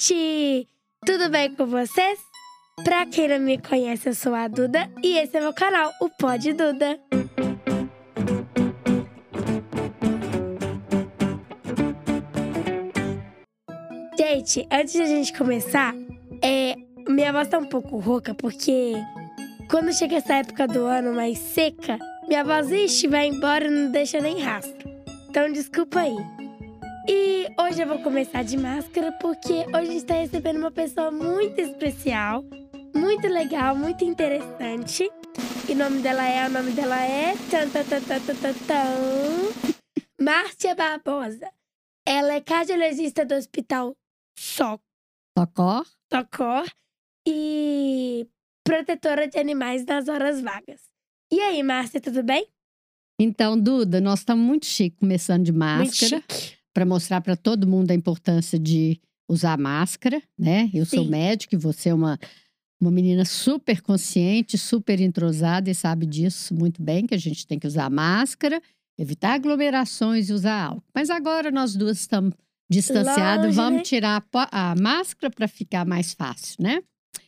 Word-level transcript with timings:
gente! 0.00 0.66
Tudo 1.04 1.28
bem 1.28 1.54
com 1.54 1.66
vocês? 1.66 2.18
Pra 2.82 3.04
quem 3.04 3.28
não 3.28 3.38
me 3.38 3.58
conhece, 3.58 4.08
eu 4.08 4.14
sou 4.14 4.34
a 4.34 4.48
Duda 4.48 4.90
e 5.02 5.18
esse 5.18 5.36
é 5.36 5.40
meu 5.40 5.52
canal, 5.52 5.92
o 6.00 6.08
Pod 6.08 6.52
Duda. 6.54 6.98
Gente, 14.18 14.66
antes 14.72 14.92
de 14.94 15.02
a 15.02 15.06
gente 15.06 15.36
começar, 15.36 15.94
é, 16.42 16.74
minha 17.08 17.32
voz 17.32 17.48
tá 17.48 17.58
um 17.58 17.66
pouco 17.66 17.98
rouca 17.98 18.34
porque 18.34 18.94
quando 19.70 19.92
chega 19.92 20.16
essa 20.16 20.36
época 20.36 20.66
do 20.66 20.86
ano 20.86 21.12
mais 21.12 21.38
seca, 21.38 21.98
minha 22.26 22.44
voz 22.44 22.70
ixi, 22.70 23.06
vai 23.06 23.26
embora 23.26 23.66
e 23.66 23.70
não 23.70 23.90
deixa 23.90 24.20
nem 24.20 24.40
rastro. 24.40 24.88
Então 25.28 25.52
desculpa 25.52 26.00
aí. 26.00 26.39
E 27.12 27.48
hoje 27.60 27.82
eu 27.82 27.88
vou 27.88 27.98
começar 28.02 28.44
de 28.44 28.56
máscara 28.56 29.10
porque 29.20 29.52
hoje 29.52 29.68
a 29.74 29.84
gente 29.84 29.96
está 29.96 30.14
recebendo 30.14 30.58
uma 30.58 30.70
pessoa 30.70 31.10
muito 31.10 31.60
especial, 31.60 32.44
muito 32.94 33.26
legal, 33.26 33.74
muito 33.74 34.04
interessante. 34.04 35.10
E 35.68 35.72
o 35.72 35.76
nome 35.76 36.02
dela 36.02 36.24
é, 36.24 36.46
o 36.46 36.50
nome 36.50 36.70
dela 36.70 37.00
é 37.02 37.34
tan, 37.50 37.68
tan, 37.68 37.84
tan, 37.84 38.00
tan, 38.00 38.20
tan, 38.20 38.54
tan, 38.66 39.74
Márcia 40.20 40.74
Barbosa. 40.76 41.50
Ela 42.06 42.34
é 42.34 42.40
cardiologista 42.40 43.24
do 43.24 43.34
Hospital 43.34 43.96
So- 44.38 44.80
Tocó? 45.36 45.84
Socor 46.12 46.64
e 47.26 48.24
protetora 48.64 49.26
de 49.26 49.36
animais 49.38 49.84
nas 49.84 50.06
horas 50.08 50.40
vagas. 50.40 50.80
E 51.32 51.40
aí, 51.40 51.60
Márcia, 51.62 52.00
tudo 52.00 52.22
bem? 52.22 52.46
Então, 53.20 53.58
Duda, 53.58 54.00
nós 54.00 54.20
estamos 54.20 54.44
muito 54.44 54.66
chique 54.66 54.96
começando 54.98 55.44
de 55.44 55.52
Muito 55.52 55.60
máscara 55.64 56.22
chique. 56.28 56.59
Para 56.74 56.86
mostrar 56.86 57.20
para 57.20 57.36
todo 57.36 57.66
mundo 57.66 57.90
a 57.90 57.94
importância 57.94 58.58
de 58.58 59.00
usar 59.28 59.56
máscara, 59.58 60.22
né? 60.38 60.70
Eu 60.74 60.84
sou 60.84 61.04
Sim. 61.04 61.10
médica 61.10 61.54
e 61.54 61.58
você 61.58 61.90
é 61.90 61.94
uma, 61.94 62.18
uma 62.80 62.90
menina 62.90 63.24
super 63.24 63.80
consciente, 63.80 64.58
super 64.58 65.00
entrosada 65.00 65.70
e 65.70 65.74
sabe 65.74 66.06
disso 66.06 66.54
muito 66.54 66.82
bem, 66.82 67.06
que 67.06 67.14
a 67.14 67.18
gente 67.18 67.46
tem 67.46 67.58
que 67.58 67.66
usar 67.66 67.88
máscara, 67.90 68.60
evitar 68.98 69.34
aglomerações 69.34 70.28
e 70.28 70.32
usar 70.32 70.64
álcool. 70.64 70.82
Mas 70.94 71.10
agora 71.10 71.50
nós 71.50 71.76
duas 71.76 72.00
estamos 72.00 72.34
distanciadas, 72.68 73.46
Longe, 73.46 73.56
vamos 73.56 73.78
né? 73.78 73.82
tirar 73.82 74.24
a, 74.32 74.70
a 74.70 74.74
máscara 74.76 75.30
para 75.30 75.48
ficar 75.48 75.84
mais 75.84 76.12
fácil, 76.12 76.56
né? 76.60 76.82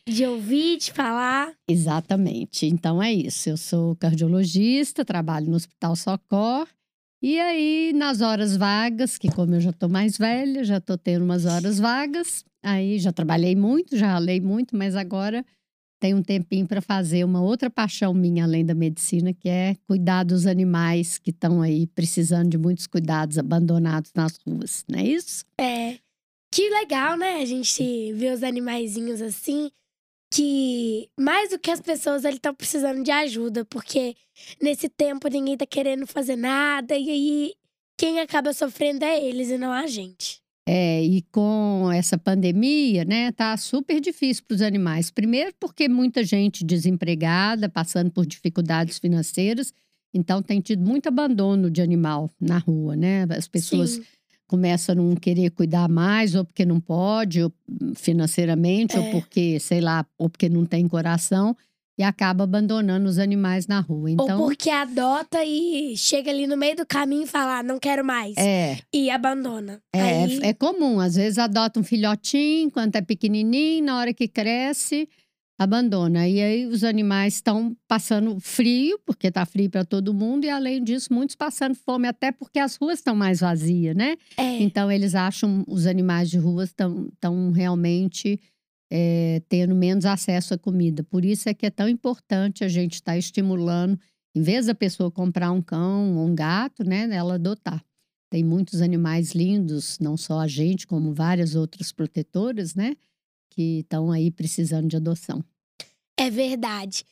De 0.07 0.25
ouvir, 0.25 0.77
de 0.77 0.91
falar. 0.91 1.53
Exatamente. 1.67 2.65
Então 2.65 3.01
é 3.01 3.11
isso. 3.11 3.49
Eu 3.49 3.57
sou 3.57 3.95
cardiologista, 3.95 5.05
trabalho 5.05 5.49
no 5.49 5.55
Hospital 5.55 5.95
Socor. 5.95 6.67
E 7.25 7.39
aí, 7.39 7.93
nas 7.93 8.19
horas 8.19 8.57
vagas, 8.57 9.17
que 9.17 9.31
como 9.31 9.55
eu 9.55 9.61
já 9.61 9.69
estou 9.69 9.87
mais 9.87 10.17
velha, 10.17 10.61
já 10.61 10.75
estou 10.79 10.97
tendo 10.97 11.23
umas 11.23 11.45
horas 11.45 11.79
vagas, 11.79 12.43
aí 12.61 12.99
já 12.99 13.13
trabalhei 13.13 13.55
muito, 13.55 13.95
já 13.95 14.07
ralei 14.07 14.41
muito, 14.41 14.75
mas 14.75 14.93
agora 14.93 15.45
tenho 16.01 16.17
um 16.17 16.21
tempinho 16.21 16.67
para 16.67 16.81
fazer 16.81 17.23
uma 17.23 17.41
outra 17.41 17.69
paixão 17.69 18.13
minha 18.13 18.43
além 18.43 18.65
da 18.65 18.75
medicina, 18.75 19.33
que 19.33 19.47
é 19.47 19.77
cuidar 19.87 20.25
dos 20.25 20.45
animais 20.45 21.17
que 21.17 21.29
estão 21.29 21.61
aí 21.61 21.87
precisando 21.87 22.49
de 22.49 22.57
muitos 22.57 22.87
cuidados, 22.87 23.37
abandonados 23.37 24.11
nas 24.13 24.37
ruas, 24.45 24.83
não 24.85 24.99
é 24.99 25.03
isso? 25.03 25.45
É. 25.57 25.97
Que 26.53 26.69
legal, 26.71 27.17
né? 27.17 27.37
A 27.37 27.45
gente 27.45 28.11
ver 28.11 28.33
os 28.33 28.43
animaizinhos 28.43 29.21
assim. 29.21 29.71
Que 30.33 31.09
mais 31.19 31.51
do 31.51 31.59
que 31.59 31.69
as 31.69 31.79
pessoas, 31.79 32.23
eles 32.23 32.37
estão 32.37 32.55
precisando 32.55 33.03
de 33.03 33.11
ajuda. 33.11 33.63
Porque 33.65 34.15
nesse 34.61 34.89
tempo 34.89 35.27
ninguém 35.27 35.55
tá 35.55 35.65
querendo 35.65 36.07
fazer 36.07 36.35
nada. 36.35 36.97
E 36.97 37.09
aí, 37.09 37.53
quem 37.97 38.19
acaba 38.19 38.51
sofrendo 38.53 39.05
é 39.05 39.23
eles 39.23 39.49
e 39.49 39.57
não 39.57 39.71
a 39.71 39.85
gente. 39.85 40.41
É, 40.67 41.03
e 41.03 41.21
com 41.23 41.91
essa 41.93 42.17
pandemia, 42.17 43.03
né, 43.03 43.31
tá 43.33 43.55
super 43.57 43.99
difícil 43.99 44.43
para 44.47 44.55
os 44.55 44.61
animais. 44.61 45.11
Primeiro, 45.11 45.53
porque 45.59 45.89
muita 45.89 46.23
gente 46.23 46.63
desempregada, 46.63 47.67
passando 47.67 48.09
por 48.09 48.25
dificuldades 48.25 48.97
financeiras, 48.97 49.73
então 50.13 50.41
tem 50.41 50.61
tido 50.61 50.85
muito 50.85 51.07
abandono 51.07 51.69
de 51.69 51.81
animal 51.81 52.29
na 52.39 52.59
rua, 52.59 52.95
né? 52.95 53.25
As 53.29 53.47
pessoas 53.47 53.91
Sim. 53.91 54.03
Começam 54.53 54.93
a 54.93 54.95
não 54.95 55.15
querer 55.15 55.49
cuidar 55.49 55.89
mais, 55.89 56.35
ou 56.35 56.45
porque 56.45 56.63
não 56.63 56.79
pode, 56.79 57.41
ou 57.41 57.51
financeiramente, 57.95 58.95
ou 58.95 59.03
É. 59.03 59.09
porque, 59.11 59.59
sei 59.59 59.81
lá, 59.81 60.05
ou 60.15 60.29
porque 60.29 60.47
não 60.47 60.63
tem 60.63 60.87
coração, 60.87 61.57
e 61.97 62.03
acaba 62.03 62.43
abandonando 62.43 63.07
os 63.09 63.17
animais 63.17 63.65
na 63.65 63.79
rua. 63.79 64.11
Então, 64.11 64.39
Ou 64.41 64.47
porque 64.47 64.69
adota 64.69 65.43
e 65.43 65.95
chega 65.97 66.29
ali 66.29 66.45
no 66.45 66.55
meio 66.57 66.75
do 66.75 66.85
caminho 66.85 67.23
e 67.23 67.27
fala, 67.27 67.59
ah, 67.59 67.63
não 67.63 67.79
quero 67.79 68.03
mais. 68.05 68.35
é, 68.37 68.77
E 68.93 69.09
abandona. 69.09 69.79
É, 69.93 70.01
Aí, 70.01 70.39
é 70.43 70.53
comum, 70.53 70.99
às 70.99 71.15
vezes 71.15 71.37
adota 71.39 71.79
um 71.79 71.83
filhotinho 71.83 72.69
quando 72.71 72.95
é 72.95 73.01
pequenininho, 73.01 73.85
na 73.85 73.97
hora 73.97 74.13
que 74.13 74.27
cresce, 74.27 75.07
abandona. 75.63 76.27
E 76.27 76.41
aí 76.41 76.65
os 76.65 76.83
animais 76.83 77.35
estão 77.35 77.75
passando 77.87 78.39
frio, 78.39 78.99
porque 79.05 79.31
tá 79.31 79.45
frio 79.45 79.69
para 79.69 79.83
todo 79.83 80.13
mundo, 80.13 80.45
e 80.45 80.49
além 80.49 80.83
disso, 80.83 81.13
muitos 81.13 81.35
passando 81.35 81.75
fome, 81.75 82.07
até 82.07 82.31
porque 82.31 82.59
as 82.59 82.75
ruas 82.75 82.99
estão 82.99 83.15
mais 83.15 83.39
vazias, 83.39 83.95
né? 83.95 84.15
é. 84.37 84.61
Então 84.61 84.91
eles 84.91 85.15
acham 85.15 85.63
os 85.67 85.85
animais 85.85 86.29
de 86.29 86.37
rua 86.37 86.63
estão 86.63 87.09
tão 87.19 87.51
realmente 87.51 88.39
é, 88.91 89.41
tendo 89.49 89.73
menos 89.73 90.05
acesso 90.05 90.53
à 90.53 90.57
comida. 90.57 91.03
Por 91.03 91.25
isso 91.25 91.49
é 91.49 91.53
que 91.53 91.65
é 91.65 91.71
tão 91.71 91.89
importante 91.89 92.63
a 92.63 92.67
gente 92.67 92.93
estar 92.93 93.17
estimulando, 93.17 93.99
em 94.35 94.41
vez 94.41 94.67
da 94.67 94.75
pessoa 94.75 95.09
comprar 95.09 95.51
um 95.51 95.61
cão 95.61 96.15
ou 96.15 96.27
um 96.27 96.35
gato, 96.35 96.83
né, 96.83 97.07
ela 97.11 97.35
adotar. 97.35 97.83
Tem 98.29 98.43
muitos 98.43 98.81
animais 98.81 99.33
lindos, 99.33 99.97
não 99.99 100.15
só 100.15 100.39
a 100.39 100.47
gente, 100.47 100.85
como 100.85 101.13
várias 101.13 101.55
outras 101.55 101.91
protetoras, 101.91 102.75
né, 102.75 102.95
que 103.49 103.79
estão 103.79 104.11
aí 104.11 104.29
precisando 104.31 104.87
de 104.87 104.95
adoção. 104.95 105.43
É 106.17 106.29
verdade. 106.29 107.05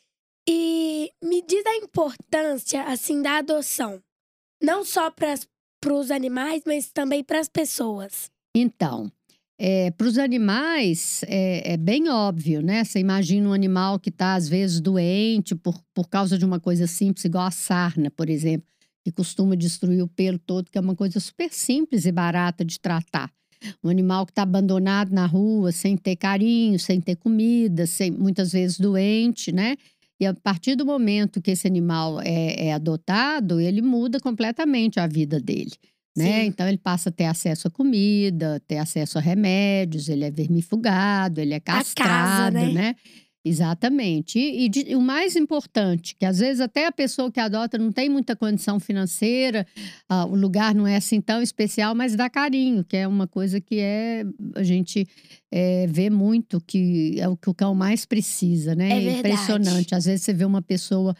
E 0.47 1.11
me 1.23 1.41
diz 1.41 1.65
a 1.65 1.75
importância, 1.77 2.83
assim, 2.83 3.21
da 3.21 3.37
adoção. 3.37 4.01
Não 4.61 4.83
só 4.83 5.11
para 5.11 5.93
os 5.93 6.11
animais, 6.11 6.63
mas 6.65 6.91
também 6.91 7.23
para 7.23 7.39
as 7.39 7.47
pessoas. 7.47 8.29
Então, 8.55 9.11
para 9.97 10.07
os 10.07 10.17
animais 10.17 11.23
é, 11.27 11.73
é 11.73 11.77
bem 11.77 12.09
óbvio, 12.09 12.61
né? 12.61 12.83
Você 12.83 12.99
imagina 12.99 13.49
um 13.49 13.53
animal 13.53 13.99
que 13.99 14.09
está, 14.09 14.33
às 14.33 14.49
vezes, 14.49 14.81
doente 14.81 15.55
por, 15.55 15.79
por 15.93 16.09
causa 16.09 16.37
de 16.37 16.45
uma 16.45 16.59
coisa 16.59 16.87
simples, 16.87 17.25
igual 17.25 17.45
a 17.45 17.51
sarna, 17.51 18.09
por 18.11 18.29
exemplo, 18.29 18.67
que 19.03 19.11
costuma 19.11 19.55
destruir 19.55 20.01
o 20.03 20.07
pelo 20.07 20.39
todo, 20.39 20.69
que 20.69 20.77
é 20.77 20.81
uma 20.81 20.95
coisa 20.95 21.19
super 21.19 21.51
simples 21.51 22.05
e 22.05 22.11
barata 22.11 22.65
de 22.65 22.79
tratar. 22.79 23.31
Um 23.83 23.89
animal 23.89 24.25
que 24.25 24.31
está 24.31 24.43
abandonado 24.43 25.11
na 25.11 25.25
rua, 25.25 25.71
sem 25.71 25.95
ter 25.95 26.15
carinho, 26.15 26.79
sem 26.79 26.99
ter 26.99 27.15
comida, 27.15 27.85
sem, 27.85 28.11
muitas 28.11 28.51
vezes 28.51 28.79
doente, 28.79 29.51
né? 29.51 29.75
E 30.19 30.25
a 30.25 30.33
partir 30.33 30.75
do 30.75 30.85
momento 30.85 31.41
que 31.41 31.51
esse 31.51 31.67
animal 31.67 32.21
é, 32.21 32.67
é 32.67 32.73
adotado, 32.73 33.59
ele 33.59 33.81
muda 33.81 34.19
completamente 34.19 34.99
a 34.99 35.07
vida 35.07 35.39
dele 35.39 35.71
né? 36.15 36.41
Sim. 36.41 36.47
Então 36.47 36.67
ele 36.67 36.77
passa 36.77 37.09
a 37.09 37.11
ter 37.11 37.25
acesso 37.25 37.67
a 37.67 37.71
comida, 37.71 38.61
ter 38.67 38.77
acesso 38.77 39.17
a 39.17 39.21
remédios, 39.21 40.09
ele 40.09 40.25
é 40.25 40.31
vermifugado, 40.31 41.39
ele 41.39 41.53
é 41.53 41.59
casa, 41.59 41.79
castrado, 41.79 42.53
né? 42.55 42.71
né? 42.71 42.95
Exatamente. 43.43 44.37
E, 44.37 44.65
e 44.65 44.69
de- 44.69 44.95
o 44.95 45.01
mais 45.01 45.35
importante, 45.35 46.15
que 46.15 46.25
às 46.25 46.39
vezes 46.39 46.61
até 46.61 46.85
a 46.85 46.91
pessoa 46.91 47.31
que 47.31 47.39
adota 47.39 47.77
não 47.77 47.91
tem 47.91 48.07
muita 48.09 48.35
condição 48.35 48.79
financeira, 48.79 49.65
ah, 50.07 50.25
o 50.25 50.35
lugar 50.35 50.75
não 50.75 50.85
é 50.85 50.95
assim 50.95 51.19
tão 51.19 51.41
especial, 51.41 51.95
mas 51.95 52.15
dá 52.15 52.29
carinho, 52.29 52.83
que 52.83 52.95
é 52.95 53.07
uma 53.07 53.27
coisa 53.27 53.59
que 53.59 53.79
é 53.79 54.23
a 54.55 54.63
gente 54.63 55.07
é, 55.51 55.87
vê 55.87 56.09
muito, 56.09 56.61
que 56.61 57.15
é 57.19 57.27
o 57.27 57.35
que 57.35 57.49
o 57.49 57.53
cão 57.53 57.73
mais 57.73 58.05
precisa, 58.05 58.75
né? 58.75 58.89
É 58.91 58.99
verdade. 58.99 59.19
Impressionante. 59.19 59.95
Às 59.95 60.05
vezes 60.05 60.21
você 60.23 60.33
vê 60.33 60.45
uma 60.45 60.61
pessoa 60.61 61.15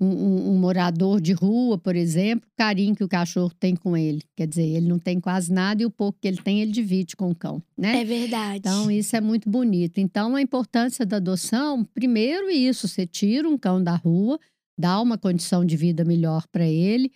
um, 0.00 0.06
um- 0.06 0.50
um 0.50 0.58
morador 0.58 1.20
de 1.20 1.32
rua, 1.32 1.78
por 1.78 1.96
exemplo, 1.96 2.46
o 2.52 2.56
carinho 2.56 2.94
que 2.94 3.02
o 3.04 3.08
cachorro 3.08 3.52
tem 3.58 3.74
com 3.74 3.96
ele. 3.96 4.22
Quer 4.36 4.46
dizer, 4.46 4.66
ele 4.66 4.86
não 4.88 4.98
tem 4.98 5.18
quase 5.18 5.52
nada 5.52 5.82
e 5.82 5.86
o 5.86 5.90
pouco 5.90 6.18
que 6.20 6.28
ele 6.28 6.36
tem, 6.42 6.60
ele 6.60 6.70
divide 6.72 7.16
com 7.16 7.30
o 7.30 7.34
cão, 7.34 7.62
né? 7.76 8.02
É 8.02 8.04
verdade. 8.04 8.58
Então, 8.58 8.90
isso 8.90 9.16
é 9.16 9.20
muito 9.20 9.48
bonito. 9.48 9.98
Então, 9.98 10.36
a 10.36 10.42
importância 10.42 11.06
da 11.06 11.16
adoção, 11.16 11.82
primeiro 11.84 12.50
isso, 12.50 12.86
você 12.86 13.06
tira 13.06 13.48
um 13.48 13.56
cão 13.56 13.82
da 13.82 13.94
rua, 13.96 14.38
dá 14.78 15.00
uma 15.00 15.16
condição 15.16 15.64
de 15.64 15.76
vida 15.76 16.04
melhor 16.04 16.46
para 16.52 16.66
ele. 16.66 17.10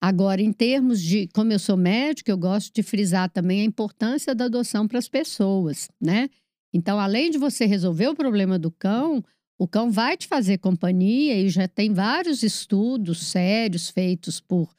Agora, 0.00 0.40
em 0.40 0.52
termos 0.52 1.00
de, 1.02 1.28
como 1.34 1.52
eu 1.52 1.58
sou 1.58 1.76
médica, 1.76 2.30
eu 2.30 2.38
gosto 2.38 2.72
de 2.72 2.82
frisar 2.82 3.28
também 3.30 3.60
a 3.62 3.64
importância 3.64 4.34
da 4.34 4.44
adoção 4.44 4.86
para 4.86 4.98
as 4.98 5.08
pessoas, 5.08 5.88
né? 6.00 6.28
Então, 6.72 7.00
além 7.00 7.30
de 7.30 7.38
você 7.38 7.64
resolver 7.66 8.08
o 8.08 8.14
problema 8.14 8.58
do 8.58 8.70
cão, 8.70 9.24
o 9.58 9.66
cão 9.66 9.90
vai 9.90 10.16
te 10.16 10.26
fazer 10.26 10.58
companhia 10.58 11.34
e 11.34 11.48
já 11.48 11.66
tem 11.66 11.92
vários 11.92 12.42
estudos 12.42 13.26
sérios 13.26 13.90
feitos 13.90 14.40
por 14.40 14.72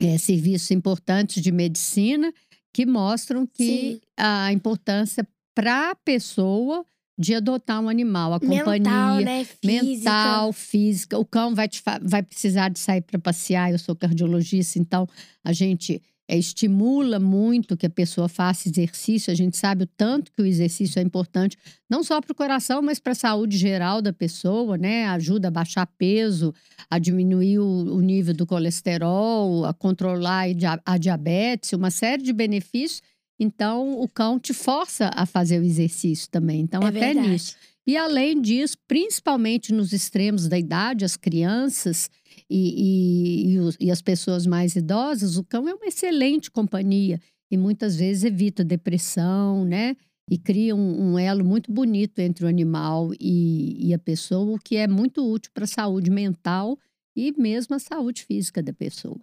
eh, 0.00 0.16
serviços 0.16 0.70
importantes 0.70 1.42
de 1.42 1.50
medicina 1.50 2.32
que 2.72 2.86
mostram 2.86 3.46
que 3.46 3.64
Sim. 3.94 4.00
a 4.16 4.52
importância 4.52 5.26
para 5.54 5.90
a 5.90 5.94
pessoa 5.96 6.84
de 7.18 7.34
adotar 7.34 7.80
um 7.82 7.88
animal, 7.88 8.32
a 8.32 8.38
Mental, 8.38 8.58
companhia 8.58 9.20
né? 9.20 9.44
Física. 9.44 9.84
mental, 9.84 10.52
física. 10.54 11.18
O 11.18 11.24
cão 11.24 11.54
vai, 11.54 11.68
te 11.68 11.82
vai 12.00 12.22
precisar 12.22 12.70
de 12.70 12.78
sair 12.78 13.02
para 13.02 13.18
passear. 13.18 13.70
Eu 13.70 13.78
sou 13.78 13.94
cardiologista, 13.94 14.78
então 14.78 15.06
a 15.44 15.52
gente 15.52 16.00
é, 16.30 16.38
estimula 16.38 17.18
muito 17.18 17.76
que 17.76 17.86
a 17.86 17.90
pessoa 17.90 18.28
faça 18.28 18.68
exercício. 18.68 19.32
A 19.32 19.34
gente 19.34 19.56
sabe 19.56 19.82
o 19.82 19.86
tanto 19.96 20.30
que 20.30 20.40
o 20.40 20.46
exercício 20.46 21.00
é 21.00 21.02
importante, 21.02 21.56
não 21.90 22.04
só 22.04 22.20
para 22.20 22.30
o 22.30 22.34
coração, 22.36 22.80
mas 22.80 23.00
para 23.00 23.10
a 23.10 23.16
saúde 23.16 23.58
geral 23.58 24.00
da 24.00 24.12
pessoa, 24.12 24.78
né? 24.78 25.06
Ajuda 25.06 25.48
a 25.48 25.50
baixar 25.50 25.86
peso, 25.98 26.54
a 26.88 27.00
diminuir 27.00 27.58
o, 27.58 27.96
o 27.96 28.00
nível 28.00 28.32
do 28.32 28.46
colesterol, 28.46 29.64
a 29.64 29.74
controlar 29.74 30.46
a 30.86 30.96
diabetes, 30.96 31.72
uma 31.72 31.90
série 31.90 32.22
de 32.22 32.32
benefícios. 32.32 33.02
Então, 33.36 33.98
o 34.00 34.06
cão 34.06 34.38
te 34.38 34.54
força 34.54 35.10
a 35.14 35.26
fazer 35.26 35.58
o 35.58 35.64
exercício 35.64 36.28
também. 36.30 36.60
Então, 36.60 36.82
É 36.82 36.88
até 36.88 37.00
verdade. 37.00 37.28
nisso. 37.28 37.56
E 37.86 37.96
além 37.96 38.40
disso, 38.40 38.76
principalmente 38.86 39.72
nos 39.72 39.92
extremos 39.92 40.48
da 40.48 40.58
idade, 40.58 41.04
as 41.04 41.16
crianças 41.16 42.10
e, 42.48 43.56
e, 43.56 43.86
e, 43.86 43.90
as 43.90 44.02
pessoas 44.02 44.46
mais 44.46 44.76
idosas, 44.76 45.36
o 45.36 45.44
cão 45.44 45.68
é 45.68 45.74
uma 45.74 45.86
excelente 45.86 46.50
companhia 46.50 47.20
e 47.50 47.56
muitas 47.56 47.96
vezes 47.96 48.24
evita 48.24 48.62
depressão, 48.62 49.64
né? 49.64 49.96
E 50.30 50.38
cria 50.38 50.76
um, 50.76 51.12
um 51.12 51.18
elo 51.18 51.44
muito 51.44 51.72
bonito 51.72 52.20
entre 52.20 52.44
o 52.44 52.48
animal 52.48 53.12
e, 53.18 53.88
e 53.88 53.94
a 53.94 53.98
pessoa, 53.98 54.54
o 54.54 54.58
que 54.58 54.76
é 54.76 54.86
muito 54.86 55.28
útil 55.28 55.50
para 55.52 55.64
a 55.64 55.68
saúde 55.68 56.10
mental 56.10 56.78
e 57.16 57.32
mesmo 57.32 57.74
a 57.74 57.80
saúde 57.80 58.24
física 58.24 58.62
da 58.62 58.72
pessoa. 58.72 59.20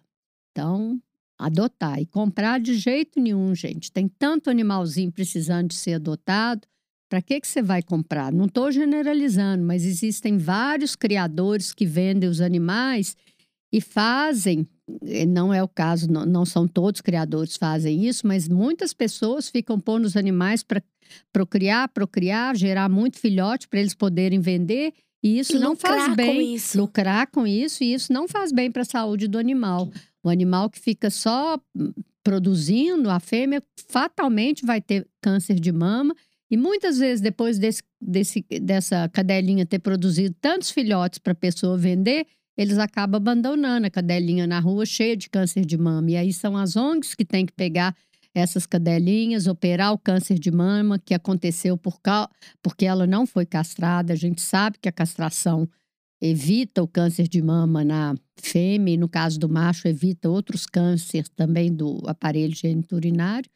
Então, 0.51 0.99
adotar 1.37 2.01
e 2.01 2.05
comprar 2.05 2.59
de 2.59 2.73
jeito 2.73 3.19
nenhum, 3.19 3.53
gente. 3.53 3.91
Tem 3.91 4.07
tanto 4.07 4.49
animalzinho 4.49 5.11
precisando 5.11 5.69
de 5.69 5.75
ser 5.75 5.93
adotado. 5.93 6.67
Para 7.09 7.21
que, 7.21 7.39
que 7.39 7.47
você 7.47 7.61
vai 7.61 7.81
comprar? 7.81 8.31
Não 8.31 8.45
estou 8.45 8.71
generalizando, 8.71 9.63
mas 9.63 9.85
existem 9.85 10.37
vários 10.37 10.95
criadores 10.95 11.73
que 11.73 11.85
vendem 11.85 12.29
os 12.29 12.41
animais 12.41 13.15
e 13.71 13.79
fazem. 13.79 14.67
Não 15.27 15.53
é 15.53 15.61
o 15.63 15.67
caso, 15.67 16.09
não, 16.11 16.25
não 16.25 16.45
são 16.45 16.67
todos 16.67 17.01
criadores 17.01 17.53
que 17.53 17.59
fazem 17.59 18.05
isso, 18.05 18.25
mas 18.27 18.47
muitas 18.47 18.93
pessoas 18.93 19.49
ficam 19.49 19.79
pondo 19.79 20.05
os 20.05 20.15
animais 20.17 20.63
para 20.63 20.81
procriar, 21.31 21.89
procriar, 21.89 22.55
gerar 22.55 22.89
muito 22.89 23.17
filhote 23.19 23.67
para 23.67 23.79
eles 23.79 23.93
poderem 23.95 24.39
vender. 24.39 24.93
E 25.23 25.39
isso 25.39 25.55
E 25.55 25.59
não 25.59 25.75
faz 25.75 26.07
com 26.09 26.15
bem. 26.15 26.55
isso. 26.55 26.79
Lucrar 26.79 27.27
com 27.31 27.45
isso, 27.47 27.83
e 27.83 27.93
isso 27.93 28.13
não 28.13 28.27
faz 28.27 28.51
bem 28.51 28.71
para 28.71 28.83
a 28.83 28.85
saúde 28.85 29.27
do 29.27 29.37
animal. 29.37 29.89
O 30.23 30.29
animal 30.29 30.69
que 30.69 30.79
fica 30.79 31.09
só 31.09 31.59
produzindo, 32.23 33.09
a 33.09 33.19
fêmea 33.19 33.63
fatalmente 33.87 34.65
vai 34.65 34.81
ter 34.81 35.07
câncer 35.21 35.59
de 35.59 35.71
mama. 35.71 36.13
E 36.49 36.55
muitas 36.55 36.97
vezes, 36.97 37.21
depois 37.21 37.59
desse, 37.59 37.83
desse, 38.01 38.45
dessa 38.61 39.09
cadelinha 39.09 39.65
ter 39.65 39.79
produzido 39.79 40.35
tantos 40.39 40.71
filhotes 40.71 41.19
para 41.19 41.33
a 41.33 41.35
pessoa 41.35 41.77
vender, 41.77 42.25
eles 42.57 42.77
acabam 42.77 43.17
abandonando 43.17 43.85
a 43.85 43.89
cadelinha 43.89 44.47
na 44.47 44.59
rua 44.59 44.85
cheia 44.85 45.15
de 45.15 45.29
câncer 45.29 45.65
de 45.65 45.77
mama. 45.77 46.11
E 46.11 46.17
aí 46.17 46.33
são 46.33 46.57
as 46.57 46.75
ONGs 46.75 47.13
que 47.13 47.25
têm 47.25 47.45
que 47.45 47.53
pegar 47.53 47.95
essas 48.33 48.65
cadelinhas, 48.65 49.47
operar 49.47 49.93
o 49.93 49.97
câncer 49.97 50.39
de 50.39 50.51
mama 50.51 50.99
que 50.99 51.13
aconteceu 51.13 51.77
por 51.77 51.99
cau- 52.01 52.29
porque 52.61 52.85
ela 52.85 53.05
não 53.05 53.25
foi 53.25 53.45
castrada. 53.45 54.13
A 54.13 54.15
gente 54.15 54.41
sabe 54.41 54.77
que 54.79 54.87
a 54.87 54.91
castração 54.91 55.67
evita 56.21 56.81
o 56.81 56.87
câncer 56.87 57.27
de 57.27 57.41
mama 57.41 57.83
na 57.83 58.15
fêmea, 58.39 58.93
e 58.93 58.97
no 58.97 59.09
caso 59.09 59.39
do 59.39 59.49
macho, 59.49 59.87
evita 59.87 60.29
outros 60.29 60.65
cânceres 60.65 61.29
também 61.29 61.73
do 61.73 62.01
aparelho 62.07 62.55
geniturinário. 62.55 63.49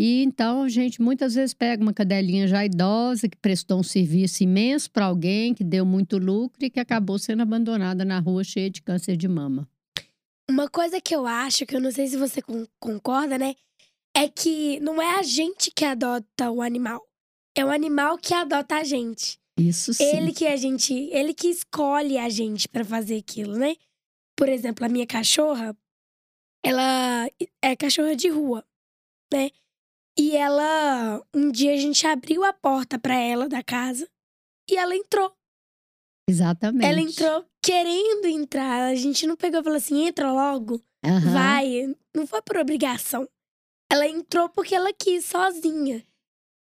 E 0.00 0.22
então 0.22 0.62
a 0.62 0.68
gente 0.68 1.02
muitas 1.02 1.34
vezes 1.34 1.52
pega 1.52 1.82
uma 1.82 1.92
cadelinha 1.92 2.48
já 2.48 2.64
idosa 2.64 3.28
que 3.28 3.36
prestou 3.36 3.80
um 3.80 3.82
serviço 3.82 4.42
imenso 4.42 4.90
para 4.90 5.04
alguém, 5.04 5.52
que 5.52 5.62
deu 5.62 5.84
muito 5.84 6.16
lucro 6.16 6.64
e 6.64 6.70
que 6.70 6.80
acabou 6.80 7.18
sendo 7.18 7.42
abandonada 7.42 8.04
na 8.04 8.18
rua 8.18 8.42
cheia 8.42 8.70
de 8.70 8.80
câncer 8.80 9.16
de 9.16 9.28
mama. 9.28 9.68
Uma 10.50 10.68
coisa 10.68 11.00
que 11.00 11.14
eu 11.14 11.26
acho, 11.26 11.66
que 11.66 11.76
eu 11.76 11.80
não 11.80 11.92
sei 11.92 12.06
se 12.08 12.16
você 12.16 12.40
con- 12.40 12.66
concorda, 12.80 13.36
né? 13.36 13.54
É 14.16 14.26
que 14.28 14.80
não 14.80 15.00
é 15.00 15.18
a 15.18 15.22
gente 15.22 15.70
que 15.70 15.84
adota 15.84 16.50
o 16.50 16.62
animal. 16.62 17.00
É 17.54 17.64
o 17.64 17.70
animal 17.70 18.16
que 18.16 18.32
adota 18.32 18.76
a 18.76 18.84
gente. 18.84 19.38
Isso 19.58 19.92
sim. 19.92 20.02
Ele 20.16 20.32
que 20.32 20.46
a 20.46 20.56
gente. 20.56 20.94
Ele 21.12 21.34
que 21.34 21.48
escolhe 21.48 22.16
a 22.16 22.28
gente 22.28 22.66
pra 22.68 22.84
fazer 22.84 23.18
aquilo, 23.18 23.56
né? 23.58 23.76
Por 24.36 24.48
exemplo, 24.48 24.84
a 24.84 24.88
minha 24.88 25.06
cachorra, 25.06 25.76
ela 26.64 27.28
é 27.62 27.76
cachorra 27.76 28.16
de 28.16 28.28
rua, 28.28 28.64
né? 29.32 29.50
E 30.18 30.36
ela. 30.36 31.22
Um 31.34 31.50
dia 31.50 31.72
a 31.72 31.76
gente 31.76 32.06
abriu 32.06 32.44
a 32.44 32.52
porta 32.52 32.98
pra 32.98 33.14
ela 33.14 33.48
da 33.48 33.62
casa 33.62 34.08
e 34.68 34.76
ela 34.76 34.94
entrou. 34.94 35.32
Exatamente. 36.28 36.86
Ela 36.86 37.00
entrou 37.00 37.44
querendo 37.62 38.26
entrar. 38.26 38.88
A 38.90 38.94
gente 38.94 39.26
não 39.26 39.36
pegou 39.36 39.60
e 39.60 39.64
falou 39.64 39.76
assim: 39.76 40.06
entra 40.06 40.32
logo. 40.32 40.82
Aham. 41.04 41.32
Vai. 41.32 41.94
Não 42.14 42.26
foi 42.26 42.42
por 42.42 42.56
obrigação. 42.58 43.28
Ela 43.90 44.06
entrou 44.06 44.48
porque 44.48 44.74
ela 44.74 44.92
quis, 44.92 45.24
sozinha. 45.24 46.04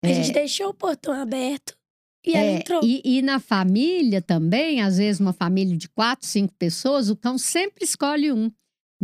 A 0.05 0.09
É. 0.09 0.15
gente 0.15 0.33
deixou 0.33 0.69
o 0.69 0.75
portão 0.75 1.15
aberto 1.15 1.75
e 2.27 2.33
ela 2.35 2.45
É, 2.51 2.57
entrou. 2.57 2.81
E, 2.85 3.01
e 3.05 3.23
na 3.23 3.41
família 3.41 4.21
também, 4.21 4.83
às 4.83 4.99
vezes 4.99 5.21
uma 5.21 5.33
família 5.33 5.77
de 5.77 5.89
quatro, 5.89 6.27
cinco 6.27 6.53
pessoas, 6.59 7.09
o 7.09 7.17
cão 7.17 7.39
sempre 7.39 7.85
escolhe 7.85 8.31
um. 8.31 8.51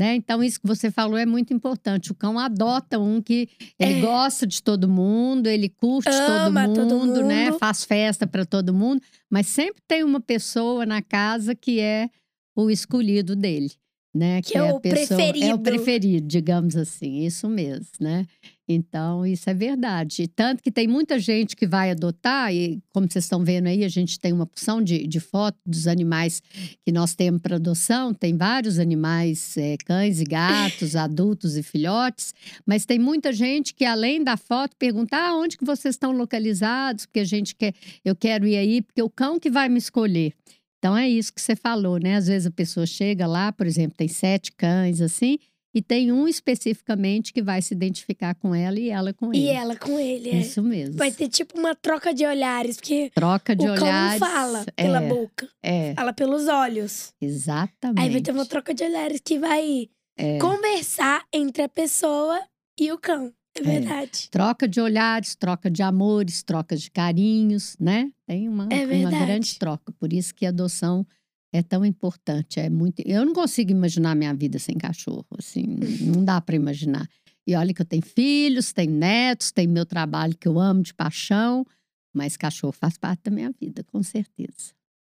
Né? 0.01 0.15
Então, 0.15 0.43
isso 0.43 0.59
que 0.59 0.67
você 0.67 0.91
falou 0.91 1.19
é 1.19 1.27
muito 1.27 1.53
importante. 1.53 2.11
O 2.11 2.15
cão 2.15 2.39
adota 2.39 2.99
um 2.99 3.21
que 3.21 3.47
ele 3.79 3.99
É. 3.99 4.01
gosta 4.01 4.47
de 4.47 4.63
todo 4.63 4.89
mundo, 4.89 5.47
ele 5.47 5.69
curte 5.69 6.09
Ama 6.09 6.65
todo, 6.65 6.89
todo 6.89 6.99
mundo, 7.07 7.23
né? 7.23 7.51
mundo. 7.51 7.59
Faz 7.59 7.85
festa 7.85 8.27
para 8.27 8.47
todo 8.47 8.73
mundo, 8.73 9.03
mas 9.29 9.47
sempre 9.47 9.83
tem 9.87 10.03
uma 10.03 10.19
pessoa 10.19 10.87
na 10.87 11.03
casa 11.03 11.55
que 11.55 11.81
é 11.81 12.09
o 12.57 12.71
escolhido 12.71 13.37
dele. 13.37 13.71
Né? 14.15 14.41
Que 14.41 14.57
é 14.57 14.61
a 14.61 14.75
o 14.75 14.81
pessoa, 14.81 15.21
É 15.21 15.23
o 15.23 15.29
preferido. 15.29 15.59
preferido, 15.61 16.27
digamos 16.27 16.77
assim, 16.77 17.19
isso 17.27 17.47
mesmo, 17.47 17.91
né? 18.01 18.27
Então, 18.73 19.27
isso 19.27 19.51
é 19.51 19.55
verdade. 19.55 20.29
Tanto 20.29 20.63
que 20.63 20.71
tem 20.71 20.87
muita 20.87 21.19
gente 21.19 21.57
que 21.57 21.67
vai 21.67 21.91
adotar, 21.91 22.55
e 22.55 22.81
como 22.93 23.11
vocês 23.11 23.25
estão 23.25 23.45
vendo 23.45 23.67
aí, 23.67 23.83
a 23.83 23.89
gente 23.89 24.17
tem 24.21 24.33
uma 24.33 24.47
porção 24.47 24.81
de, 24.81 25.09
de 25.09 25.19
fotos 25.19 25.61
dos 25.67 25.89
animais 25.89 26.41
que 26.85 26.93
nós 26.93 27.13
temos 27.13 27.41
para 27.41 27.57
adoção. 27.57 28.15
Tem 28.15 28.37
vários 28.37 28.79
animais, 28.79 29.57
é, 29.57 29.77
cães 29.85 30.21
e 30.21 30.25
gatos, 30.25 30.95
adultos 30.97 31.57
e 31.57 31.65
filhotes. 31.65 32.33
Mas 32.65 32.87
tem 32.87 32.97
muita 32.97 33.33
gente 33.33 33.75
que, 33.75 33.85
além 33.85 34.23
da 34.23 34.37
foto, 34.37 34.77
pergunta: 34.77 35.17
ah, 35.17 35.35
onde 35.35 35.59
que 35.59 35.65
vocês 35.65 35.97
estão 35.97 36.13
localizados? 36.13 37.07
Porque 37.07 37.21
a 37.21 37.25
gente 37.25 37.57
quer, 37.57 37.75
eu 38.05 38.15
quero 38.15 38.47
ir 38.47 38.57
aí, 38.57 38.83
porque 38.83 39.01
é 39.01 39.05
o 39.05 39.11
cão 39.11 39.41
que 39.41 39.51
vai 39.51 39.69
me 39.69 39.79
escolher. 39.79 40.33
Então 40.79 40.97
é 40.97 41.09
isso 41.09 41.33
que 41.33 41.43
você 41.43 41.55
falou, 41.55 41.99
né? 41.99 42.15
Às 42.15 42.27
vezes 42.27 42.47
a 42.47 42.51
pessoa 42.51 42.87
chega 42.87 43.27
lá, 43.27 43.53
por 43.53 43.67
exemplo, 43.67 43.97
tem 43.97 44.09
sete 44.09 44.51
cães 44.53 45.03
assim, 45.03 45.39
e 45.75 45.81
tem 45.81 46.11
um 46.13 46.27
especificamente 46.27 47.33
que 47.33 47.43
vai 47.43 47.63
se 47.63 47.73
identificar 47.75 48.35
com 48.35 48.55
ela 48.55 48.79
e 48.79 48.91
ela 48.91 49.13
com 49.13 49.33
ele. 49.33 49.45
E 49.45 49.49
ela 49.49 49.77
com 49.77 49.99
ele. 49.99 50.31
é. 50.31 50.37
Isso 50.41 50.63
mesmo. 50.63 50.97
Vai 50.97 51.11
ter 51.13 51.29
tipo 51.29 51.59
uma 51.59 51.75
troca 51.75 52.13
de 52.13 52.25
olhares, 52.27 52.77
porque 52.77 53.11
Troca 53.15 53.55
de 53.55 53.69
o 53.69 53.75
cão 53.75 53.85
olhares. 53.85 54.21
não 54.21 54.29
fala 54.29 54.67
pela 54.77 55.03
é, 55.03 55.09
boca, 55.09 55.49
É, 55.63 55.95
fala 55.95 56.13
pelos 56.13 56.49
olhos. 56.49 57.13
exatamente. 57.21 58.01
Aí 58.05 58.11
vai 58.11 58.21
ter 58.21 58.33
uma 58.33 58.47
troca 58.47 58.75
de 58.75 58.85
olhares 58.85 59.21
que 59.25 59.39
vai 59.39 59.89
É. 60.17 60.39
conversar 60.39 61.25
entre 61.33 61.63
a 61.63 61.69
pessoa 61.69 62.41
e 62.79 62.91
o 62.93 62.99
cão. 62.99 63.33
É 63.55 63.63
verdade. 63.63 64.29
Troca 64.31 64.69
de 64.69 64.81
olhares, 64.81 65.35
troca 65.35 65.69
de 65.71 65.83
amores, 65.83 66.41
troca 66.43 66.77
de 66.77 66.89
carinhos, 66.91 67.77
né? 67.81 68.11
Tem 68.27 68.49
uma, 68.49 68.69
É 68.71 68.85
uma 68.87 69.11
grande 69.11 69.59
troca. 69.59 69.93
Por 69.99 70.13
isso 70.13 70.33
que 70.35 70.47
a 70.47 70.51
adoção 70.51 71.05
é 71.53 71.63
tão 71.63 71.85
importante. 71.85 72.61
É 72.61 72.71
muito. 72.71 73.01
Eu 73.05 73.25
não 73.25 73.33
consigo 73.33 73.71
imaginar 73.71 74.15
minha 74.15 74.35
vida 74.35 74.59
sem 74.59 74.77
cachorro, 74.77 75.27
assim, 75.39 75.65
não 76.15 76.25
dá 76.25 76.41
para 76.41 76.57
imaginar. 76.57 77.09
E 77.47 77.55
olha 77.55 77.75
que 77.75 77.83
eu 77.83 77.87
tenho 77.87 78.05
filhos, 78.05 78.73
tenho 78.73 78.93
netos, 78.93 79.51
tenho 79.51 79.71
meu 79.71 79.85
trabalho 79.85 80.37
que 80.37 80.47
eu 80.47 80.59
amo 80.59 80.83
de 80.83 80.95
paixão, 80.95 81.67
mas 82.15 82.37
cachorro 82.37 82.73
faz 82.73 82.97
parte 82.97 83.23
da 83.25 83.31
minha 83.31 83.51
vida, 83.51 83.83
com 83.85 84.03
certeza. 84.03 84.73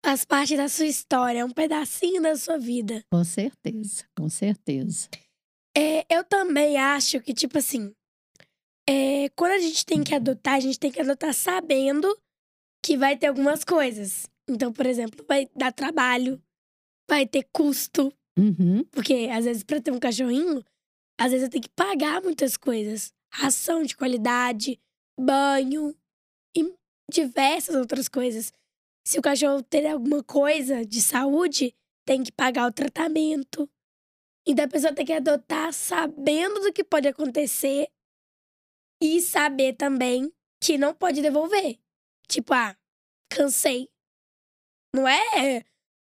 Faz 0.05 0.25
parte 0.25 0.57
da 0.57 0.67
sua 0.67 0.85
história, 0.85 1.39
é 1.39 1.45
um 1.45 1.51
pedacinho 1.51 2.21
da 2.21 2.35
sua 2.35 2.57
vida. 2.57 3.03
Com 3.11 3.23
certeza, 3.23 4.03
com 4.17 4.29
certeza. 4.29 5.07
É, 5.75 6.05
eu 6.13 6.23
também 6.23 6.77
acho 6.77 7.21
que, 7.21 7.33
tipo 7.33 7.57
assim, 7.57 7.93
é, 8.87 9.29
quando 9.29 9.53
a 9.53 9.59
gente 9.59 9.85
tem 9.85 10.03
que 10.03 10.13
adotar, 10.13 10.55
a 10.55 10.59
gente 10.59 10.77
tem 10.77 10.91
que 10.91 11.01
adotar 11.01 11.33
sabendo 11.33 12.07
que 12.83 12.97
vai 12.97 13.17
ter 13.17 13.27
algumas 13.27 13.63
coisas. 13.63 14.29
Então, 14.49 14.71
por 14.73 14.85
exemplo, 14.85 15.25
vai 15.27 15.49
dar 15.55 15.71
trabalho, 15.71 16.41
vai 17.09 17.25
ter 17.25 17.47
custo, 17.51 18.13
Uhum, 18.37 18.83
porque 18.85 19.29
às 19.31 19.45
vezes 19.45 19.63
pra 19.63 19.79
ter 19.79 19.91
um 19.91 19.99
cachorrinho, 19.99 20.63
às 21.19 21.31
vezes 21.31 21.43
eu 21.43 21.49
tenho 21.49 21.63
que 21.63 21.69
pagar 21.69 22.21
muitas 22.21 22.57
coisas. 22.57 23.13
Ração 23.31 23.83
de 23.83 23.95
qualidade, 23.95 24.79
banho 25.19 25.95
e 26.55 26.73
diversas 27.11 27.75
outras 27.75 28.07
coisas. 28.07 28.51
Se 29.07 29.19
o 29.19 29.21
cachorro 29.21 29.61
ter 29.63 29.85
alguma 29.85 30.23
coisa 30.23 30.85
de 30.85 31.01
saúde, 31.01 31.75
tem 32.05 32.23
que 32.23 32.31
pagar 32.31 32.67
o 32.67 32.73
tratamento. 32.73 33.69
Então 34.47 34.65
a 34.65 34.67
pessoa 34.67 34.93
tem 34.93 35.05
que 35.05 35.13
adotar 35.13 35.71
sabendo 35.73 36.59
do 36.61 36.73
que 36.73 36.83
pode 36.83 37.07
acontecer 37.07 37.89
e 39.01 39.21
saber 39.21 39.73
também 39.73 40.31
que 40.61 40.77
não 40.77 40.93
pode 40.93 41.21
devolver. 41.21 41.79
Tipo, 42.27 42.53
ah, 42.53 42.75
cansei. 43.29 43.89
Não 44.95 45.07
é 45.07 45.63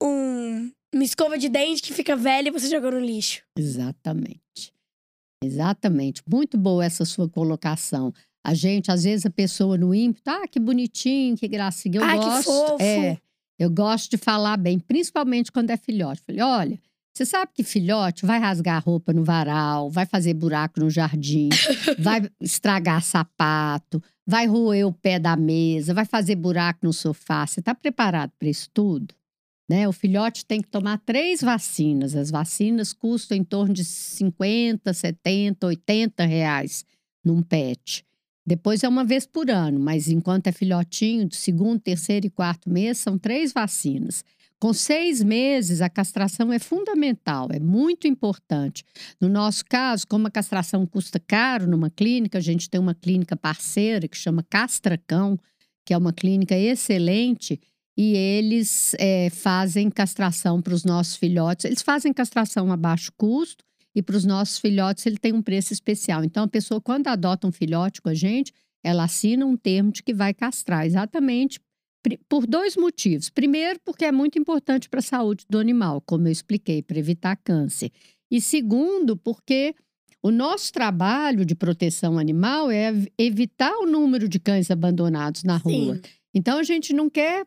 um, 0.01 0.71
uma 0.93 1.03
escova 1.03 1.37
de 1.37 1.47
dente 1.49 1.81
que 1.81 1.93
fica 1.93 2.15
velha 2.15 2.49
e 2.49 2.51
você 2.51 2.67
jogou 2.69 2.91
no 2.91 2.99
lixo. 2.99 3.41
exatamente. 3.57 4.41
Exatamente. 5.43 6.21
Muito 6.29 6.57
boa 6.57 6.83
essa 6.83 7.05
sua 7.05 7.29
colocação. 7.29 8.11
A 8.45 8.53
gente, 8.53 8.91
às 8.91 9.03
vezes, 9.03 9.25
a 9.25 9.29
pessoa 9.29 9.77
no 9.77 9.93
ímpeto, 9.93 10.29
ah, 10.29 10.47
que 10.47 10.59
bonitinho, 10.59 11.35
que 11.37 11.47
gracinha. 11.47 11.97
Eu 11.97 12.03
Ah, 12.03 12.11
que 12.11 12.25
gosto. 12.25 12.43
fofo. 12.45 12.81
É, 12.83 13.17
eu 13.59 13.69
gosto 13.69 14.09
de 14.11 14.17
falar 14.17 14.57
bem, 14.57 14.79
principalmente 14.79 15.51
quando 15.51 15.69
é 15.69 15.77
filhote. 15.77 16.21
Falei, 16.25 16.41
olha, 16.41 16.79
você 17.15 17.25
sabe 17.25 17.51
que 17.53 17.63
filhote 17.63 18.25
vai 18.25 18.37
rasgar 18.39 18.75
a 18.75 18.79
roupa 18.79 19.13
no 19.13 19.23
varal, 19.23 19.89
vai 19.89 20.05
fazer 20.05 20.33
buraco 20.33 20.81
no 20.81 20.89
jardim, 20.89 21.47
vai 21.97 22.29
estragar 22.41 23.01
sapato, 23.01 24.03
vai 24.27 24.47
roer 24.47 24.85
o 24.85 24.91
pé 24.91 25.17
da 25.17 25.37
mesa, 25.37 25.93
vai 25.93 26.03
fazer 26.03 26.35
buraco 26.35 26.79
no 26.83 26.91
sofá. 26.91 27.47
Você 27.47 27.61
está 27.61 27.73
preparado 27.73 28.33
para 28.37 28.49
isso 28.49 28.69
tudo? 28.73 29.15
Né? 29.69 29.87
O 29.87 29.93
filhote 29.93 30.45
tem 30.45 30.61
que 30.61 30.67
tomar 30.67 30.97
três 31.05 31.39
vacinas. 31.39 32.17
As 32.17 32.29
vacinas 32.29 32.91
custam 32.91 33.37
em 33.37 33.45
torno 33.45 33.73
de 33.73 33.85
50, 33.85 34.93
70, 34.93 35.67
80 35.67 36.25
reais 36.25 36.83
num 37.23 37.41
pet. 37.41 38.05
Depois 38.45 38.83
é 38.83 38.89
uma 38.89 39.05
vez 39.05 39.25
por 39.25 39.49
ano, 39.49 39.79
mas 39.79 40.09
enquanto 40.09 40.47
é 40.47 40.51
filhotinho, 40.51 41.29
do 41.29 41.33
segundo, 41.33 41.79
terceiro 41.79 42.27
e 42.27 42.29
quarto 42.29 42.69
mês, 42.69 42.97
são 42.97 43.17
três 43.17 43.53
vacinas. 43.53 44.21
Com 44.65 44.73
seis 44.73 45.21
meses, 45.21 45.79
a 45.79 45.87
castração 45.87 46.51
é 46.51 46.57
fundamental, 46.57 47.49
é 47.51 47.59
muito 47.59 48.07
importante. 48.07 48.83
No 49.21 49.29
nosso 49.29 49.63
caso, 49.63 50.07
como 50.07 50.25
a 50.25 50.31
castração 50.31 50.87
custa 50.87 51.19
caro 51.19 51.67
numa 51.67 51.91
clínica, 51.91 52.39
a 52.39 52.41
gente 52.41 52.67
tem 52.67 52.81
uma 52.81 52.95
clínica 52.95 53.37
parceira 53.37 54.07
que 54.07 54.17
chama 54.17 54.41
Castracão, 54.49 55.37
que 55.85 55.93
é 55.93 55.97
uma 55.99 56.11
clínica 56.11 56.57
excelente, 56.57 57.61
e 57.95 58.15
eles 58.15 58.95
é, 58.97 59.29
fazem 59.29 59.87
castração 59.91 60.59
para 60.59 60.73
os 60.73 60.83
nossos 60.83 61.15
filhotes. 61.15 61.65
Eles 61.65 61.83
fazem 61.83 62.11
castração 62.11 62.71
a 62.71 62.75
baixo 62.75 63.11
custo 63.15 63.63
e 63.93 64.01
para 64.01 64.17
os 64.17 64.25
nossos 64.25 64.57
filhotes 64.57 65.05
ele 65.05 65.19
tem 65.19 65.31
um 65.31 65.43
preço 65.43 65.73
especial. 65.73 66.23
Então, 66.23 66.43
a 66.43 66.47
pessoa, 66.47 66.81
quando 66.81 67.07
adota 67.07 67.45
um 67.45 67.51
filhote 67.51 68.01
com 68.01 68.09
a 68.09 68.15
gente, 68.15 68.51
ela 68.83 69.03
assina 69.03 69.45
um 69.45 69.55
termo 69.55 69.91
de 69.91 70.01
que 70.01 70.11
vai 70.11 70.33
castrar, 70.33 70.87
exatamente 70.87 71.59
por 72.29 72.45
dois 72.45 72.75
motivos. 72.75 73.29
Primeiro, 73.29 73.79
porque 73.83 74.05
é 74.05 74.11
muito 74.11 74.37
importante 74.39 74.89
para 74.89 74.99
a 74.99 75.03
saúde 75.03 75.45
do 75.49 75.59
animal, 75.59 76.01
como 76.01 76.27
eu 76.27 76.31
expliquei, 76.31 76.81
para 76.81 76.97
evitar 76.99 77.35
câncer. 77.37 77.91
E 78.29 78.39
segundo, 78.41 79.15
porque 79.17 79.75
o 80.21 80.31
nosso 80.31 80.71
trabalho 80.73 81.45
de 81.45 81.55
proteção 81.55 82.17
animal 82.17 82.71
é 82.71 82.87
ev- 82.89 83.07
evitar 83.17 83.73
o 83.77 83.85
número 83.85 84.27
de 84.27 84.39
cães 84.39 84.71
abandonados 84.71 85.43
na 85.43 85.57
rua. 85.57 85.95
Sim. 85.95 86.01
Então 86.33 86.57
a 86.57 86.63
gente 86.63 86.93
não 86.93 87.09
quer 87.09 87.45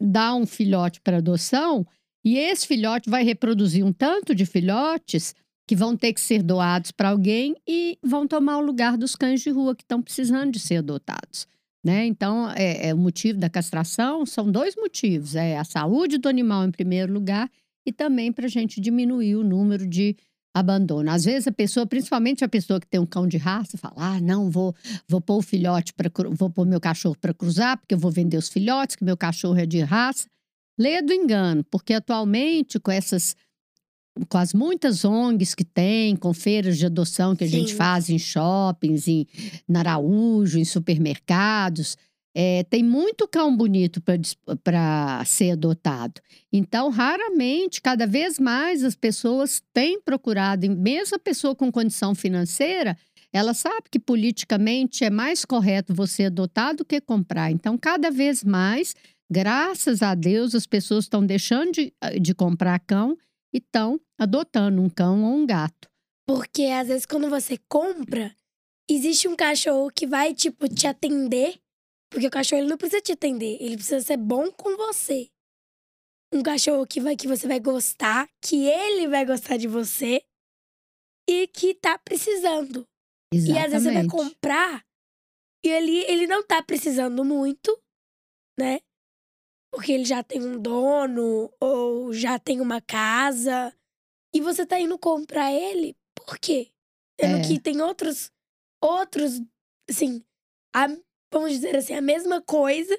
dar 0.00 0.34
um 0.34 0.46
filhote 0.46 1.00
para 1.00 1.16
adoção 1.18 1.86
e 2.24 2.36
esse 2.36 2.66
filhote 2.66 3.08
vai 3.08 3.24
reproduzir 3.24 3.84
um 3.84 3.92
tanto 3.92 4.34
de 4.34 4.44
filhotes 4.44 5.34
que 5.66 5.74
vão 5.74 5.96
ter 5.96 6.12
que 6.12 6.20
ser 6.20 6.42
doados 6.42 6.90
para 6.90 7.10
alguém 7.10 7.54
e 7.68 7.98
vão 8.02 8.26
tomar 8.26 8.58
o 8.58 8.62
lugar 8.64 8.96
dos 8.96 9.16
cães 9.16 9.40
de 9.40 9.50
rua 9.50 9.74
que 9.74 9.82
estão 9.82 10.00
precisando 10.02 10.52
de 10.52 10.58
ser 10.58 10.76
adotados. 10.76 11.46
Né? 11.84 12.06
Então, 12.06 12.50
é, 12.50 12.88
é 12.88 12.94
o 12.94 12.98
motivo 12.98 13.38
da 13.38 13.48
castração 13.48 14.26
são 14.26 14.50
dois 14.50 14.74
motivos: 14.76 15.34
é 15.34 15.56
a 15.56 15.64
saúde 15.64 16.18
do 16.18 16.28
animal 16.28 16.64
em 16.64 16.70
primeiro 16.70 17.12
lugar 17.12 17.50
e 17.86 17.92
também 17.92 18.32
para 18.32 18.46
a 18.46 18.50
gente 18.50 18.80
diminuir 18.80 19.36
o 19.36 19.44
número 19.44 19.86
de 19.86 20.16
abandono. 20.52 21.10
Às 21.10 21.24
vezes 21.24 21.46
a 21.46 21.52
pessoa, 21.52 21.86
principalmente 21.86 22.44
a 22.44 22.48
pessoa 22.48 22.80
que 22.80 22.86
tem 22.86 23.00
um 23.00 23.06
cão 23.06 23.26
de 23.26 23.36
raça, 23.36 23.78
fala: 23.78 23.94
ah, 23.96 24.20
não 24.20 24.50
vou 24.50 24.74
vou 25.08 25.20
pôr 25.20 25.36
o 25.36 25.42
filhote 25.42 25.94
para 25.94 26.10
vou 26.32 26.50
pôr 26.50 26.66
meu 26.66 26.80
cachorro 26.80 27.16
para 27.20 27.32
cruzar, 27.32 27.78
porque 27.78 27.94
eu 27.94 27.98
vou 27.98 28.10
vender 28.10 28.36
os 28.36 28.48
filhotes, 28.48 28.96
que 28.96 29.04
meu 29.04 29.16
cachorro 29.16 29.58
é 29.58 29.66
de 29.66 29.80
raça. 29.80 30.26
Lê 30.78 31.02
do 31.02 31.12
engano, 31.12 31.64
porque 31.64 31.94
atualmente 31.94 32.78
com 32.78 32.90
essas 32.90 33.34
com 34.28 34.38
as 34.38 34.52
muitas 34.52 35.04
ONGs 35.04 35.54
que 35.54 35.64
tem, 35.64 36.16
com 36.16 36.32
feiras 36.32 36.78
de 36.78 36.86
adoção 36.86 37.36
que 37.36 37.44
a 37.44 37.48
gente 37.48 37.70
Sim. 37.70 37.76
faz 37.76 38.10
em 38.10 38.18
shoppings, 38.18 39.06
em 39.08 39.26
na 39.66 39.80
Araújo, 39.80 40.58
em 40.58 40.64
supermercados, 40.64 41.96
é, 42.34 42.62
tem 42.64 42.84
muito 42.84 43.26
cão 43.26 43.56
bonito 43.56 44.00
para 44.62 45.24
ser 45.24 45.52
adotado. 45.52 46.20
Então, 46.52 46.88
raramente, 46.88 47.82
cada 47.82 48.06
vez 48.06 48.38
mais 48.38 48.84
as 48.84 48.94
pessoas 48.94 49.60
têm 49.72 50.00
procurado, 50.00 50.70
mesmo 50.70 51.16
a 51.16 51.18
pessoa 51.18 51.54
com 51.54 51.72
condição 51.72 52.14
financeira, 52.14 52.96
ela 53.32 53.52
sabe 53.54 53.88
que 53.90 53.98
politicamente 53.98 55.04
é 55.04 55.10
mais 55.10 55.44
correto 55.44 55.92
você 55.92 56.26
adotar 56.26 56.76
do 56.76 56.84
que 56.84 57.00
comprar. 57.00 57.50
Então, 57.50 57.76
cada 57.76 58.10
vez 58.10 58.44
mais, 58.44 58.94
graças 59.30 60.00
a 60.00 60.14
Deus, 60.14 60.54
as 60.54 60.66
pessoas 60.66 61.06
estão 61.06 61.24
deixando 61.24 61.72
de, 61.72 61.92
de 62.20 62.34
comprar 62.34 62.78
cão 62.78 63.16
e 63.52 63.58
estão 63.58 64.00
adotando 64.18 64.82
um 64.82 64.88
cão 64.88 65.24
ou 65.24 65.36
um 65.36 65.46
gato. 65.46 65.88
Porque 66.26 66.64
às 66.64 66.88
vezes 66.88 67.06
quando 67.06 67.30
você 67.30 67.58
compra, 67.68 68.34
existe 68.88 69.28
um 69.28 69.36
cachorro 69.36 69.90
que 69.90 70.06
vai, 70.06 70.34
tipo, 70.34 70.68
te 70.68 70.86
atender. 70.86 71.60
Porque 72.10 72.26
o 72.26 72.30
cachorro 72.30 72.62
ele 72.62 72.70
não 72.70 72.78
precisa 72.78 73.02
te 73.02 73.12
atender, 73.12 73.58
ele 73.60 73.76
precisa 73.76 74.00
ser 74.00 74.16
bom 74.16 74.50
com 74.50 74.76
você. 74.76 75.28
Um 76.32 76.42
cachorro 76.42 76.86
que, 76.86 77.00
vai, 77.00 77.16
que 77.16 77.26
você 77.26 77.46
vai 77.46 77.60
gostar, 77.60 78.28
que 78.42 78.66
ele 78.66 79.08
vai 79.08 79.24
gostar 79.24 79.56
de 79.56 79.66
você 79.66 80.22
e 81.28 81.46
que 81.48 81.74
tá 81.74 81.98
precisando. 81.98 82.86
Exatamente. 83.32 83.58
E 83.58 83.64
às 83.64 83.72
vezes 83.72 83.86
você 83.86 83.94
vai 83.94 84.06
comprar 84.06 84.86
e 85.64 85.68
ele, 85.68 85.98
ele 86.04 86.26
não 86.26 86.42
tá 86.42 86.62
precisando 86.62 87.24
muito, 87.24 87.78
né? 88.58 88.80
Porque 89.72 89.92
ele 89.92 90.04
já 90.04 90.22
tem 90.22 90.40
um 90.42 90.58
dono 90.60 91.52
ou 91.60 92.12
já 92.12 92.38
tem 92.38 92.60
uma 92.60 92.80
casa. 92.80 93.74
E 94.34 94.40
você 94.40 94.64
tá 94.66 94.78
indo 94.80 94.98
comprar 94.98 95.52
ele, 95.52 95.96
por 96.14 96.38
quê? 96.38 96.70
Sendo 97.20 97.38
É. 97.38 97.40
que 97.42 97.60
tem 97.60 97.80
outros, 97.82 98.30
outros, 98.82 99.40
assim, 99.88 100.22
a- 100.74 100.88
vamos 101.32 101.52
dizer 101.52 101.76
assim, 101.76 101.94
a 101.94 102.00
mesma 102.02 102.40
coisa 102.42 102.98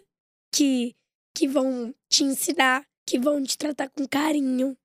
que, 0.54 0.96
que 1.36 1.48
vão 1.48 1.94
te 2.12 2.24
ensinar, 2.24 2.86
que 3.08 3.20
vão 3.20 3.42
te 3.44 3.58
tratar 3.58 3.90
com 3.90 4.08
carinho. 4.08 4.76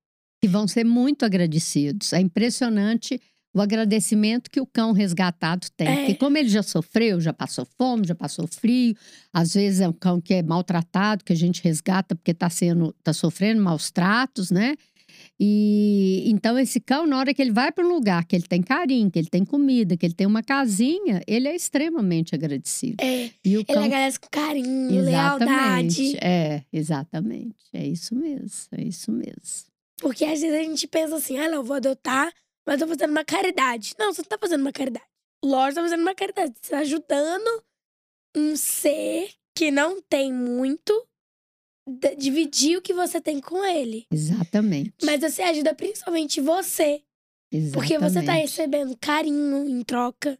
que 0.43 0.47
vão 0.49 0.67
ser 0.67 0.83
muito 0.83 1.25
agradecidos. 1.25 2.13
É 2.13 2.19
impressionante 2.19 3.19
o 3.55 3.61
agradecimento 3.61 4.51
que 4.51 4.59
o 4.59 4.65
cão 4.65 4.91
resgatado 4.91 5.67
tem. 5.77 5.87
É. 5.87 5.95
Porque 5.99 6.15
como 6.15 6.37
ele 6.37 6.49
já 6.49 6.61
sofreu, 6.61 7.21
já 7.21 7.31
passou 7.31 7.65
fome, 7.77 8.05
já 8.05 8.13
passou 8.13 8.45
frio, 8.45 8.93
às 9.31 9.53
vezes 9.53 9.79
é 9.79 9.87
um 9.87 9.93
cão 9.93 10.19
que 10.19 10.33
é 10.33 10.43
maltratado, 10.43 11.23
que 11.23 11.31
a 11.31 11.35
gente 11.35 11.63
resgata 11.63 12.13
porque 12.13 12.31
está 12.31 12.49
sendo, 12.49 12.93
tá 13.01 13.13
sofrendo 13.13 13.63
maus 13.63 13.89
tratos, 13.89 14.51
né? 14.51 14.75
E 15.39 16.29
então 16.29 16.59
esse 16.59 16.81
cão, 16.81 17.07
na 17.07 17.17
hora 17.17 17.33
que 17.33 17.41
ele 17.41 17.53
vai 17.53 17.71
para 17.71 17.85
um 17.85 17.87
lugar 17.87 18.25
que 18.25 18.35
ele 18.35 18.45
tem 18.45 18.61
carinho, 18.61 19.09
que 19.09 19.17
ele 19.17 19.29
tem 19.29 19.45
comida, 19.45 19.95
que 19.95 20.05
ele 20.05 20.13
tem 20.13 20.27
uma 20.27 20.43
casinha, 20.43 21.21
ele 21.25 21.47
é 21.47 21.55
extremamente 21.55 22.35
agradecido. 22.35 23.01
É, 23.01 23.29
E 23.43 23.55
o 23.55 23.59
ele 23.59 23.63
cão 23.63 23.83
agradece 23.85 24.19
com 24.19 24.27
carinho, 24.29 25.01
lealdade. 25.01 26.01
Exatamente. 26.01 26.17
É, 26.21 26.63
exatamente. 26.73 27.55
É 27.71 27.87
isso 27.87 28.13
mesmo. 28.13 28.49
É 28.73 28.83
isso 28.83 29.11
mesmo. 29.13 29.65
Porque 30.01 30.25
às 30.25 30.41
vezes 30.41 30.53
a 30.59 30.63
gente 30.63 30.87
pensa 30.87 31.15
assim, 31.15 31.37
ah, 31.37 31.47
não, 31.47 31.55
eu 31.55 31.63
vou 31.63 31.77
adotar, 31.77 32.29
mas 32.65 32.81
eu 32.81 32.87
tô 32.87 32.93
fazendo 32.93 33.11
uma 33.11 33.25
caridade. 33.25 33.93
Não, 33.97 34.13
você 34.13 34.21
não 34.21 34.29
tá 34.29 34.37
fazendo 34.37 34.61
uma 34.61 34.71
caridade. 34.71 35.05
Lógico, 35.43 35.75
tá 35.75 35.81
fazendo 35.83 36.01
uma 36.01 36.15
caridade. 36.15 36.53
Você 36.61 36.71
tá 36.71 36.79
ajudando 36.79 37.63
um 38.35 38.55
ser 38.55 39.31
que 39.55 39.71
não 39.71 40.01
tem 40.01 40.33
muito, 40.33 41.07
dividir 42.17 42.77
o 42.77 42.81
que 42.81 42.93
você 42.93 43.21
tem 43.21 43.39
com 43.39 43.63
ele. 43.63 44.05
Exatamente. 44.11 44.93
Mas 45.03 45.21
você 45.21 45.41
ajuda 45.43 45.73
principalmente 45.73 46.41
você. 46.41 47.01
Porque 47.73 47.97
você 47.97 48.15
tá 48.15 48.37
Exatamente. 48.37 48.41
recebendo 48.41 48.97
carinho 48.99 49.69
em 49.69 49.81
troca. 49.83 50.37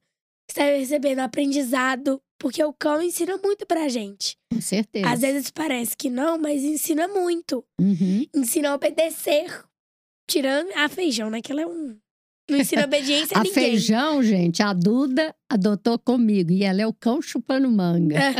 Você 0.49 0.59
tá 0.59 0.65
recebendo 0.65 1.19
aprendizado. 1.19 2.21
Porque 2.37 2.61
o 2.61 2.73
cão 2.73 3.01
ensina 3.01 3.37
muito 3.37 3.65
pra 3.65 3.87
gente. 3.87 4.37
Com 4.51 4.59
certeza. 4.59 5.09
Às 5.09 5.21
vezes 5.21 5.49
parece 5.49 5.95
que 5.95 6.09
não, 6.09 6.37
mas 6.37 6.63
ensina 6.63 7.07
muito. 7.07 7.63
Uhum. 7.79 8.25
ensina 8.35 8.71
a 8.71 8.75
obedecer. 8.75 9.63
Tirando 10.29 10.69
a 10.75 10.89
feijão, 10.89 11.29
né? 11.29 11.41
Que 11.41 11.51
ela 11.51 11.61
é 11.61 11.67
um. 11.67 11.97
Não 12.49 12.59
ensina 12.59 12.85
obediência 12.85 13.35
a, 13.35 13.39
A 13.39 13.43
ninguém. 13.43 13.53
feijão, 13.53 14.21
gente, 14.21 14.61
a 14.61 14.71
Duda 14.71 15.35
adotou 15.49 15.97
comigo 15.97 16.51
e 16.51 16.63
ela 16.63 16.81
é 16.81 16.87
o 16.87 16.93
cão 16.93 17.21
chupando 17.21 17.69
manga. 17.71 18.15
É. 18.17 18.35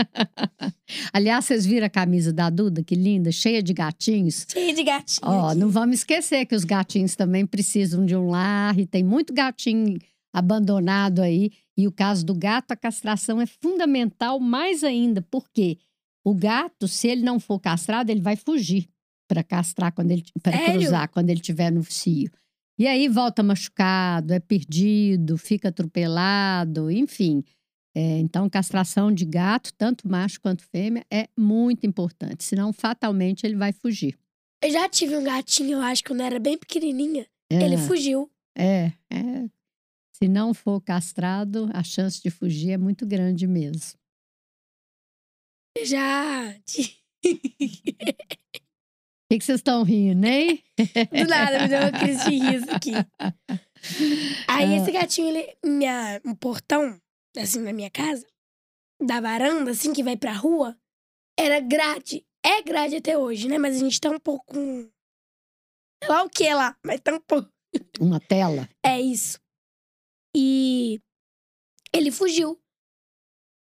Aliás, 1.12 1.46
vocês 1.46 1.66
viram 1.66 1.88
a 1.88 1.90
camisa 1.90 2.32
da 2.32 2.50
Duda, 2.50 2.84
que 2.84 2.94
linda, 2.94 3.32
cheia 3.32 3.64
de 3.64 3.74
gatinhos. 3.74 4.46
Cheia 4.48 4.74
de 4.74 4.84
gatinho. 4.84 5.22
Ó, 5.24 5.56
não 5.56 5.70
vamos 5.70 5.98
esquecer 5.98 6.46
que 6.46 6.56
os 6.56 6.64
gatinhos 6.64 7.16
também 7.16 7.46
precisam 7.46 8.06
de 8.06 8.16
um 8.16 8.30
lar 8.30 8.78
e 8.78 8.86
tem 8.86 9.04
muito 9.04 9.34
gatinho 9.34 9.98
abandonado 10.32 11.22
aí. 11.22 11.52
E 11.78 11.88
o 11.88 11.92
caso 11.92 12.26
do 12.26 12.36
gato, 12.36 12.72
a 12.72 12.76
castração 12.76 13.42
é 13.42 13.46
fundamental 13.46 14.40
mais 14.40 14.84
ainda, 14.84 15.22
porque 15.22 15.78
o 16.24 16.34
gato, 16.34 16.88
se 16.88 17.08
ele 17.08 17.22
não 17.24 17.40
for 17.40 17.60
castrado, 17.60 18.10
ele 18.10 18.22
vai 18.22 18.36
fugir 18.36 18.88
para 19.28 19.44
castrar 19.44 19.92
quando 19.92 20.12
ele 20.12 20.24
para 20.44 20.58
cruzar 20.72 21.10
quando 21.10 21.30
ele 21.30 21.40
estiver 21.40 21.72
no 21.72 21.84
cio. 21.84 22.30
E 22.78 22.88
aí 22.88 23.08
volta 23.08 23.42
machucado, 23.42 24.34
é 24.34 24.40
perdido, 24.40 25.38
fica 25.38 25.70
atropelado, 25.70 26.92
enfim. 26.92 27.44
É, 27.96 28.20
então, 28.20 28.50
castração 28.50 29.10
de 29.10 29.24
gato, 29.24 29.74
tanto 29.78 30.08
macho 30.08 30.42
quanto 30.42 30.66
fêmea, 30.66 31.06
é 31.10 31.30
muito 31.38 31.86
importante. 31.88 32.44
Senão, 32.44 32.74
fatalmente, 32.74 33.46
ele 33.46 33.56
vai 33.56 33.72
fugir. 33.72 34.20
Eu 34.62 34.70
já 34.72 34.90
tive 34.90 35.16
um 35.16 35.24
gatinho, 35.24 35.78
eu 35.78 35.82
acho, 35.82 36.04
quando 36.04 36.20
eu 36.20 36.26
era 36.26 36.40
bem 36.40 36.58
pequenininha. 36.58 37.26
É, 37.50 37.62
Ele 37.64 37.78
fugiu. 37.78 38.30
É, 38.58 38.92
é. 39.10 39.50
Se 40.12 40.28
não 40.28 40.54
for 40.54 40.82
castrado, 40.82 41.70
a 41.74 41.84
chance 41.84 42.22
de 42.22 42.30
fugir 42.30 42.72
é 42.72 42.78
muito 42.78 43.06
grande 43.06 43.46
mesmo. 43.48 44.00
Já. 45.84 46.56
O 49.26 49.34
que 49.34 49.40
que 49.40 49.46
vocês 49.46 49.60
estão 49.60 49.82
rindo, 49.84 50.26
hein? 50.28 50.64
Do 50.78 51.28
nada, 51.28 51.60
me 51.64 51.68
deu 51.68 51.80
uma 51.80 51.92
crise 51.92 52.30
de 52.30 52.38
riso 52.38 52.66
aqui. 52.72 52.92
Aí 54.48 54.74
Ah. 54.74 54.78
esse 54.78 54.92
gatinho, 54.92 55.30
ele. 55.30 55.58
Minha, 55.66 56.22
um 56.24 56.36
portão, 56.36 57.00
assim, 57.38 57.60
na 57.62 57.74
minha 57.74 57.90
casa, 57.90 58.26
da 59.02 59.20
varanda, 59.20 59.72
assim, 59.72 59.94
que 59.94 60.04
vai 60.04 60.16
pra 60.16 60.32
rua, 60.34 60.78
era 61.40 61.60
grade. 61.60 62.24
É 62.46 62.62
grade 62.62 62.98
até 62.98 63.18
hoje, 63.18 63.48
né? 63.48 63.58
Mas 63.58 63.76
a 63.76 63.80
gente 63.80 64.00
tá 64.00 64.10
um 64.12 64.20
pouco. 64.20 64.46
com- 64.46 64.90
Sei 66.04 66.10
lá 66.12 66.24
o 66.24 66.30
que 66.30 66.54
lá, 66.54 66.78
mas 66.86 67.02
tá 67.02 67.14
um 67.16 67.20
pouco. 67.20 67.50
Uma 68.00 68.20
tela. 68.20 68.70
É 68.86 69.02
isso. 69.02 69.40
E 70.36 71.02
ele 71.94 72.12
fugiu. 72.12 72.60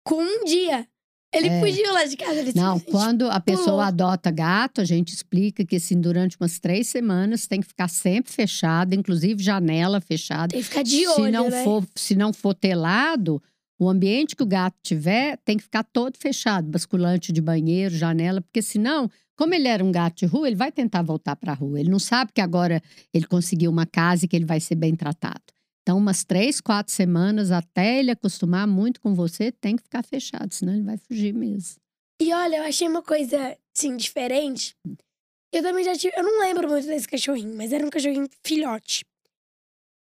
Com 0.06 0.22
um 0.22 0.44
dia. 0.44 0.88
Ele 1.32 1.48
É. 1.48 1.60
fugiu 1.60 1.92
lá 1.92 2.04
de 2.04 2.16
casa. 2.16 2.40
Ele 2.40 2.52
Não, 2.54 2.80
quando 2.80 3.30
a 3.30 3.38
pessoa 3.38 3.66
pulou. 3.66 3.80
adota 3.80 4.30
gato, 4.30 4.80
a 4.80 4.84
gente 4.84 5.14
explica 5.14 5.64
que 5.64 5.76
assim, 5.76 6.00
durante 6.00 6.36
umas 6.40 6.58
três 6.58 6.88
semanas 6.88 7.46
tem 7.46 7.60
que 7.60 7.68
ficar 7.68 7.88
sempre 7.88 8.32
fechado, 8.32 8.94
inclusive 8.94 9.42
janela 9.42 10.00
fechada. 10.00 10.48
Tem 10.48 10.60
que 10.60 10.68
ficar 10.68 10.82
de 10.82 11.06
olho, 11.06 11.24
se 11.26 11.30
não 11.30 11.48
né? 11.50 11.62
for, 11.64 11.86
se 11.94 12.14
não 12.16 12.32
for 12.32 12.52
telado, 12.54 13.40
o 13.78 13.88
ambiente 13.88 14.34
que 14.34 14.42
o 14.42 14.46
gato 14.46 14.76
tiver 14.82 15.38
tem 15.44 15.56
que 15.56 15.62
ficar 15.62 15.84
todo 15.84 16.16
fechado, 16.18 16.68
basculante 16.68 17.32
de 17.32 17.40
banheiro, 17.40 17.94
janela, 17.94 18.40
porque 18.40 18.60
senão, 18.60 19.08
como 19.36 19.54
ele 19.54 19.68
era 19.68 19.84
um 19.84 19.92
gato 19.92 20.18
de 20.18 20.26
rua, 20.26 20.48
ele 20.48 20.56
vai 20.56 20.72
tentar 20.72 21.00
voltar 21.02 21.36
para 21.36 21.52
a 21.52 21.54
rua. 21.54 21.78
Ele 21.80 21.88
não 21.88 21.98
sabe 22.00 22.32
que 22.34 22.40
agora 22.40 22.82
ele 23.14 23.24
conseguiu 23.26 23.70
uma 23.70 23.86
casa 23.86 24.24
e 24.24 24.28
que 24.28 24.34
ele 24.36 24.44
vai 24.44 24.58
ser 24.60 24.74
bem 24.74 24.94
tratado. 24.96 25.40
Então, 25.82 25.98
umas 25.98 26.24
três, 26.24 26.60
quatro 26.60 26.92
semanas 26.92 27.50
até 27.50 27.98
ele 27.98 28.10
acostumar 28.10 28.66
muito 28.66 29.00
com 29.00 29.14
você, 29.14 29.50
tem 29.50 29.76
que 29.76 29.82
ficar 29.82 30.02
fechado, 30.02 30.52
senão 30.52 30.74
ele 30.74 30.82
vai 30.82 30.98
fugir 30.98 31.32
mesmo. 31.32 31.80
E 32.20 32.32
olha, 32.34 32.56
eu 32.58 32.64
achei 32.64 32.86
uma 32.86 33.02
coisa, 33.02 33.56
assim, 33.74 33.96
diferente. 33.96 34.76
Eu 35.52 35.62
também 35.62 35.82
já 35.82 35.96
tive. 35.96 36.14
Eu 36.16 36.22
não 36.22 36.40
lembro 36.40 36.68
muito 36.68 36.86
desse 36.86 37.08
cachorrinho, 37.08 37.56
mas 37.56 37.72
era 37.72 37.84
um 37.84 37.90
cachorrinho 37.90 38.28
filhote. 38.44 39.04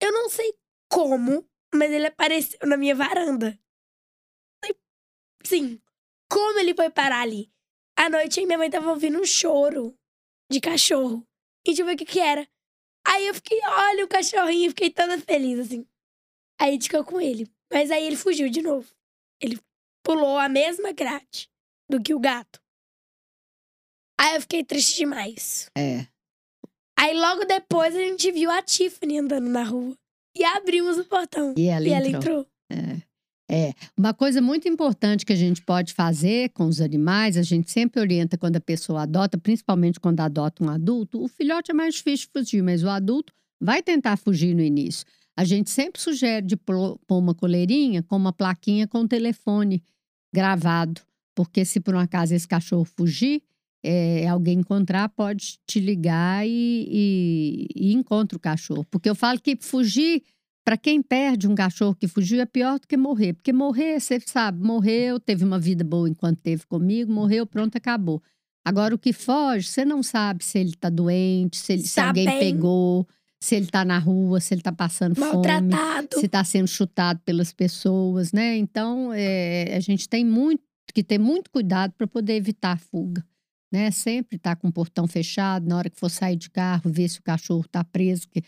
Eu 0.00 0.10
não 0.12 0.28
sei 0.28 0.54
como, 0.90 1.46
mas 1.74 1.90
ele 1.92 2.06
apareceu 2.06 2.58
na 2.64 2.76
minha 2.76 2.94
varanda. 2.94 3.58
Sim. 5.44 5.80
Como 6.30 6.58
ele 6.58 6.74
foi 6.74 6.90
parar 6.90 7.20
ali? 7.20 7.50
À 7.96 8.10
noite, 8.10 8.40
aí 8.40 8.46
minha 8.46 8.58
mãe 8.58 8.68
tava 8.68 8.90
ouvindo 8.90 9.20
um 9.20 9.24
choro 9.24 9.96
de 10.50 10.60
cachorro. 10.60 11.22
E 11.64 11.70
deixa 11.70 11.82
eu 11.82 11.86
ver 11.86 11.94
o 11.94 11.96
que 11.96 12.04
que 12.04 12.20
era. 12.20 12.46
Aí 13.06 13.26
eu 13.26 13.34
fiquei, 13.34 13.60
olha 13.64 14.04
o 14.04 14.08
cachorrinho, 14.08 14.70
fiquei 14.70 14.90
toda 14.90 15.18
feliz, 15.18 15.60
assim. 15.60 15.86
Aí 16.60 16.70
a 16.70 16.72
gente 16.72 16.84
ficou 16.84 17.04
com 17.04 17.20
ele. 17.20 17.50
Mas 17.72 17.90
aí 17.90 18.04
ele 18.04 18.16
fugiu 18.16 18.48
de 18.48 18.62
novo. 18.62 18.88
Ele 19.40 19.60
pulou 20.02 20.38
a 20.38 20.48
mesma 20.48 20.92
grade 20.92 21.50
do 21.88 22.02
que 22.02 22.14
o 22.14 22.20
gato. 22.20 22.60
Aí 24.18 24.34
eu 24.34 24.40
fiquei 24.40 24.64
triste 24.64 24.96
demais. 24.96 25.70
É. 25.76 26.06
Aí 26.98 27.14
logo 27.14 27.44
depois 27.44 27.94
a 27.94 27.98
gente 27.98 28.32
viu 28.32 28.50
a 28.50 28.62
Tiffany 28.62 29.18
andando 29.18 29.48
na 29.48 29.62
rua. 29.62 29.96
E 30.34 30.44
abrimos 30.44 30.98
o 30.98 31.04
portão. 31.04 31.54
E 31.56 31.66
ela 31.68 31.86
e 31.86 31.92
ela 31.92 32.08
entrou. 32.08 32.46
entrou. 32.70 33.02
É, 33.48 33.72
uma 33.96 34.12
coisa 34.12 34.42
muito 34.42 34.68
importante 34.68 35.24
que 35.24 35.32
a 35.32 35.36
gente 35.36 35.62
pode 35.62 35.94
fazer 35.94 36.50
com 36.50 36.66
os 36.66 36.80
animais, 36.80 37.36
a 37.36 37.42
gente 37.42 37.70
sempre 37.70 38.00
orienta 38.00 38.36
quando 38.36 38.56
a 38.56 38.60
pessoa 38.60 39.02
adota, 39.02 39.38
principalmente 39.38 40.00
quando 40.00 40.20
adota 40.20 40.64
um 40.64 40.68
adulto, 40.68 41.22
o 41.22 41.28
filhote 41.28 41.70
é 41.70 41.74
mais 41.74 41.94
difícil 41.94 42.26
de 42.26 42.32
fugir, 42.40 42.62
mas 42.62 42.82
o 42.82 42.88
adulto 42.88 43.32
vai 43.60 43.82
tentar 43.82 44.16
fugir 44.16 44.54
no 44.54 44.62
início. 44.62 45.06
A 45.36 45.44
gente 45.44 45.70
sempre 45.70 46.00
sugere 46.00 46.44
de 46.44 46.56
pôr 46.56 46.98
uma 47.10 47.34
coleirinha 47.34 48.02
com 48.02 48.16
uma 48.16 48.32
plaquinha 48.32 48.88
com 48.88 49.02
o 49.02 49.08
telefone 49.08 49.82
gravado, 50.34 51.00
porque 51.34 51.64
se 51.64 51.78
por 51.78 51.94
um 51.94 51.98
acaso 51.98 52.34
esse 52.34 52.48
cachorro 52.48 52.84
fugir, 52.84 53.42
é, 53.84 54.26
alguém 54.26 54.58
encontrar, 54.58 55.08
pode 55.10 55.58
te 55.64 55.78
ligar 55.78 56.44
e, 56.44 56.48
e, 56.50 57.68
e 57.76 57.92
encontra 57.92 58.36
o 58.36 58.40
cachorro. 58.40 58.84
Porque 58.90 59.08
eu 59.08 59.14
falo 59.14 59.40
que 59.40 59.56
fugir 59.60 60.24
para 60.66 60.76
quem 60.76 61.00
perde 61.00 61.46
um 61.46 61.54
cachorro 61.54 61.94
que 61.94 62.08
fugiu 62.08 62.40
é 62.40 62.44
pior 62.44 62.80
do 62.80 62.88
que 62.88 62.96
morrer. 62.96 63.34
Porque 63.34 63.52
morrer, 63.52 64.00
você 64.00 64.18
sabe, 64.18 64.60
morreu, 64.60 65.20
teve 65.20 65.44
uma 65.44 65.60
vida 65.60 65.84
boa 65.84 66.08
enquanto 66.08 66.40
teve 66.40 66.66
comigo, 66.66 67.12
morreu, 67.12 67.46
pronto, 67.46 67.76
acabou. 67.76 68.20
Agora, 68.64 68.92
o 68.92 68.98
que 68.98 69.12
foge, 69.12 69.68
você 69.68 69.84
não 69.84 70.02
sabe 70.02 70.42
se 70.44 70.58
ele 70.58 70.74
tá 70.74 70.90
doente, 70.90 71.56
se, 71.56 71.74
ele, 71.74 71.82
se 71.82 71.94
Tá 71.94 72.08
alguém 72.08 72.24
bem. 72.24 72.40
pegou, 72.40 73.06
se 73.40 73.54
ele 73.54 73.66
tá 73.68 73.84
na 73.84 73.96
rua, 73.96 74.40
se 74.40 74.54
ele 74.54 74.60
tá 74.60 74.72
passando 74.72 75.14
fome, 75.14 75.30
Maltratado. 75.34 76.18
se 76.18 76.26
tá 76.26 76.42
sendo 76.42 76.66
chutado 76.66 77.20
pelas 77.24 77.52
pessoas, 77.52 78.32
né? 78.32 78.56
Então, 78.56 79.12
é, 79.14 79.72
a 79.76 79.78
gente 79.78 80.08
tem 80.08 80.24
muito 80.24 80.64
que 80.92 81.04
ter 81.04 81.18
muito 81.18 81.48
cuidado 81.48 81.92
para 81.96 82.08
poder 82.08 82.32
evitar 82.34 82.72
a 82.72 82.76
fuga. 82.76 83.24
Né? 83.72 83.92
Sempre 83.92 84.34
estar 84.36 84.56
com 84.56 84.66
o 84.66 84.72
portão 84.72 85.06
fechado, 85.06 85.68
na 85.68 85.76
hora 85.76 85.90
que 85.90 85.98
for 86.00 86.10
sair 86.10 86.34
de 86.36 86.50
carro, 86.50 86.90
ver 86.90 87.08
se 87.08 87.20
o 87.20 87.22
cachorro 87.22 87.60
está 87.66 87.84
preso, 87.84 88.26
que 88.28 88.42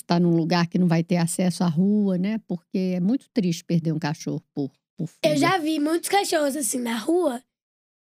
está 0.00 0.18
num 0.18 0.34
lugar 0.36 0.66
que 0.66 0.78
não 0.78 0.88
vai 0.88 1.02
ter 1.04 1.16
acesso 1.16 1.62
à 1.64 1.68
rua, 1.68 2.16
né? 2.18 2.38
Porque 2.46 2.94
é 2.96 3.00
muito 3.00 3.26
triste 3.32 3.64
perder 3.64 3.92
um 3.92 3.98
cachorro 3.98 4.42
por, 4.54 4.70
por. 4.96 5.08
Eu 5.22 5.36
já 5.36 5.58
vi 5.58 5.78
muitos 5.78 6.08
cachorros 6.08 6.56
assim 6.56 6.78
na 6.80 6.96
rua 6.96 7.42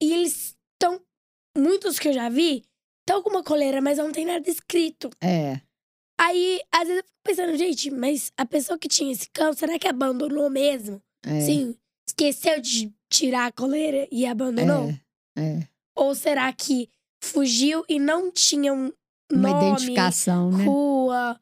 e 0.01 0.11
eles 0.13 0.55
estão. 0.73 1.01
Muitos 1.57 1.99
que 1.99 2.07
eu 2.07 2.13
já 2.13 2.29
vi 2.29 2.63
estão 3.01 3.21
com 3.21 3.29
uma 3.29 3.43
coleira, 3.43 3.79
mas 3.81 3.97
não 3.97 4.11
tem 4.11 4.25
nada 4.25 4.49
escrito. 4.49 5.09
É, 5.21 5.59
Aí, 6.19 6.61
às 6.71 6.87
vezes 6.87 6.97
eu 6.97 7.03
fico 7.03 7.17
pensando, 7.23 7.57
gente, 7.57 7.91
mas 7.91 8.31
a 8.37 8.45
pessoa 8.45 8.77
que 8.77 8.87
tinha 8.87 9.11
esse 9.11 9.27
cão, 9.31 9.51
será 9.53 9.77
que 9.79 9.87
abandonou 9.87 10.49
mesmo? 10.49 11.01
é. 11.25 11.41
Sim, 11.41 11.75
esqueceu 12.07 12.61
de 12.61 12.93
tirar 13.09 13.47
a 13.47 13.51
coleira 13.51 14.07
e 14.11 14.25
abandonou? 14.25 14.89
É, 15.35 15.41
é. 15.59 15.67
Ou 15.95 16.13
será 16.15 16.51
que 16.53 16.87
fugiu 17.23 17.83
e 17.89 17.99
não 17.99 18.31
tinha 18.31 18.71
um 18.73 18.91
Uma 19.31 19.49
nome, 19.49 19.67
identificação, 19.67 20.51
né? 20.51 20.63
rua, 20.65 21.39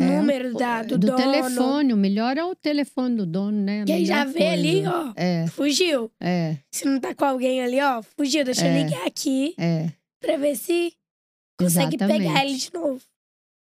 É, 0.00 0.04
número 0.18 0.54
da, 0.54 0.82
do, 0.82 0.98
dono? 0.98 1.16
telefone. 1.16 1.92
O 1.92 1.96
melhor 1.96 2.36
é 2.36 2.44
o 2.44 2.54
telefone 2.54 3.16
do 3.16 3.24
dono, 3.26 3.56
né? 3.62 3.82
A 3.82 3.84
Que 3.84 3.92
aí 3.92 4.04
já 4.04 4.24
vê 4.24 4.48
ali, 4.48 4.82
coisa. 4.82 4.90
ó, 4.92 5.12
É, 5.16 5.46
fugiu. 5.46 6.10
é, 6.20 6.58
Se 6.72 6.84
não 6.84 6.98
tá 7.00 7.14
com 7.14 7.24
alguém 7.24 7.62
ali, 7.62 7.80
ó, 7.80 8.02
fugiu. 8.02 8.44
Deixa 8.44 8.66
É. 8.66 8.70
eu 8.80 8.84
ligar 8.84 9.06
aqui 9.06 9.54
é. 9.56 9.92
pra 10.20 10.36
ver 10.36 10.56
se 10.56 10.92
consegue 11.58 11.96
pegar 11.96 12.14
Exatamente. 12.16 12.46
ele 12.50 12.58
de 12.58 12.72
novo. 12.74 13.02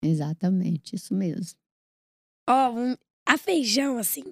Exatamente, 0.03 0.95
isso 0.95 1.13
mesmo. 1.13 1.57
Ó, 2.49 2.71
um- 2.71 2.95
a 3.27 3.37
feijão, 3.37 3.97
assim. 3.97 4.23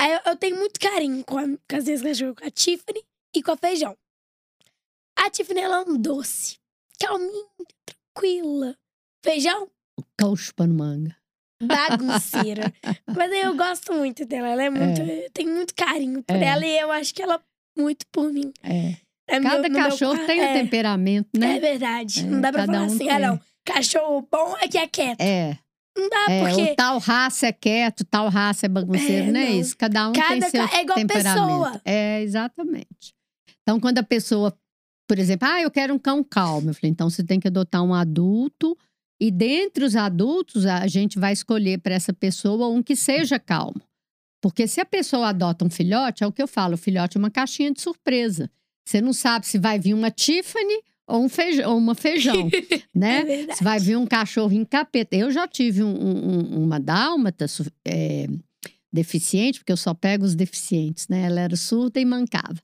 Eu, 0.00 0.20
eu 0.32 0.36
tenho 0.36 0.56
muito 0.56 0.78
carinho 0.78 1.24
com, 1.24 1.38
a, 1.38 1.44
com 1.44 1.76
as 1.76 1.84
minhas 1.84 2.02
cachorras, 2.02 2.34
com 2.36 2.46
a 2.46 2.50
Tiffany 2.50 3.02
e 3.34 3.42
com 3.42 3.50
a 3.52 3.56
feijão. 3.56 3.96
A 5.18 5.28
Tiffany, 5.30 5.60
ela 5.60 5.78
é 5.78 5.90
um 5.90 5.96
doce. 5.98 6.58
Calminha, 6.98 7.46
tranquila. 8.14 8.76
Feijão, 9.24 9.68
Cão 10.16 10.34
chupando 10.36 10.72
manga. 10.74 11.14
Bagunceira. 11.62 12.72
Mas 13.14 13.32
eu 13.32 13.56
gosto 13.56 13.92
muito 13.92 14.24
dela. 14.26 14.48
Ela 14.48 14.64
é 14.64 14.70
muito. 14.70 15.00
Eu 15.02 15.30
tenho 15.32 15.54
muito 15.54 15.74
carinho 15.74 16.22
por 16.22 16.36
É. 16.36 16.44
ela 16.44 16.66
e 16.66 16.78
eu 16.78 16.90
acho 16.92 17.14
que 17.14 17.22
ela 17.22 17.34
é 17.76 17.80
muito 17.80 18.04
por 18.12 18.32
mim. 18.32 18.52
É. 18.62 18.96
É 19.28 19.38
meu- 19.38 19.48
Cada 19.50 19.68
meu 19.68 19.82
cachorro 19.82 20.16
qua- 20.16 20.26
tem 20.26 20.40
um 20.40 20.44
é, 20.44 20.52
temperamento, 20.54 21.28
É 21.36 21.38
né? 21.38 21.60
verdade. 21.60 22.20
É, 22.20 22.22
não 22.24 22.40
dá 22.40 22.50
pra 22.50 22.62
cada 22.62 22.72
falar 22.72 22.82
um 22.84 22.86
assim, 22.86 22.98
tem. 22.98 23.10
ah, 23.10 23.18
não. 23.18 23.40
Cachorro 23.64 24.26
bom 24.30 24.56
é 24.60 24.66
que 24.66 24.76
é 24.78 24.88
quieto. 24.88 25.20
É, 25.20 25.56
Não 25.96 26.08
dá, 26.08 26.26
é, 26.32 26.40
porque 26.48 26.62
o 26.72 26.74
tal 26.76 26.98
raça 26.98 27.46
é 27.46 27.52
quieto, 27.52 28.04
tal 28.04 28.28
raça 28.28 28.66
é 28.66 28.68
bagunceiro, 28.68 29.28
É, 29.28 29.32
não 29.32 29.40
é 29.40 29.50
isso? 29.52 29.76
Cada 29.76 30.08
um 30.08 30.12
tem 30.12 30.22
Cada 30.22 30.50
seu 30.50 30.66
ca- 30.68 30.76
é 30.76 30.82
igual 30.82 30.98
temperamento. 30.98 31.34
pessoa. 31.46 31.80
É, 31.84 32.22
exatamente. 32.22 33.14
Então, 33.62 33.78
quando 33.78 33.98
a 33.98 34.02
pessoa, 34.02 34.56
por 35.08 35.18
exemplo, 35.18 35.46
ah, 35.48 35.60
eu 35.60 35.70
quero 35.70 35.94
um 35.94 35.98
cão 35.98 36.24
calmo, 36.24 36.70
eu 36.70 36.74
falei, 36.74 36.90
então 36.90 37.08
você 37.08 37.22
tem 37.22 37.38
que 37.38 37.46
adotar 37.46 37.82
um 37.84 37.94
adulto 37.94 38.76
e 39.20 39.30
dentre 39.30 39.84
os 39.84 39.94
adultos 39.94 40.64
a 40.66 40.86
gente 40.86 41.18
vai 41.18 41.32
escolher 41.32 41.78
para 41.80 41.94
essa 41.94 42.12
pessoa 42.12 42.68
um 42.68 42.82
que 42.82 42.96
seja 42.96 43.38
calmo. 43.38 43.80
Porque 44.40 44.66
se 44.66 44.80
a 44.80 44.84
pessoa 44.86 45.28
adota 45.28 45.64
um 45.64 45.70
filhote, 45.70 46.24
é 46.24 46.26
o 46.26 46.32
que 46.32 46.42
eu 46.42 46.48
falo, 46.48 46.74
o 46.74 46.78
filhote 46.78 47.16
é 47.16 47.20
uma 47.20 47.30
caixinha 47.30 47.70
de 47.72 47.80
surpresa. 47.82 48.50
Você 48.84 49.00
não 49.00 49.12
sabe 49.12 49.46
se 49.46 49.58
vai 49.58 49.78
vir 49.78 49.92
uma 49.92 50.10
Tiffany 50.10 50.80
ou, 51.06 51.22
um 51.24 51.28
feijão, 51.28 51.72
ou 51.72 51.76
uma 51.78 51.94
feijão, 51.94 52.48
né? 52.94 53.46
é. 53.50 53.54
Se 53.54 53.62
vai 53.62 53.78
vir 53.78 53.96
um 53.98 54.06
cachorrinho 54.06 54.64
capeta. 54.66 55.14
Eu 55.16 55.30
já 55.30 55.46
tive 55.46 55.82
um- 55.82 55.94
um- 55.94 56.62
uma 56.64 56.80
dálmata 56.80 57.44
é, 57.84 58.26
deficiente, 58.92 59.58
porque 59.60 59.72
eu 59.72 59.76
só 59.76 59.92
pego 59.92 60.24
os 60.24 60.34
deficientes, 60.34 61.06
né? 61.08 61.22
Ela 61.26 61.40
era 61.42 61.56
surda 61.56 62.00
e 62.00 62.04
mancava. 62.04 62.56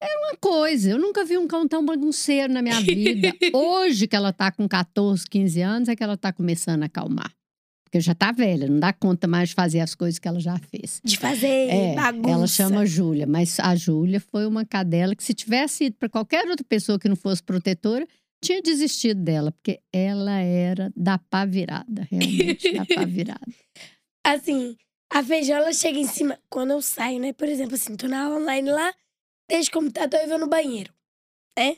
Era 0.00 0.18
uma 0.28 0.36
coisa, 0.40 0.90
eu 0.90 0.98
nunca 0.98 1.24
vi 1.24 1.36
um 1.36 1.48
cão 1.48 1.66
tão 1.66 1.84
bagunceiro 1.84 2.52
na 2.52 2.62
minha 2.62 2.80
vida. 2.80 3.32
Hoje 3.52 4.06
que 4.06 4.14
ela 4.14 4.32
tá 4.32 4.52
com 4.52 4.68
14, 4.68 5.24
15 5.28 5.60
anos, 5.60 5.88
é 5.88 5.96
que 5.96 6.02
ela 6.04 6.16
tá 6.16 6.32
começando 6.32 6.82
a 6.84 6.86
acalmar. 6.86 7.32
Porque 7.84 8.00
já 8.00 8.14
tá 8.14 8.30
velha, 8.30 8.68
não 8.68 8.78
dá 8.78 8.92
conta 8.92 9.26
mais 9.26 9.48
de 9.48 9.54
fazer 9.54 9.80
as 9.80 9.94
coisas 9.94 10.18
que 10.18 10.28
ela 10.28 10.38
já 10.38 10.56
fez. 10.58 11.00
De 11.02 11.16
fazer 11.16 11.48
É, 11.48 11.94
bagunça. 11.94 12.30
ela 12.30 12.46
chama 12.46 12.86
Júlia, 12.86 13.26
mas 13.26 13.58
a 13.58 13.74
Júlia 13.74 14.20
foi 14.20 14.46
uma 14.46 14.64
cadela 14.64 15.16
que 15.16 15.24
se 15.24 15.32
tivesse 15.32 15.84
ido 15.84 15.96
para 15.96 16.08
qualquer 16.08 16.46
outra 16.46 16.64
pessoa 16.68 16.98
que 16.98 17.08
não 17.08 17.16
fosse 17.16 17.42
protetora, 17.42 18.06
tinha 18.44 18.60
desistido 18.62 19.20
dela, 19.22 19.50
porque 19.50 19.80
ela 19.92 20.38
era 20.38 20.92
da 20.94 21.18
pá 21.18 21.44
virada, 21.46 22.06
realmente 22.10 22.72
da 22.72 22.84
pá 22.84 23.04
virada. 23.08 23.40
Assim, 24.24 24.76
A 25.10 25.24
feijão, 25.24 25.56
ela 25.56 25.72
chega 25.72 25.98
em 25.98 26.06
cima. 26.06 26.38
Quando 26.50 26.72
eu 26.72 26.82
saio, 26.82 27.18
né? 27.18 27.32
Por 27.32 27.48
exemplo, 27.48 27.74
assim, 27.74 27.96
tô 27.96 28.06
na 28.06 28.24
aula 28.24 28.36
online 28.38 28.70
lá, 28.70 28.92
deixo 29.48 29.70
o 29.70 29.72
computador 29.72 30.20
e 30.20 30.26
vou 30.26 30.38
no 30.38 30.46
banheiro. 30.46 30.92
Né? 31.58 31.76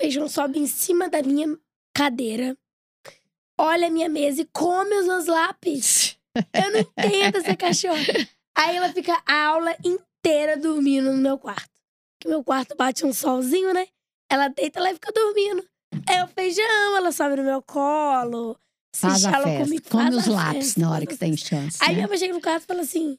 Feijão 0.00 0.28
sobe 0.28 0.58
em 0.58 0.66
cima 0.66 1.08
da 1.08 1.22
minha 1.22 1.58
cadeira, 1.94 2.56
olha 3.58 3.86
a 3.86 3.90
minha 3.90 4.08
mesa 4.08 4.42
e 4.42 4.48
come 4.52 4.94
os 4.96 5.06
meus 5.06 5.26
lápis. 5.26 6.18
Eu 6.52 6.70
não 6.70 6.80
entendo 6.80 7.38
essa 7.38 7.56
cachorra. 7.56 8.04
Aí 8.56 8.76
ela 8.76 8.92
fica 8.92 9.22
a 9.26 9.46
aula 9.46 9.76
inteira 9.84 10.56
dormindo 10.56 11.12
no 11.12 11.18
meu 11.18 11.38
quarto. 11.38 11.70
Que 12.20 12.28
meu 12.28 12.44
quarto 12.44 12.76
bate 12.76 13.04
um 13.04 13.12
solzinho, 13.12 13.72
né? 13.72 13.86
Ela 14.30 14.48
deita 14.48 14.80
lá 14.80 14.90
e 14.90 14.94
fica 14.94 15.12
dormindo. 15.12 15.66
É 16.08 16.22
o 16.24 16.28
feijão, 16.28 16.96
ela 16.96 17.12
sobe 17.12 17.36
no 17.36 17.42
meu 17.42 17.62
colo. 17.62 18.58
Faz 18.94 19.24
a 19.26 19.42
festa. 19.42 19.64
comigo, 19.64 19.88
Come 19.90 20.16
os 20.16 20.28
a 20.28 20.30
lápis 20.30 20.76
na 20.76 20.90
hora 20.90 21.06
que 21.06 21.16
tem 21.16 21.36
chance. 21.36 21.78
Aí 21.82 21.90
né? 21.90 21.94
minha 21.96 22.08
mãe 22.08 22.18
chega 22.18 22.32
no 22.32 22.40
quarto 22.40 22.64
e 22.64 22.66
fala 22.66 22.80
assim: 22.80 23.18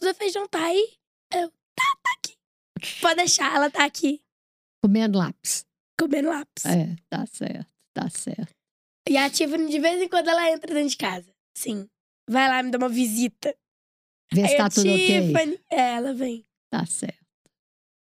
o 0.00 0.04
seu 0.04 0.14
feijão 0.14 0.48
tá 0.48 0.64
aí? 0.64 0.94
Eu, 1.32 1.48
tá, 1.48 1.84
tá 2.02 2.10
aqui. 2.18 2.36
Pode 3.00 3.16
deixar, 3.16 3.54
ela 3.54 3.70
tá 3.70 3.84
aqui, 3.84 4.20
Comendo 4.82 5.18
lápis. 5.18 5.64
comendo 5.98 6.28
lápis. 6.28 6.64
É, 6.64 6.96
tá 7.08 7.26
certo, 7.26 7.66
tá 7.94 8.08
certo. 8.10 8.54
E 9.08 9.16
a 9.16 9.30
Tiffany, 9.30 9.70
de 9.70 9.78
vez 9.78 10.00
em 10.02 10.08
quando, 10.08 10.28
ela 10.28 10.50
entra 10.50 10.74
dentro 10.74 10.90
de 10.90 10.96
casa. 10.96 11.32
Sim. 11.56 11.88
Vai 12.28 12.48
lá 12.48 12.62
me 12.62 12.70
dar 12.70 12.78
uma 12.78 12.88
visita. 12.88 13.56
Vê 14.32 14.48
se 14.48 14.56
tá 14.56 14.68
tudo 14.68 14.90
ok. 14.90 15.06
Tiffany, 15.06 15.60
é, 15.70 15.94
ela 15.94 16.12
vem. 16.12 16.44
Tá 16.72 16.84
certo. 16.86 17.16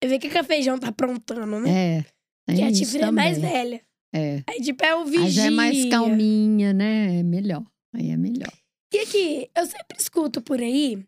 Eu 0.00 0.08
vejo 0.08 0.18
o 0.18 0.20
que, 0.30 0.38
a 0.38 0.44
feijão 0.44 0.78
tá 0.78 0.88
aprontando, 0.88 1.60
né? 1.60 1.98
É. 1.98 2.04
Tem 2.46 2.66
a 2.66 2.72
Tiffany 2.72 3.04
é 3.04 3.10
mais 3.10 3.38
velha. 3.38 3.84
É. 4.14 4.42
Aí, 4.48 4.60
tipo, 4.60 4.84
é 4.84 4.94
o 4.94 5.04
vigia. 5.04 5.24
Aí 5.24 5.30
já 5.30 5.46
é 5.46 5.50
mais 5.50 5.88
calminha, 5.88 6.72
né? 6.72 7.18
É 7.18 7.22
melhor. 7.22 7.64
Aí 7.94 8.10
é 8.10 8.16
melhor. 8.16 8.52
E 8.92 8.98
aqui, 8.98 9.50
eu 9.56 9.66
sempre 9.66 9.98
escuto 9.98 10.42
por 10.42 10.60
aí 10.60 11.02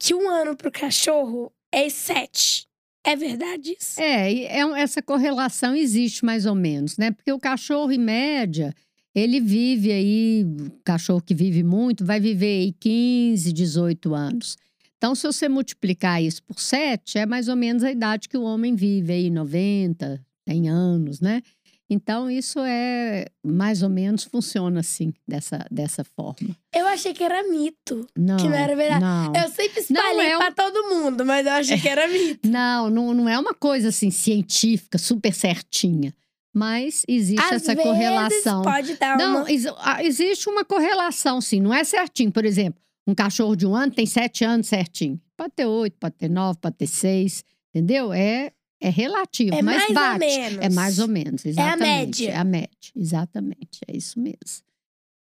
que 0.00 0.14
um 0.14 0.28
ano 0.28 0.56
pro 0.56 0.70
cachorro 0.70 1.52
é 1.72 1.88
sete. 1.88 2.66
É 3.04 3.16
verdade 3.16 3.76
isso? 3.78 4.00
É, 4.00 4.32
é 4.44 4.60
essa 4.80 5.02
correlação 5.02 5.74
existe 5.74 6.24
mais 6.24 6.46
ou 6.46 6.54
menos, 6.54 6.96
né? 6.96 7.10
Porque 7.10 7.32
o 7.32 7.38
cachorro, 7.38 7.90
em 7.90 7.98
média, 7.98 8.72
ele 9.14 9.40
vive 9.40 9.90
aí, 9.90 10.46
cachorro 10.84 11.20
que 11.20 11.34
vive 11.34 11.62
muito, 11.62 12.04
vai 12.04 12.20
viver 12.20 12.62
aí 12.62 12.72
15, 12.72 13.52
18 13.52 14.14
anos. 14.14 14.56
Então, 14.96 15.16
se 15.16 15.26
você 15.26 15.48
multiplicar 15.48 16.22
isso 16.22 16.42
por 16.44 16.60
7, 16.60 17.18
é 17.18 17.26
mais 17.26 17.48
ou 17.48 17.56
menos 17.56 17.82
a 17.82 17.90
idade 17.90 18.28
que 18.28 18.36
o 18.38 18.42
homem 18.42 18.76
vive 18.76 19.12
aí, 19.12 19.30
90, 19.30 20.24
100 20.48 20.68
anos, 20.68 21.20
né? 21.20 21.42
Então, 21.92 22.30
isso 22.30 22.58
é 22.60 23.26
mais 23.44 23.82
ou 23.82 23.88
menos 23.88 24.24
funciona 24.24 24.80
assim, 24.80 25.12
dessa, 25.28 25.64
dessa 25.70 26.02
forma. 26.04 26.56
Eu 26.74 26.86
achei 26.86 27.12
que 27.12 27.22
era 27.22 27.42
mito. 27.48 28.06
Não, 28.16 28.36
Que 28.36 28.48
não 28.48 28.54
era 28.56 28.74
verdade. 28.74 29.00
Não. 29.04 29.32
Eu 29.34 29.48
sempre 29.50 29.80
espalhei 29.80 30.30
é 30.30 30.36
um- 30.36 30.40
pra 30.40 30.52
todo 30.52 30.88
mundo, 30.94 31.24
mas 31.24 31.46
eu 31.46 31.52
achei 31.52 31.78
que 31.78 31.88
era 31.88 32.08
mito. 32.08 32.48
Não, 32.48 32.88
não, 32.90 33.12
não 33.14 33.28
é 33.28 33.38
uma 33.38 33.54
coisa 33.54 33.88
assim 33.88 34.10
científica, 34.10 34.98
super 34.98 35.32
certinha. 35.34 36.14
Mas 36.54 37.02
existe 37.08 37.42
Às 37.42 37.52
essa 37.62 37.74
correlação. 37.74 38.62
pode 38.62 38.94
dar 38.96 39.16
Não, 39.16 39.44
uma... 39.44 39.46
ah, 39.78 40.04
existe 40.04 40.48
uma 40.50 40.64
correlação, 40.64 41.40
sim. 41.40 41.60
Não 41.60 41.72
é 41.72 41.82
certinho. 41.82 42.30
Por 42.30 42.44
exemplo, 42.44 42.78
um 43.06 43.14
cachorro 43.14 43.56
de 43.56 43.66
um 43.66 43.74
ano 43.74 43.90
tem 43.92 44.04
sete 44.04 44.44
anos 44.44 44.66
certinho. 44.66 45.18
Pode 45.36 45.54
ter 45.56 45.64
oito, 45.66 45.96
pode 45.98 46.14
ter 46.16 46.28
nove, 46.28 46.58
pode 46.60 46.76
ter 46.76 46.86
seis. 46.86 47.42
Entendeu? 47.74 48.12
É, 48.12 48.52
é 48.82 48.88
relativo, 48.90 49.54
É 49.54 49.62
mas 49.62 49.76
mais 49.76 49.88
ou 49.88 49.94
bate. 49.94 50.18
menos. 50.18 50.58
É 50.64 50.68
mais 50.70 50.98
ou 50.98 51.08
menos, 51.08 51.44
exatamente. 51.44 52.22
média. 52.22 52.30
É 52.32 52.36
a 52.36 52.44
média, 52.44 52.92
exatamente. 52.96 53.80
É 53.88 53.96
isso 53.96 54.18
mesmo. 54.20 54.64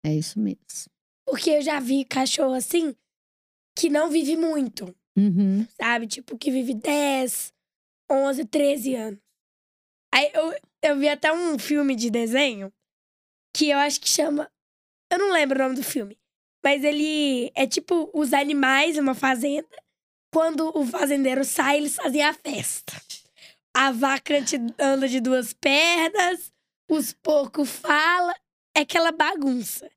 É 0.04 0.14
isso 0.14 0.38
mesmo. 0.38 0.58
Porque 1.26 1.50
eu 1.50 1.62
já 1.62 1.78
vi 1.80 2.04
cachorro 2.04 2.54
assim 2.54 2.94
que 3.76 3.88
não 3.90 4.10
vive 4.10 4.36
muito, 4.36 4.94
Uhum. 5.16 5.66
sabe? 5.80 6.06
Tipo, 6.06 6.38
que 6.38 6.50
vive 6.50 6.74
10, 6.74 7.52
11, 8.10 8.44
13 8.46 8.94
anos. 8.94 9.20
Aí 10.14 10.30
eu, 10.32 10.54
eu 10.82 10.98
vi 10.98 11.08
até 11.08 11.32
um 11.32 11.58
filme 11.58 11.94
de 11.94 12.08
desenho 12.10 12.72
que 13.54 13.68
eu 13.70 13.78
acho 13.78 14.00
que 14.00 14.08
chama. 14.08 14.50
Eu 15.12 15.18
não 15.18 15.32
lembro 15.32 15.58
o 15.58 15.62
nome 15.62 15.74
do 15.76 15.82
filme. 15.82 16.16
Mas 16.64 16.82
ele 16.82 17.50
é 17.54 17.66
tipo 17.66 18.10
os 18.14 18.32
animais 18.32 18.96
numa 18.96 19.14
fazenda. 19.14 19.68
Quando 20.32 20.76
o 20.76 20.84
fazendeiro 20.86 21.44
sai, 21.44 21.78
eles 21.78 21.94
fazem 21.96 22.22
a 22.22 22.32
festa. 22.32 22.92
A 23.74 23.92
vaca 23.92 24.34
anda 24.78 25.08
de 25.08 25.20
duas 25.20 25.52
pernas, 25.52 26.52
os 26.90 27.12
porcos 27.12 27.70
falam. 27.70 28.34
É 28.76 28.80
aquela 28.80 29.12
bagunça. 29.12 29.90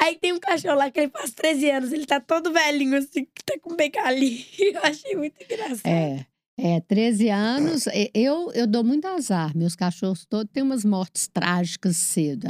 Aí 0.00 0.16
tem 0.16 0.32
um 0.32 0.38
cachorro 0.38 0.76
lá 0.76 0.90
que 0.90 1.00
ele 1.00 1.10
faz 1.10 1.32
13 1.32 1.70
anos, 1.70 1.92
ele 1.92 2.06
tá 2.06 2.20
todo 2.20 2.52
velhinho 2.52 2.96
assim, 2.96 3.24
que 3.24 3.44
tá 3.44 3.58
com 3.60 3.74
begalinho. 3.74 4.44
Eu 4.58 4.82
achei 4.82 5.16
muito 5.16 5.42
engraçado. 5.42 5.86
É. 5.86 6.26
É, 6.60 6.80
13 6.80 7.28
anos. 7.28 7.84
Eu, 8.12 8.50
eu 8.52 8.66
dou 8.66 8.82
muito 8.82 9.06
azar. 9.06 9.56
Meus 9.56 9.76
cachorros 9.76 10.26
todos 10.26 10.50
têm 10.52 10.64
umas 10.64 10.84
mortes 10.84 11.28
trágicas 11.28 11.96
cedo. 11.96 12.48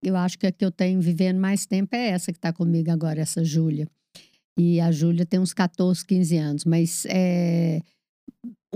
Eu 0.00 0.14
acho 0.14 0.38
que 0.38 0.46
a 0.46 0.52
que 0.52 0.64
eu 0.64 0.70
tenho 0.70 1.00
vivendo 1.00 1.40
mais 1.40 1.66
tempo 1.66 1.96
é 1.96 2.10
essa 2.10 2.30
que 2.30 2.38
está 2.38 2.52
comigo 2.52 2.88
agora, 2.92 3.20
essa 3.20 3.42
Júlia. 3.42 3.88
E 4.56 4.80
a 4.80 4.92
Júlia 4.92 5.26
tem 5.26 5.40
uns 5.40 5.52
14, 5.52 6.06
15 6.06 6.36
anos. 6.36 6.64
Mas 6.64 7.04
é, 7.08 7.80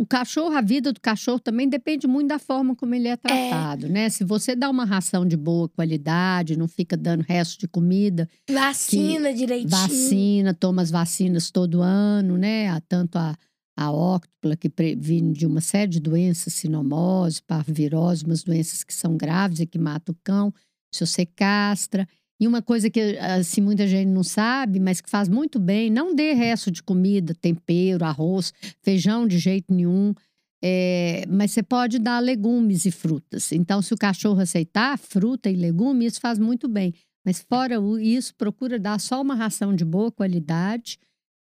o 0.01 0.07
cachorro, 0.07 0.57
a 0.57 0.63
vida 0.63 0.93
do 0.95 1.01
cachorro 1.01 1.39
também 1.39 1.69
depende 1.69 2.07
muito 2.07 2.29
da 2.29 2.39
forma 2.39 2.75
como 2.75 2.95
ele 2.95 3.07
é 3.09 3.17
tratado, 3.19 3.87
né? 3.87 4.09
Se 4.09 4.25
você 4.25 4.57
dá 4.57 4.71
uma 4.71 4.87
ração 4.87 5.27
de 5.27 5.37
boa 5.37 5.69
qualidade, 5.69 6.57
não 6.57 6.67
fica 6.67 6.97
dando 6.97 7.21
resto 7.23 7.61
de 7.61 7.69
comida, 7.69 8.27
Vacina 8.51 9.33
direitinho. 9.35 9.69
vacina, 9.71 10.55
toma 10.55 10.81
as 10.81 10.91
vacinas 10.91 11.51
todo 11.51 11.83
ano, 11.83 12.39
né? 12.39 12.81
Tanto 12.89 13.17
a, 13.19 13.37
a 13.77 13.93
óctupla, 13.93 14.57
que 14.57 14.71
previne 14.71 15.35
de 15.35 15.45
uma 15.45 15.61
série 15.61 15.91
de 15.91 16.01
doenças, 16.01 16.55
sinomose, 16.55 17.43
parvirose, 17.43 18.25
umas 18.25 18.43
doenças 18.43 18.83
que 18.83 18.95
são 18.95 19.19
graves 19.19 19.61
e 19.61 19.67
que 19.67 19.79
matam 19.79 20.15
o 20.15 20.19
cão, 20.25 20.53
se 20.91 21.05
você 21.07 21.27
castra. 21.27 22.09
E 22.41 22.49
uma 22.49 22.63
coisa 22.63 22.89
que 22.89 23.19
assim, 23.19 23.61
muita 23.61 23.87
gente 23.87 24.09
não 24.09 24.25
sabe, 24.25 24.81
mas 24.81 25.03
que 25.03 25.11
faz 25.11 25.29
muito 25.29 25.59
bem, 25.59 25.91
não 25.91 26.15
dê 26.15 26.33
resto 26.33 26.71
de 26.71 26.83
comida, 26.83 27.35
tempero, 27.35 28.03
arroz, 28.03 28.55
feijão 28.83 29.29
de 29.29 29.39
jeito 29.39 29.75
nenhum. 29.75 30.15
É, 30.63 31.25
mas 31.29 31.53
você 31.53 31.63
pode 31.63 31.99
dar 31.99 32.19
legumes 32.19 32.87
e 32.87 32.91
frutas. 32.91 33.53
Então, 33.53 33.81
se 33.83 33.93
o 33.93 33.97
cachorro 33.97 34.41
aceitar 34.41 34.99
fruta 34.99 35.51
e 35.51 35.55
legume, 35.55 36.07
isso 36.07 36.21
faz 36.21 36.39
muito 36.39 36.67
bem. 36.67 36.95
Mas 37.25 37.41
fora 37.41 37.77
isso, 38.01 38.35
procura 38.35 38.79
dar 38.79 38.99
só 38.99 39.21
uma 39.21 39.35
ração 39.35 39.75
de 39.75 39.85
boa 39.85 40.11
qualidade, 40.11 40.99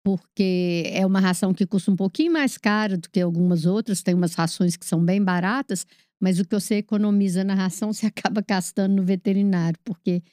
porque 0.05 0.83
é 0.93 1.05
uma 1.05 1.19
ração 1.19 1.53
que 1.53 1.65
custa 1.65 1.91
um 1.91 1.95
pouquinho 1.95 2.31
mais 2.31 2.57
cara 2.57 2.97
do 2.97 3.09
que 3.09 3.19
algumas 3.19 3.65
outras. 3.65 4.01
Tem 4.01 4.15
umas 4.15 4.33
rações 4.33 4.77
que 4.77 4.85
são 4.85 5.03
bem 5.03 5.21
baratas, 5.21 5.85
mas 6.21 6.39
o 6.39 6.45
que 6.45 6.55
você 6.55 6.75
economiza 6.75 7.43
na 7.43 7.55
ração, 7.55 7.91
você 7.93 8.05
acaba 8.05 8.41
gastando 8.41 8.95
no 8.95 9.03
veterinário, 9.03 9.77
porque 9.83 10.23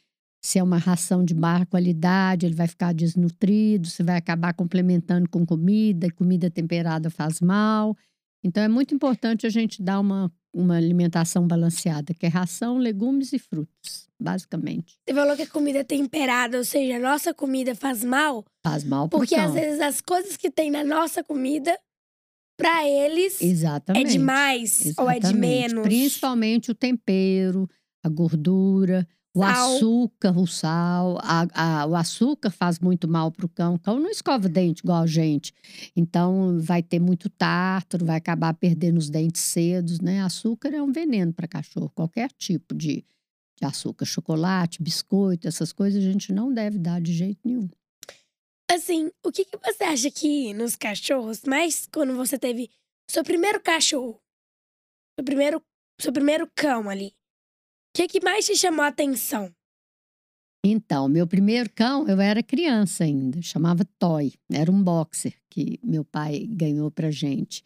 se 0.44 0.58
é 0.58 0.62
uma 0.62 0.76
ração 0.76 1.24
de 1.24 1.32
baixa 1.32 1.64
qualidade, 1.64 2.44
ele 2.44 2.54
vai 2.54 2.68
ficar 2.68 2.92
desnutrido, 2.92 3.88
você 3.88 4.02
vai 4.02 4.18
acabar 4.18 4.52
complementando 4.52 5.26
com 5.26 5.46
comida, 5.46 6.06
e 6.06 6.10
comida 6.10 6.50
temperada 6.50 7.08
faz 7.08 7.40
mal. 7.40 7.96
Então 8.44 8.62
é 8.62 8.68
muito 8.68 8.94
importante 8.94 9.46
a 9.46 9.48
gente 9.48 9.82
dar 9.82 9.98
uma, 9.98 10.30
uma 10.54 10.76
alimentação 10.76 11.46
balanceada, 11.48 12.12
que 12.12 12.26
é 12.26 12.28
ração, 12.28 12.76
legumes 12.76 13.32
e 13.32 13.38
frutas, 13.38 14.06
basicamente. 14.20 14.98
Você 15.08 15.14
falou 15.14 15.34
que 15.34 15.42
a 15.42 15.46
comida 15.46 15.78
é 15.78 15.84
temperada, 15.84 16.58
ou 16.58 16.64
seja, 16.64 16.96
a 16.96 17.00
nossa 17.00 17.32
comida 17.32 17.74
faz 17.74 18.04
mal, 18.04 18.44
Faz 18.62 18.84
mal 18.84 19.08
pro 19.08 19.20
porque 19.20 19.34
cão. 19.36 19.46
às 19.46 19.54
vezes 19.54 19.80
as 19.80 20.02
coisas 20.02 20.36
que 20.36 20.50
tem 20.50 20.70
na 20.70 20.84
nossa 20.84 21.24
comida, 21.24 21.74
pra 22.58 22.86
eles, 22.86 23.40
Exatamente. 23.40 24.08
é 24.08 24.10
demais 24.10 24.92
ou 24.98 25.08
é 25.10 25.18
de 25.18 25.26
Exatamente. 25.26 25.38
menos. 25.72 25.82
Principalmente 25.84 26.70
o 26.70 26.74
tempero, 26.74 27.66
a 28.04 28.10
gordura, 28.10 29.08
o 29.34 29.40
Sal. 29.40 29.74
açúcar, 29.76 30.38
o 30.38 30.46
sal. 30.46 31.18
A- 31.20 31.46
a- 31.82 31.86
o 31.86 31.96
açúcar 31.96 32.50
faz 32.50 32.78
muito 32.78 33.08
mal 33.08 33.32
para 33.32 33.44
o 33.44 33.48
cão. 33.48 33.74
O 33.74 33.78
cão 33.80 33.98
não 33.98 34.08
escova 34.10 34.48
dente 34.48 34.80
igual 34.80 35.02
a 35.02 35.06
gente. 35.06 35.52
Então, 35.96 36.58
vai 36.60 36.82
ter 36.82 37.00
muito 37.00 37.28
tártaro, 37.28 38.04
vai 38.06 38.16
acabar 38.16 38.54
perdendo 38.54 38.96
os 38.98 39.10
dentes 39.10 39.42
cedos, 39.42 40.00
né? 40.00 40.22
Açúcar 40.22 40.68
é 40.72 40.80
um 40.80 40.92
veneno 40.92 41.32
para 41.32 41.48
cachorro. 41.48 41.90
Qualquer 41.94 42.30
tipo 42.32 42.74
de, 42.74 43.04
de 43.60 43.64
açúcar, 43.66 44.04
chocolate, 44.04 44.80
biscoito, 44.82 45.48
essas 45.48 45.72
coisas 45.72 46.02
a 46.04 46.12
gente 46.12 46.32
não 46.32 46.52
deve 46.54 46.78
dar 46.78 47.00
de 47.00 47.12
jeito 47.12 47.40
nenhum. 47.44 47.68
Assim, 48.70 49.10
o 49.24 49.30
que, 49.30 49.44
que 49.44 49.58
você 49.58 49.84
acha 49.84 50.10
que 50.10 50.54
nos 50.54 50.74
cachorros, 50.76 51.42
mais 51.46 51.86
quando 51.92 52.14
você 52.16 52.38
teve 52.38 52.70
seu 53.10 53.22
primeiro 53.22 53.60
cachorro, 53.60 54.18
seu 55.18 55.24
primeiro, 55.24 55.62
seu 56.00 56.12
primeiro 56.12 56.48
cão 56.56 56.88
ali, 56.88 57.12
que, 57.94 58.08
que 58.08 58.24
mais 58.24 58.44
te 58.44 58.56
chamou 58.56 58.84
a 58.84 58.88
atenção? 58.88 59.50
Então, 60.66 61.08
meu 61.08 61.26
primeiro 61.26 61.70
cão, 61.72 62.08
eu 62.08 62.20
era 62.20 62.42
criança 62.42 63.04
ainda, 63.04 63.40
chamava 63.40 63.84
Toy. 63.98 64.32
Era 64.50 64.70
um 64.70 64.82
boxer 64.82 65.34
que 65.48 65.78
meu 65.82 66.04
pai 66.04 66.46
ganhou 66.48 66.90
pra 66.90 67.10
gente. 67.10 67.62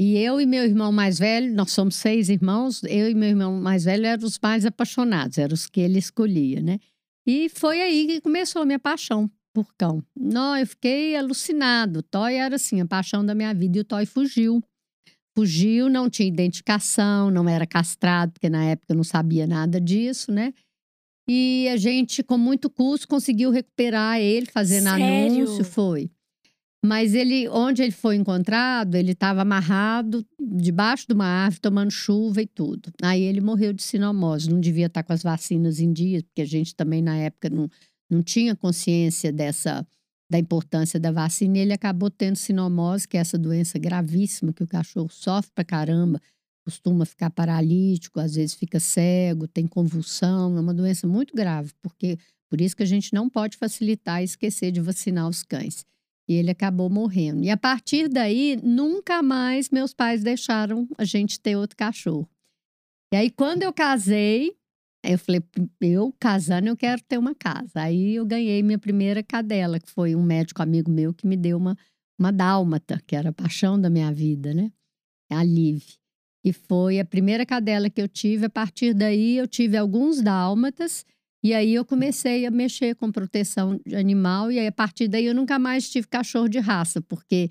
E 0.00 0.18
eu 0.18 0.40
e 0.40 0.46
meu 0.46 0.64
irmão 0.64 0.90
mais 0.90 1.18
velho, 1.18 1.54
nós 1.54 1.70
somos 1.70 1.94
seis 1.94 2.28
irmãos, 2.28 2.82
eu 2.82 3.08
e 3.08 3.14
meu 3.14 3.28
irmão 3.28 3.60
mais 3.60 3.84
velho 3.84 4.04
eram 4.04 4.26
os 4.26 4.38
mais 4.42 4.66
apaixonados, 4.66 5.38
eram 5.38 5.54
os 5.54 5.66
que 5.66 5.80
ele 5.80 5.98
escolhia, 5.98 6.60
né? 6.60 6.80
E 7.26 7.48
foi 7.48 7.80
aí 7.80 8.06
que 8.06 8.20
começou 8.20 8.62
a 8.62 8.66
minha 8.66 8.80
paixão 8.80 9.30
por 9.54 9.72
cão. 9.78 10.04
Não, 10.14 10.58
eu 10.58 10.66
fiquei 10.66 11.16
alucinado. 11.16 12.00
O 12.00 12.02
Toy 12.02 12.34
era 12.34 12.56
assim, 12.56 12.80
a 12.80 12.86
paixão 12.86 13.24
da 13.24 13.34
minha 13.34 13.54
vida 13.54 13.78
e 13.78 13.80
o 13.80 13.84
Toy 13.84 14.04
fugiu. 14.04 14.60
Fugiu, 15.36 15.88
não 15.88 16.08
tinha 16.08 16.28
identificação, 16.28 17.30
não 17.30 17.48
era 17.48 17.66
castrado, 17.66 18.32
porque 18.32 18.48
na 18.48 18.64
época 18.64 18.92
eu 18.92 18.96
não 18.96 19.04
sabia 19.04 19.46
nada 19.46 19.80
disso, 19.80 20.30
né? 20.30 20.52
E 21.28 21.68
a 21.72 21.76
gente, 21.76 22.22
com 22.22 22.36
muito 22.36 22.68
custo, 22.68 23.08
conseguiu 23.08 23.50
recuperar 23.50 24.20
ele, 24.20 24.46
fazendo 24.46 24.84
Sério? 24.84 25.04
anúncio, 25.04 25.64
foi. 25.64 26.10
Mas 26.84 27.14
ele, 27.14 27.48
onde 27.48 27.82
ele 27.82 27.90
foi 27.92 28.14
encontrado, 28.14 28.94
ele 28.94 29.12
estava 29.12 29.40
amarrado 29.40 30.24
debaixo 30.38 31.06
de 31.08 31.14
uma 31.14 31.24
árvore, 31.24 31.62
tomando 31.62 31.90
chuva 31.90 32.42
e 32.42 32.46
tudo. 32.46 32.92
Aí 33.02 33.22
ele 33.22 33.40
morreu 33.40 33.72
de 33.72 33.82
sinomose. 33.82 34.50
Não 34.50 34.60
devia 34.60 34.86
estar 34.86 35.02
com 35.02 35.14
as 35.14 35.22
vacinas 35.22 35.80
em 35.80 35.90
dia, 35.90 36.22
porque 36.22 36.42
a 36.42 36.46
gente 36.46 36.76
também 36.76 37.00
na 37.00 37.16
época 37.16 37.48
não, 37.48 37.70
não 38.10 38.22
tinha 38.22 38.54
consciência 38.54 39.32
dessa 39.32 39.86
da 40.34 40.38
importância 40.38 40.98
da 40.98 41.12
vacina. 41.12 41.58
E 41.58 41.60
ele 41.60 41.72
acabou 41.72 42.10
tendo 42.10 42.34
sinomose, 42.34 43.06
que 43.06 43.16
é 43.16 43.20
essa 43.20 43.38
doença 43.38 43.78
gravíssima 43.78 44.52
que 44.52 44.64
o 44.64 44.66
cachorro 44.66 45.08
sofre 45.08 45.52
pra 45.54 45.64
caramba, 45.64 46.20
costuma 46.64 47.04
ficar 47.04 47.30
paralítico, 47.30 48.18
às 48.18 48.34
vezes 48.34 48.54
fica 48.54 48.80
cego, 48.80 49.46
tem 49.46 49.64
convulsão, 49.64 50.56
é 50.56 50.60
uma 50.60 50.74
doença 50.74 51.06
muito 51.06 51.36
grave, 51.36 51.72
porque 51.80 52.18
por 52.50 52.60
isso 52.60 52.74
que 52.76 52.82
a 52.82 52.86
gente 52.86 53.14
não 53.14 53.30
pode 53.30 53.56
facilitar 53.56 54.22
e 54.22 54.24
esquecer 54.24 54.72
de 54.72 54.80
vacinar 54.80 55.28
os 55.28 55.44
cães. 55.44 55.86
E 56.28 56.34
ele 56.34 56.50
acabou 56.50 56.90
morrendo. 56.90 57.44
E 57.44 57.50
a 57.50 57.56
partir 57.56 58.08
daí, 58.08 58.58
nunca 58.60 59.22
mais 59.22 59.70
meus 59.70 59.94
pais 59.94 60.22
deixaram 60.24 60.88
a 60.98 61.04
gente 61.04 61.38
ter 61.38 61.54
outro 61.54 61.76
cachorro. 61.76 62.28
E 63.12 63.16
aí, 63.16 63.30
quando 63.30 63.62
eu 63.62 63.72
casei, 63.72 64.56
eu 65.04 65.18
falei, 65.18 65.42
eu 65.80 66.14
casando, 66.18 66.68
eu 66.68 66.76
quero 66.76 67.02
ter 67.02 67.18
uma 67.18 67.34
casa. 67.34 67.82
Aí 67.82 68.14
eu 68.14 68.24
ganhei 68.26 68.62
minha 68.62 68.78
primeira 68.78 69.22
cadela, 69.22 69.78
que 69.78 69.90
foi 69.90 70.14
um 70.14 70.22
médico 70.22 70.62
amigo 70.62 70.90
meu 70.90 71.12
que 71.12 71.26
me 71.26 71.36
deu 71.36 71.58
uma, 71.58 71.76
uma 72.18 72.32
dálmata, 72.32 73.00
que 73.06 73.14
era 73.14 73.30
a 73.30 73.32
paixão 73.32 73.80
da 73.80 73.90
minha 73.90 74.12
vida, 74.12 74.54
né? 74.54 74.72
A 75.30 75.42
Liv. 75.42 75.84
E 76.44 76.52
foi 76.52 77.00
a 77.00 77.04
primeira 77.04 77.46
cadela 77.46 77.88
que 77.88 78.00
eu 78.00 78.08
tive. 78.08 78.46
A 78.46 78.50
partir 78.50 78.92
daí, 78.92 79.36
eu 79.36 79.48
tive 79.48 79.76
alguns 79.76 80.20
dálmatas. 80.20 81.04
E 81.44 81.52
aí 81.52 81.74
eu 81.74 81.84
comecei 81.84 82.46
a 82.46 82.50
mexer 82.50 82.94
com 82.96 83.12
proteção 83.12 83.78
de 83.86 83.94
animal. 83.94 84.50
E 84.50 84.58
aí, 84.58 84.66
a 84.66 84.72
partir 84.72 85.08
daí, 85.08 85.26
eu 85.26 85.34
nunca 85.34 85.58
mais 85.58 85.90
tive 85.90 86.06
cachorro 86.08 86.48
de 86.48 86.58
raça, 86.58 87.02
porque 87.02 87.50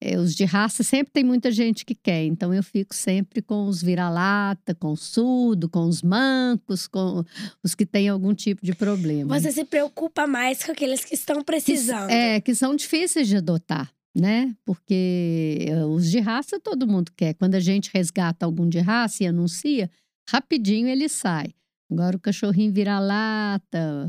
eh, 0.00 0.16
os 0.16 0.32
de 0.36 0.44
raça 0.44 0.84
sempre 0.84 1.12
tem 1.12 1.24
muita 1.24 1.50
gente 1.50 1.84
que 1.84 1.92
quer. 1.96 2.24
Então, 2.24 2.54
eu 2.54 2.62
fico 2.62 2.94
sempre 2.94 3.42
com 3.42 3.66
os 3.66 3.82
vira-lata, 3.82 4.76
com 4.76 4.92
o 4.92 4.96
surdo, 4.96 5.68
com 5.68 5.82
os 5.88 6.02
mancos, 6.02 6.86
com 6.86 7.24
os 7.64 7.74
que 7.74 7.84
têm 7.84 8.08
algum 8.08 8.32
tipo 8.32 8.64
de 8.64 8.76
problema. 8.76 9.40
Você 9.40 9.50
se 9.50 9.64
preocupa 9.64 10.24
mais 10.24 10.62
com 10.62 10.70
aqueles 10.70 11.04
que 11.04 11.14
estão 11.14 11.38
Que- 11.38 11.44
precisando. 11.44 12.10
é, 12.10 12.40
que 12.40 12.54
são 12.54 12.76
difíceis 12.76 13.26
de 13.26 13.36
adotar, 13.38 13.90
né? 14.16 14.54
Porque 14.64 15.66
eh, 15.68 15.84
os 15.84 16.08
de 16.08 16.20
raça 16.20 16.60
todo 16.60 16.86
mundo 16.86 17.10
quer. 17.16 17.34
Quando 17.34 17.56
a 17.56 17.60
gente 17.60 17.90
resgata 17.92 18.46
algum 18.46 18.68
de 18.68 18.78
raça 18.78 19.24
e 19.24 19.26
anuncia, 19.26 19.90
rapidinho 20.30 20.86
ele 20.86 21.08
sai. 21.08 21.52
Agora 21.92 22.16
o 22.16 22.20
cachorrinho 22.20 22.72
vira-lata, 22.72 24.08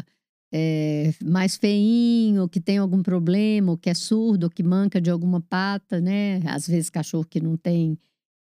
é, 0.53 1.11
mais 1.23 1.57
feinho, 1.57 2.47
que 2.47 2.59
tem 2.59 2.77
algum 2.77 3.01
problema, 3.01 3.71
ou 3.71 3.77
que 3.77 3.89
é 3.89 3.93
surdo, 3.93 4.45
ou 4.45 4.49
que 4.49 4.61
manca 4.61 5.01
de 5.01 5.09
alguma 5.09 5.41
pata, 5.41 5.99
né? 5.99 6.41
Às 6.45 6.67
vezes 6.67 6.89
cachorro 6.91 7.25
que 7.25 7.39
não 7.41 7.57
tem. 7.57 7.97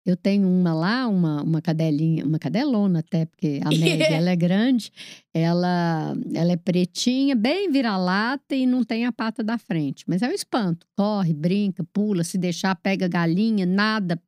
Eu 0.06 0.16
tenho 0.16 0.48
uma 0.48 0.72
lá, 0.72 1.08
uma, 1.08 1.42
uma 1.42 1.60
cadelinha, 1.64 2.24
uma 2.24 2.38
cadelona 2.38 3.00
até, 3.00 3.26
porque 3.26 3.60
a 3.64 3.70
média 3.76 4.06
ela 4.06 4.30
é 4.30 4.36
grande. 4.36 4.92
Ela, 5.34 6.16
ela 6.32 6.52
é 6.52 6.56
pretinha, 6.56 7.36
bem 7.36 7.72
vira-lata 7.72 8.56
e 8.56 8.68
não 8.68 8.84
tem 8.84 9.06
a 9.06 9.12
pata 9.12 9.44
da 9.44 9.58
frente. 9.58 10.06
Mas 10.08 10.22
é 10.22 10.28
um 10.28 10.32
espanto. 10.32 10.86
Corre, 10.96 11.34
brinca, 11.34 11.84
pula, 11.92 12.24
se 12.24 12.38
deixar, 12.38 12.76
pega 12.76 13.08
galinha, 13.08 13.66
nada, 13.66 14.22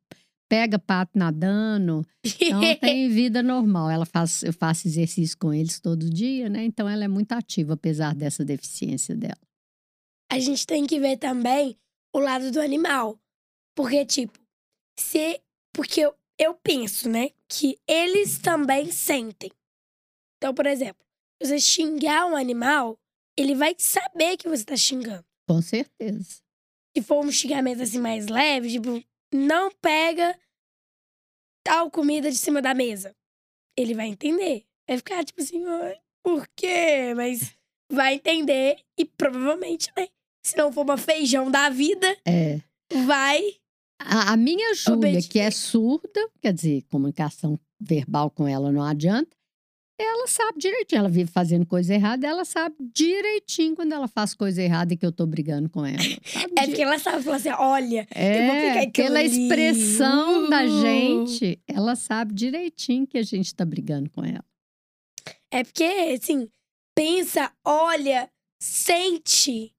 pega 0.48 0.78
pato 0.78 1.18
nadando. 1.18 2.06
Então 2.24 2.60
tem 2.80 3.08
vida 3.08 3.42
normal. 3.42 3.90
Ela 3.90 4.06
faz, 4.06 4.42
eu 4.42 4.52
faço 4.52 4.88
exercício 4.88 5.36
com 5.38 5.52
eles 5.52 5.78
todo 5.80 6.08
dia, 6.08 6.48
né? 6.48 6.64
Então 6.64 6.88
ela 6.88 7.04
é 7.04 7.08
muito 7.08 7.32
ativa, 7.32 7.74
apesar 7.74 8.14
dessa 8.14 8.44
deficiência 8.44 9.14
dela. 9.14 9.38
a 10.30 10.38
gente 10.38 10.66
tem 10.66 10.86
que 10.86 10.98
ver 10.98 11.18
também 11.18 11.76
o 12.14 12.18
lado 12.18 12.50
do 12.50 12.60
animal. 12.60 13.18
Porque, 13.76 14.04
tipo, 14.04 14.38
se. 14.98 15.40
Porque 15.72 16.00
eu, 16.00 16.14
eu 16.38 16.54
penso, 16.54 17.08
né, 17.08 17.30
que 17.48 17.78
eles 17.86 18.38
também 18.38 18.90
sentem. 18.90 19.50
Então, 20.36 20.52
por 20.52 20.66
exemplo, 20.66 21.04
se 21.40 21.48
você 21.48 21.60
xingar 21.60 22.26
um 22.26 22.34
animal, 22.36 22.98
ele 23.36 23.54
vai 23.54 23.74
saber 23.78 24.36
que 24.36 24.48
você 24.48 24.64
tá 24.64 24.76
xingando. 24.76 25.24
Com 25.48 25.62
certeza. 25.62 26.40
Se 26.96 27.02
for 27.02 27.24
um 27.24 27.30
xingamento 27.30 27.82
assim 27.82 28.00
mais 28.00 28.26
leve, 28.26 28.72
tipo, 28.72 29.02
não 29.32 29.70
pega 29.80 30.38
tal 31.64 31.90
comida 31.90 32.30
de 32.30 32.36
cima 32.36 32.62
da 32.62 32.74
mesa. 32.74 33.14
Ele 33.76 33.94
vai 33.94 34.06
entender. 34.08 34.64
Vai 34.88 34.96
ficar 34.96 35.24
tipo 35.24 35.40
assim, 35.40 35.64
"Ai, 35.66 35.96
por 36.22 36.46
quê? 36.56 37.12
Mas 37.14 37.54
vai 37.90 38.14
entender 38.14 38.78
e 38.98 39.04
provavelmente, 39.04 39.90
né? 39.96 40.08
Se 40.44 40.56
não 40.56 40.72
for 40.72 40.82
uma 40.82 40.96
feijão 40.96 41.50
da 41.50 41.68
vida, 41.68 42.16
É. 42.26 42.60
vai. 43.04 43.42
A, 44.00 44.32
a 44.32 44.36
minha 44.36 44.74
Júlia, 44.74 45.20
que 45.22 45.38
é 45.40 45.50
surda, 45.50 46.30
quer 46.40 46.52
dizer, 46.52 46.82
comunicação 46.90 47.58
verbal 47.80 48.30
com 48.30 48.46
ela 48.46 48.70
não 48.72 48.82
adianta, 48.82 49.36
ela 50.00 50.26
sabe 50.28 50.58
direitinho. 50.58 51.00
Ela 51.00 51.08
vive 51.08 51.30
fazendo 51.30 51.66
coisa 51.66 51.92
errada, 51.94 52.26
ela 52.26 52.44
sabe 52.44 52.76
direitinho 52.92 53.74
quando 53.74 53.92
ela 53.92 54.06
faz 54.08 54.32
coisa 54.34 54.62
errada 54.62 54.94
e 54.94 54.96
que 54.96 55.04
eu 55.04 55.10
tô 55.12 55.26
brigando 55.26 55.68
com 55.68 55.84
ela. 55.84 55.98
Sabe 56.24 56.52
É 56.56 56.66
porque 56.66 56.82
ela 56.82 56.98
sabe 56.98 57.22
falar 57.24 57.36
assim: 57.36 57.50
olha, 57.50 58.06
eu 58.14 58.46
vou 58.46 58.54
É, 58.54 58.78
aquilo 58.80 58.92
pela 58.92 59.18
ali. 59.20 59.28
expressão 59.42 60.48
da 60.48 60.62
Uh. 60.64 60.80
gente, 60.80 61.60
ela 61.66 61.96
sabe 61.96 62.32
direitinho 62.34 63.06
que 63.06 63.18
a 63.18 63.22
gente 63.22 63.54
tá 63.54 63.64
brigando 63.64 64.08
com 64.10 64.24
ela. 64.24 64.44
É 65.50 65.64
porque, 65.64 65.84
assim, 65.84 66.48
pensa, 66.94 67.50
olha, 67.64 68.30
sente, 68.62 69.74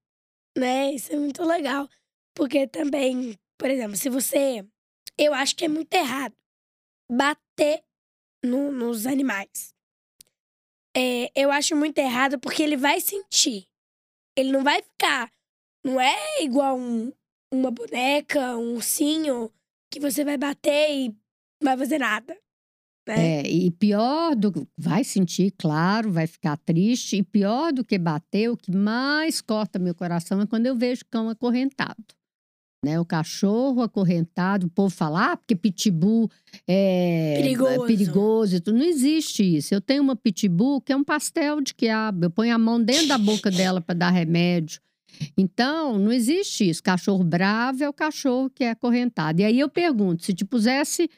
né? 0.58 0.92
Isso 0.94 1.14
é 1.14 1.18
muito 1.18 1.44
legal. 1.44 1.88
Porque 2.36 2.68
também, 2.68 3.38
por 3.58 3.70
exemplo, 3.70 3.96
se 3.96 4.10
você. 4.10 4.66
Eu 5.18 5.34
acho 5.34 5.56
que 5.56 5.66
é 5.66 5.68
muito 5.68 5.94
errado 5.94 6.34
bater 7.12 7.82
no- 8.44 8.72
nos 8.72 9.06
animais. 9.06 9.74
É, 11.00 11.32
eu 11.36 11.50
acho 11.52 11.76
muito 11.76 11.98
errado 11.98 12.38
porque 12.40 12.62
ele 12.62 12.76
vai 12.76 13.00
sentir. 13.00 13.66
Ele 14.38 14.52
não 14.52 14.64
vai 14.64 14.82
ficar. 14.82 15.32
Não 15.86 16.00
é 16.00 16.44
igual 16.44 16.78
um- 16.78 17.12
uma 17.54 17.72
boneca, 17.72 18.58
um 18.58 18.74
ursinho, 18.76 19.50
que 19.92 20.00
você 20.00 20.24
vai 20.26 20.38
bater 20.38 20.92
e 20.92 21.10
não 21.62 21.72
vai 21.72 21.78
fazer 21.78 22.00
nada. 22.00 22.38
Né? 23.08 23.40
É, 23.40 23.50
e 23.50 23.72
pior 23.72 24.36
do 24.36 24.68
vai 24.78 25.04
sentir, 25.04 25.52
claro, 25.58 26.12
vai 26.12 26.28
ficar 26.28 26.58
triste, 26.58 27.16
e 27.16 27.24
pior 27.24 27.72
do 27.74 27.84
que 27.84 27.98
bater, 27.98 28.50
o 28.50 28.58
que 28.58 28.72
mais 28.72 29.42
corta 29.42 29.80
meu 29.80 29.96
coração 29.96 30.42
é 30.42 30.46
quando 30.46 30.68
eu 30.68 30.76
vejo 30.76 31.06
cão 31.10 31.30
acorrentado. 31.30 32.04
Né, 32.84 32.98
o 32.98 33.04
cachorro 33.04 33.82
acorrentado, 33.82 34.68
o 34.68 34.70
povo 34.70 34.90
fala, 34.90 35.34
ah, 35.34 35.38
porque 35.38 35.54
pitbull 35.54 36.32
é 36.66 37.36
Perigoso. 37.42 37.84
é 37.84 37.88
perigoso. 37.88 38.64
Não 38.68 38.82
existe 38.82 39.44
isso. 39.44 39.74
Eu 39.74 39.82
tenho 39.82 40.02
uma 40.02 40.16
pitbull 40.16 40.80
que 40.80 40.94
é 40.94 40.96
um 40.96 41.04
pastel 41.04 41.60
de 41.60 41.74
quiabo. 41.74 42.26
Eu 42.26 42.32
ponho 42.32 42.56
a 42.56 42.58
mão 42.58 42.82
dentro 42.82 43.10
da 43.10 43.18
boca 43.18 43.52
dela 43.52 43.82
para 43.82 43.96
dar 43.96 44.10
remédio. 44.12 44.80
Então, 45.38 45.98
não 46.00 46.12
existe 46.12 46.70
isso. 46.70 46.82
Cachorro 46.82 47.24
bravo 47.24 47.84
é 47.84 47.90
o 47.90 47.94
cachorro 47.94 48.50
que 48.50 48.64
é 48.64 48.72
acorrentado. 48.72 49.42
E 49.42 49.44
aí 49.46 49.60
eu 49.60 49.70
pergunto, 49.70 50.24
se 50.24 50.34
te 50.34 50.46
pusesse 50.46 51.10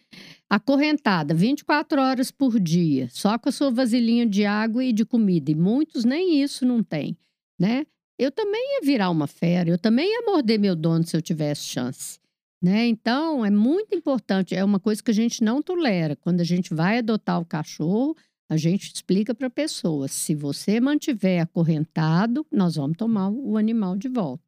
acorrentada 0.50 1.34
24 1.34 2.02
horas 2.02 2.32
por 2.32 2.60
dia, 2.60 3.08
só 3.12 3.38
com 3.38 3.50
a 3.50 3.52
sua 3.52 3.70
vasilhinha 3.72 4.26
de 4.26 4.46
água 4.46 4.84
e 4.84 4.92
de 4.92 5.06
comida, 5.06 5.52
e 5.52 5.56
muitos 5.56 6.04
nem 6.04 6.42
isso 6.42 6.66
não 6.66 6.82
tem, 6.84 7.16
né? 7.60 7.86
Eu 8.22 8.30
também 8.30 8.76
ia 8.76 8.86
virar 8.86 9.10
uma 9.10 9.26
fera, 9.26 9.68
eu 9.68 9.80
também 9.80 10.08
ia 10.08 10.22
morder 10.22 10.60
meu 10.60 10.76
dono 10.76 11.04
se 11.04 11.18
eu 11.18 11.22
tivesse 11.24 11.64
chance. 11.64 12.20
Né? 12.62 12.86
Então, 12.86 13.44
é 13.44 13.50
muito 13.50 13.96
importante, 13.96 14.54
é 14.54 14.64
uma 14.64 14.80
coisa 14.80 15.02
que 15.02 15.10
a 15.10 15.14
gente 15.14 15.44
não 15.44 15.60
tolera. 15.60 16.16
Quando 16.16 16.40
a 16.40 16.44
gente 16.44 16.72
vai 16.72 17.00
adotar 17.00 17.42
o 17.42 17.46
cachorro, 17.46 18.16
a 18.48 18.56
gente 18.58 18.94
explica 18.94 19.34
para 19.34 19.48
a 19.48 19.50
pessoa: 19.50 20.08
se 20.08 20.36
você 20.36 20.80
mantiver 20.80 21.42
acorrentado, 21.42 22.46
nós 22.52 22.76
vamos 22.76 22.96
tomar 22.96 23.32
o 23.32 23.58
animal 23.58 23.98
de 23.98 24.08
volta. 24.08 24.44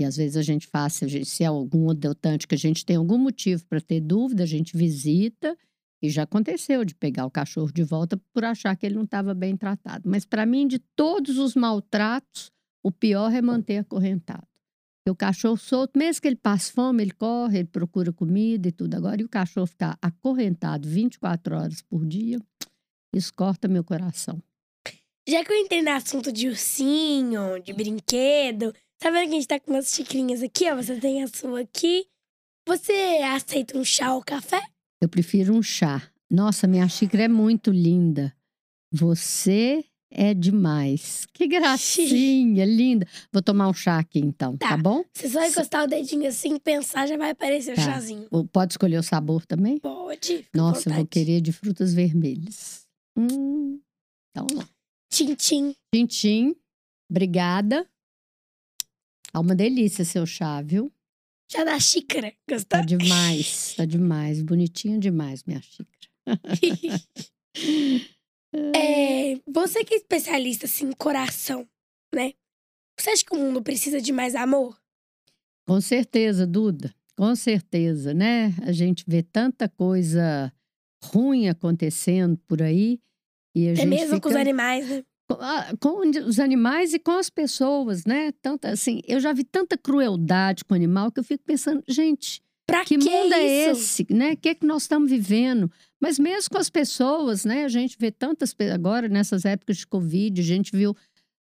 E 0.00 0.06
às 0.06 0.16
vezes 0.16 0.38
a 0.38 0.42
gente 0.42 0.66
faz, 0.66 0.94
se, 0.94 1.06
gente- 1.06 1.26
se 1.26 1.44
é 1.44 1.48
algum 1.48 1.90
adotante 1.90 2.48
que 2.48 2.54
a 2.54 2.58
gente 2.58 2.82
tem 2.82 2.96
algum 2.96 3.18
motivo 3.18 3.62
para 3.66 3.82
ter 3.82 4.00
dúvida, 4.00 4.42
a 4.42 4.46
gente 4.46 4.74
visita. 4.74 5.54
E 6.02 6.08
já 6.08 6.22
aconteceu 6.22 6.82
de 6.82 6.94
pegar 6.94 7.26
o 7.26 7.30
cachorro 7.30 7.70
de 7.70 7.84
volta 7.84 8.18
por 8.32 8.42
achar 8.42 8.74
que 8.74 8.86
ele 8.86 8.94
não 8.94 9.04
estava 9.04 9.34
bem 9.34 9.54
tratado. 9.54 10.08
Mas 10.08 10.24
para 10.24 10.46
mim, 10.46 10.66
de 10.66 10.78
todos 10.96 11.36
os 11.36 11.54
maltratos, 11.54 12.50
o 12.82 12.90
pior 12.90 13.32
é 13.32 13.40
manter 13.40 13.78
acorrentado. 13.78 14.46
Porque 15.04 15.10
o 15.10 15.16
cachorro 15.16 15.56
solto, 15.56 15.98
mesmo 15.98 16.22
que 16.22 16.28
ele 16.28 16.36
passe 16.36 16.70
fome, 16.70 17.02
ele 17.02 17.10
corre, 17.10 17.58
ele 17.58 17.68
procura 17.68 18.12
comida 18.12 18.68
e 18.68 18.72
tudo. 18.72 18.94
Agora, 18.94 19.20
e 19.20 19.24
o 19.24 19.28
cachorro 19.28 19.66
ficar 19.66 19.98
acorrentado 20.00 20.88
24 20.88 21.56
horas 21.56 21.82
por 21.82 22.06
dia, 22.06 22.40
isso 23.14 23.34
corta 23.34 23.66
meu 23.66 23.82
coração. 23.82 24.40
Já 25.28 25.44
que 25.44 25.52
eu 25.52 25.56
entrei 25.56 25.82
no 25.82 25.90
assunto 25.90 26.32
de 26.32 26.48
ursinho, 26.48 27.60
de 27.62 27.72
brinquedo, 27.72 28.72
tá 28.98 29.10
vendo 29.10 29.28
que 29.28 29.36
a 29.36 29.38
gente 29.38 29.48
tá 29.48 29.60
com 29.60 29.72
umas 29.72 29.92
xicrinhas 29.92 30.42
aqui, 30.42 30.70
ó? 30.70 30.76
Você 30.76 30.98
tem 30.98 31.22
a 31.22 31.28
sua 31.28 31.60
aqui. 31.60 32.06
Você 32.66 32.92
aceita 33.24 33.76
um 33.76 33.84
chá 33.84 34.14
ou 34.14 34.22
café? 34.22 34.62
Eu 35.00 35.08
prefiro 35.08 35.52
um 35.54 35.62
chá. 35.62 36.10
Nossa, 36.30 36.66
minha 36.66 36.88
xícara 36.88 37.24
é 37.24 37.28
muito 37.28 37.70
linda. 37.70 38.34
Você 38.92 39.84
é 40.14 40.32
demais. 40.34 41.26
Que 41.32 41.46
gracinha, 41.46 42.64
linda. 42.64 43.06
Vou 43.32 43.42
tomar 43.42 43.68
um 43.68 43.74
chá 43.74 43.98
aqui 43.98 44.18
então, 44.20 44.56
tá, 44.56 44.70
Tá. 44.70 44.76
bom? 44.76 45.04
Você 45.12 45.28
só 45.28 45.44
encostar 45.44 45.84
o 45.84 45.86
dedinho 45.86 46.26
assim, 46.28 46.58
pensar, 46.58 47.06
já 47.06 47.16
vai 47.16 47.30
aparecer 47.30 47.72
o 47.72 47.76
Tá. 47.76 47.82
chazinho. 47.82 48.26
Ou 48.30 48.46
Pode 48.46 48.72
escolher 48.74 48.98
o 48.98 49.02
sabor 49.02 49.44
também? 49.46 49.78
Pode. 49.78 50.46
Nossa, 50.54 50.90
eu 50.90 50.94
vou 50.94 51.06
querer 51.06 51.40
de 51.40 51.52
frutas 51.52 51.92
vermelhas. 51.94 52.86
Hum, 53.16 53.80
então 54.30 54.46
lá. 54.54 54.68
Tchim. 55.10 55.74
Tintim, 55.94 56.54
obrigada. 57.10 57.86
Tá 59.32 59.40
uma 59.40 59.54
delícia 59.54 60.04
seu 60.04 60.24
chá, 60.26 60.60
viu? 60.62 60.92
Já 61.50 61.64
da 61.64 61.78
xícara. 61.78 62.30
Tá 62.46 62.54
Gostou? 62.54 62.84
demais, 62.98 63.74
tá 63.76 63.84
demais. 63.84 64.40
Bonitinho 64.42 64.98
demais, 64.98 65.44
minha 65.44 65.60
xícara. 65.60 66.08
É, 68.54 69.38
você 69.46 69.84
que 69.84 69.94
é 69.94 69.96
especialista 69.96 70.66
assim, 70.66 70.86
em 70.88 70.92
coração, 70.92 71.66
né? 72.14 72.32
Você 72.98 73.10
acha 73.10 73.24
que 73.24 73.34
o 73.34 73.38
mundo 73.38 73.62
precisa 73.62 74.00
de 74.00 74.12
mais 74.12 74.34
amor? 74.34 74.78
Com 75.66 75.80
certeza, 75.80 76.46
Duda. 76.46 76.94
Com 77.16 77.34
certeza, 77.34 78.12
né? 78.12 78.54
A 78.62 78.72
gente 78.72 79.04
vê 79.06 79.22
tanta 79.22 79.68
coisa 79.68 80.52
ruim 81.04 81.48
acontecendo 81.48 82.36
por 82.46 82.62
aí. 82.62 82.98
E 83.54 83.68
a 83.68 83.72
Até 83.72 83.82
gente 83.82 83.88
mesmo 83.88 84.20
com 84.20 84.28
os 84.28 84.32
fica- 84.32 84.40
animais, 84.40 84.88
né? 84.88 85.04
Ah, 85.40 85.72
com 85.80 86.00
os 86.26 86.38
animais 86.38 86.92
e 86.92 86.98
com 86.98 87.12
as 87.12 87.30
pessoas, 87.30 88.04
né? 88.04 88.32
Tanta, 88.42 88.68
assim, 88.70 89.00
eu 89.06 89.18
já 89.18 89.32
vi 89.32 89.44
tanta 89.44 89.78
crueldade 89.78 90.62
com 90.64 90.74
o 90.74 90.76
animal 90.76 91.10
que 91.10 91.20
eu 91.20 91.24
fico 91.24 91.42
pensando, 91.44 91.82
gente, 91.88 92.41
Pra 92.66 92.84
que, 92.84 92.96
mundo 92.96 93.34
é 93.34 93.70
esse, 93.70 94.06
né? 94.10 94.32
O 94.32 94.36
que 94.36 94.48
é 94.50 94.54
que 94.54 94.64
nós 94.66 94.82
estamos 94.82 95.10
vivendo? 95.10 95.70
Mas 96.00 96.18
mesmo 96.18 96.50
com 96.50 96.58
as 96.58 96.70
pessoas, 96.70 97.44
né? 97.44 97.64
A 97.64 97.68
gente 97.68 97.96
vê 97.98 98.10
tantas 98.10 98.54
agora 98.72 99.08
nessas 99.08 99.44
épocas 99.44 99.78
de 99.78 99.86
Covid, 99.86 100.40
a 100.40 100.44
gente 100.44 100.70
viu 100.74 100.96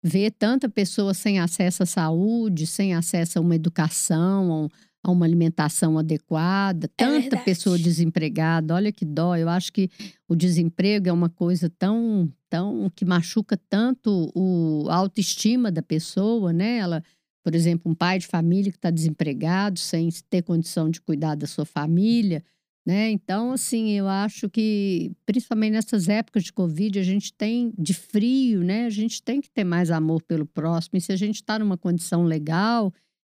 vê 0.04 0.30
tanta 0.30 0.68
pessoa 0.68 1.12
sem 1.14 1.40
acesso 1.40 1.82
à 1.82 1.86
saúde, 1.86 2.66
sem 2.66 2.94
acesso 2.94 3.38
a 3.38 3.42
uma 3.42 3.56
educação, 3.56 4.52
a 4.52 4.60
um- 4.64 4.68
uma 5.12 5.24
alimentação 5.24 5.98
adequada, 5.98 6.88
tanta 6.96 7.20
verdade. 7.20 7.44
pessoa 7.44 7.78
desempregada. 7.78 8.74
Olha 8.74 8.90
que 8.92 9.04
dó. 9.04 9.36
Eu 9.36 9.48
acho 9.48 9.72
que 9.72 9.88
o 10.28 10.34
desemprego 10.36 11.08
é 11.08 11.12
uma 11.12 11.28
coisa 11.28 11.70
tão, 11.78 12.28
tão 12.50 12.90
que 12.94 13.04
machuca 13.04 13.56
tanto 13.68 14.30
o, 14.34 14.86
a 14.88 14.96
autoestima 14.96 15.70
da 15.70 15.82
pessoa, 15.82 16.52
né? 16.52 16.78
Ela, 16.78 17.02
por 17.46 17.54
exemplo, 17.54 17.92
um 17.92 17.94
pai 17.94 18.18
de 18.18 18.26
família 18.26 18.72
que 18.72 18.76
está 18.76 18.90
desempregado, 18.90 19.78
sem 19.78 20.08
ter 20.28 20.42
condição 20.42 20.90
de 20.90 21.00
cuidar 21.00 21.36
da 21.36 21.46
sua 21.46 21.64
família, 21.64 22.42
né? 22.84 23.08
Então, 23.08 23.52
assim, 23.52 23.90
eu 23.90 24.08
acho 24.08 24.50
que, 24.50 25.12
principalmente 25.24 25.74
nessas 25.74 26.08
épocas 26.08 26.42
de 26.42 26.52
Covid, 26.52 26.98
a 26.98 27.04
gente 27.04 27.32
tem, 27.32 27.72
de 27.78 27.94
frio, 27.94 28.64
né? 28.64 28.86
A 28.86 28.90
gente 28.90 29.22
tem 29.22 29.40
que 29.40 29.48
ter 29.48 29.62
mais 29.62 29.92
amor 29.92 30.24
pelo 30.24 30.44
próximo. 30.44 30.98
E 30.98 31.00
se 31.00 31.12
a 31.12 31.16
gente 31.16 31.36
está 31.36 31.56
numa 31.56 31.78
condição 31.78 32.24
legal 32.24 32.92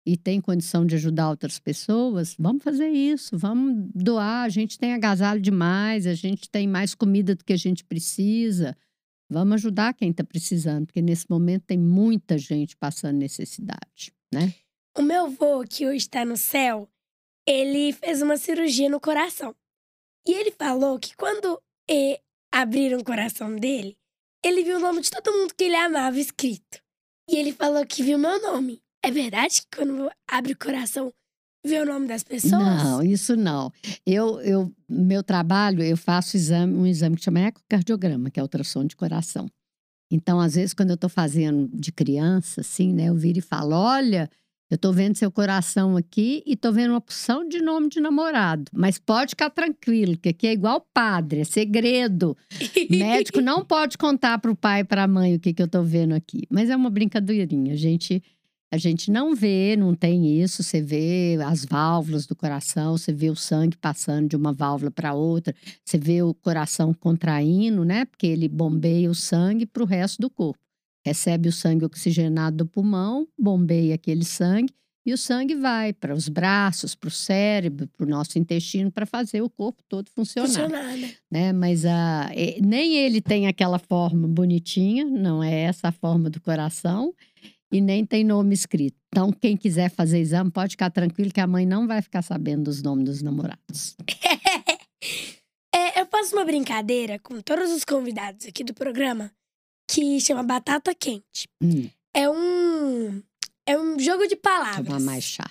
e 0.07 0.16
tem 0.16 0.40
condição 0.40 0.87
de 0.87 0.95
ajudar 0.95 1.29
outras 1.29 1.59
pessoas, 1.59 2.37
vamos 2.38 2.62
fazer 2.62 2.90
isso, 2.90 3.37
vamos 3.37 3.90
doar. 3.92 4.45
A 4.45 4.49
gente 4.49 4.79
tem 4.79 4.95
agasalho 4.95 5.40
demais, 5.40 6.07
a 6.07 6.14
gente 6.14 6.49
tem 6.49 6.69
mais 6.69 6.95
comida 6.95 7.35
do 7.35 7.45
que 7.45 7.53
a 7.53 7.59
gente 7.59 7.83
precisa. 7.83 8.77
Vamos 9.29 9.55
ajudar 9.55 9.95
quem 9.95 10.11
está 10.11 10.23
precisando, 10.23 10.87
porque 10.87 11.03
nesse 11.03 11.29
momento 11.29 11.65
tem 11.67 11.79
muita 11.79 12.39
gente 12.39 12.77
passando 12.77 13.17
necessidade, 13.17 14.12
né? 14.33 14.55
O 14.97 15.03
meu 15.03 15.27
avô, 15.27 15.65
que 15.69 15.87
hoje 15.87 15.99
está 15.99 16.25
no 16.25 16.37
céu, 16.37 16.89
ele 17.47 17.93
fez 17.93 18.23
uma 18.23 18.37
cirurgia 18.37 18.89
no 18.89 19.01
coração. 19.01 19.55
E 20.27 20.33
ele 20.33 20.51
falou 20.51 20.99
que 20.99 21.15
quando 21.17 21.61
eh, 21.91 22.21
abriram 22.53 22.99
o 22.99 23.05
coração 23.05 23.55
dele, 23.57 23.97
ele 24.45 24.65
viu 24.65 24.77
o 24.77 24.81
nome 24.81 25.01
de 25.01 25.11
todo 25.11 25.33
mundo 25.33 25.55
que 25.55 25.65
ele 25.65 25.77
amava 25.77 26.19
escrito. 26.19 26.81
E 27.29 27.37
ele 27.37 27.53
falou 27.53 27.85
que 27.85 28.03
viu 28.03 28.19
meu 28.19 28.41
nome. 28.41 28.81
É 29.05 29.11
verdade 29.11 29.62
que 29.62 29.77
quando 29.77 30.11
abre 30.29 30.53
o 30.53 30.59
coração, 30.59 31.12
vê 31.66 31.81
o 31.81 31.87
nome 31.87 32.07
das 32.07 32.22
pessoas? 32.22 32.52
Não, 32.52 33.02
isso 33.02 33.37
não. 33.37 33.72
Eu, 34.07 34.40
eu, 34.40 34.72
meu 34.88 35.22
trabalho, 35.22 35.83
eu 35.83 35.96
faço 35.96 36.37
exame, 36.37 36.74
um 36.74 36.87
exame 36.87 37.16
que 37.16 37.24
chama 37.24 37.40
ecocardiograma, 37.40 38.31
que 38.31 38.40
é 38.40 38.42
ultrassom 38.42 38.85
de 38.85 38.96
coração. 38.96 39.46
Então, 40.11 40.40
às 40.40 40.55
vezes, 40.55 40.72
quando 40.72 40.90
eu 40.90 40.94
estou 40.94 41.11
fazendo 41.11 41.68
de 41.74 41.90
criança, 41.90 42.61
assim, 42.61 42.92
né, 42.92 43.07
eu 43.07 43.14
viro 43.14 43.38
e 43.38 43.42
falo: 43.42 43.74
olha, 43.74 44.31
eu 44.68 44.74
estou 44.74 44.92
vendo 44.92 45.16
seu 45.16 45.31
coração 45.31 45.96
aqui 45.96 46.42
e 46.44 46.55
estou 46.55 46.72
vendo 46.72 46.90
uma 46.90 46.98
opção 46.98 47.46
de 47.46 47.61
nome 47.62 47.88
de 47.88 48.00
namorado. 48.00 48.64
Mas 48.72 48.98
pode 48.98 49.31
ficar 49.31 49.50
tranquilo, 49.50 50.16
que 50.16 50.31
aqui 50.31 50.46
é 50.46 50.52
igual 50.52 50.85
padre, 50.92 51.40
é 51.40 51.44
segredo. 51.44 52.37
Médico 52.90 53.40
não 53.40 53.64
pode 53.64 53.96
contar 53.96 54.38
para 54.38 54.50
o 54.50 54.57
pai 54.57 54.81
e 54.81 54.85
para 54.85 55.05
a 55.05 55.09
mãe 55.09 55.37
o 55.37 55.40
que, 55.40 55.55
que 55.55 55.62
eu 55.62 55.66
estou 55.66 55.85
vendo 55.85 56.14
aqui. 56.14 56.42
Mas 56.50 56.68
é 56.68 56.74
uma 56.74 56.90
brincadeirinha. 56.90 57.74
A 57.74 57.76
gente, 57.76 58.20
a 58.70 58.79
gente 58.79 59.11
não 59.11 59.35
vê, 59.35 59.76
não 59.76 59.94
tem 59.94 60.40
isso. 60.40 60.62
Você 60.62 60.81
vê 60.81 61.38
as 61.44 61.64
válvulas 61.64 62.26
do 62.26 62.35
coração, 62.35 62.96
você 62.96 63.12
vê 63.12 63.31
o 63.31 63.37
sangue 63.37 63.76
passando 63.76 64.29
de 64.29 64.37
uma 64.37 64.52
válvula 64.52 64.90
para 64.90 65.14
outra, 65.14 65.55
você 65.85 65.96
vê 65.96 66.22
o 66.22 66.35
coração 66.35 66.92
contraindo, 66.92 67.85
né? 67.85 68.05
Porque 68.05 68.26
ele 68.26 68.48
bombeia 68.48 69.11
o 69.11 69.14
sangue 69.14 69.66
para 69.66 69.83
o 69.83 69.87
resto 69.87 70.20
do 70.20 70.29
corpo. 70.29 70.59
Recebe 71.05 71.48
o 71.48 71.52
sangue 71.52 71.85
oxigenado 71.85 72.57
do 72.57 72.66
pulmão, 72.66 73.29
bombeia 73.38 73.94
aquele 73.94 74.24
sangue. 74.24 74.74
E 75.07 75.12
o 75.12 75.16
sangue 75.16 75.55
vai 75.55 75.92
para 75.92 76.12
os 76.12 76.29
braços, 76.29 76.96
para 76.96 77.07
o 77.07 77.12
cérebro, 77.12 77.87
para 77.87 78.05
o 78.05 78.09
nosso 78.09 78.40
intestino, 78.40 78.90
para 78.90 79.07
fazer 79.07 79.40
o 79.40 79.48
corpo 79.48 79.81
todo 79.88 80.11
funcionar 80.11 80.48
Funcionar, 80.48 80.96
né? 80.96 81.14
né? 81.31 81.52
Mas 81.52 81.87
a, 81.87 82.29
nem 82.61 82.96
ele 82.96 83.20
tem 83.20 83.46
aquela 83.46 83.79
forma 83.79 84.26
bonitinha, 84.26 85.05
não 85.05 85.44
é 85.44 85.61
essa 85.61 85.88
a 85.88 85.92
forma 85.92 86.29
do 86.29 86.40
coração, 86.40 87.14
e 87.72 87.81
nem 87.81 88.05
tem 88.07 88.24
nome 88.24 88.55
escrito. 88.55 88.96
Então, 89.09 89.33
quem 89.33 89.57
quiser 89.57 89.90
fazer 89.90 90.18
exame, 90.18 90.50
pode 90.50 90.72
ficar 90.72 90.90
tranquilo 90.90 91.33
que 91.33 91.40
a 91.40 91.46
mãe 91.46 91.64
não 91.66 91.87
vai 91.87 92.02
ficar 92.02 92.22
sabendo 92.22 92.64
dos 92.64 92.83
nomes 92.83 93.05
dos 93.05 93.22
namorados. 93.22 93.96
É, 95.74 96.00
eu 96.00 96.07
faço 96.07 96.35
uma 96.35 96.44
brincadeira 96.44 97.18
com 97.18 97.40
todos 97.42 97.70
os 97.70 97.85
convidados 97.85 98.46
aqui 98.46 98.64
do 98.64 98.72
programa 98.72 99.31
que 99.90 100.18
chama 100.20 100.42
Batata 100.42 100.94
Quente. 100.94 101.46
Hum, 101.62 101.90
É 102.14 102.29
um. 102.31 103.22
É 103.66 103.79
um 103.79 103.98
jogo 103.98 104.26
de 104.26 104.37
palavras. 104.37 104.87
tomar 104.87 105.00
mais 105.00 105.22
chá. 105.22 105.44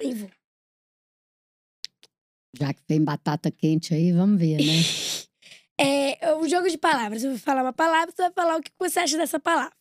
Nem 0.00 0.14
vou. 0.14 0.30
Já 2.56 2.72
que 2.72 2.80
vem 2.88 3.02
batata 3.02 3.50
quente 3.50 3.92
aí, 3.94 4.12
vamos 4.12 4.38
ver, 4.38 4.58
né? 4.58 4.62
É, 5.80 6.28
é 6.28 6.36
um 6.36 6.48
jogo 6.48 6.68
de 6.70 6.78
palavras. 6.78 7.24
Eu 7.24 7.30
vou 7.30 7.38
falar 7.40 7.62
uma 7.62 7.72
palavra, 7.72 8.12
você 8.14 8.22
vai 8.22 8.32
falar 8.32 8.56
o 8.58 8.62
que 8.62 8.70
você 8.78 9.00
acha 9.00 9.16
dessa 9.16 9.40
palavra. 9.40 9.74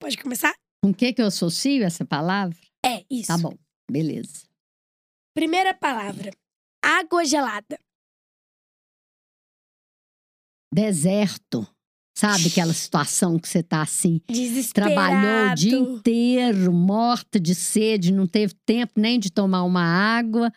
Pode 0.00 0.16
começar? 0.18 0.52
Com 0.84 0.90
o 0.90 0.94
que, 0.94 1.14
que 1.14 1.22
eu 1.22 1.26
associo 1.28 1.82
essa 1.82 2.04
palavra? 2.04 2.58
É, 2.84 3.06
isso. 3.10 3.28
Tá 3.28 3.38
bom, 3.38 3.56
beleza. 3.90 4.46
Primeira 5.34 5.72
palavra: 5.72 6.30
água 6.84 7.24
gelada. 7.24 7.78
Deserto. 10.70 11.66
Sabe 12.14 12.48
aquela 12.48 12.74
situação 12.74 13.38
que 13.38 13.48
você 13.48 13.62
tá 13.62 13.80
assim, 13.80 14.20
Desesperado. 14.28 14.92
Trabalhou 14.94 15.52
o 15.52 15.54
dia 15.54 15.78
inteiro, 15.78 16.70
morta 16.70 17.40
de 17.40 17.54
sede, 17.54 18.12
não 18.12 18.26
teve 18.26 18.52
tempo 18.66 18.92
nem 19.00 19.18
de 19.18 19.32
tomar 19.32 19.62
uma 19.64 19.82
água, 19.82 20.52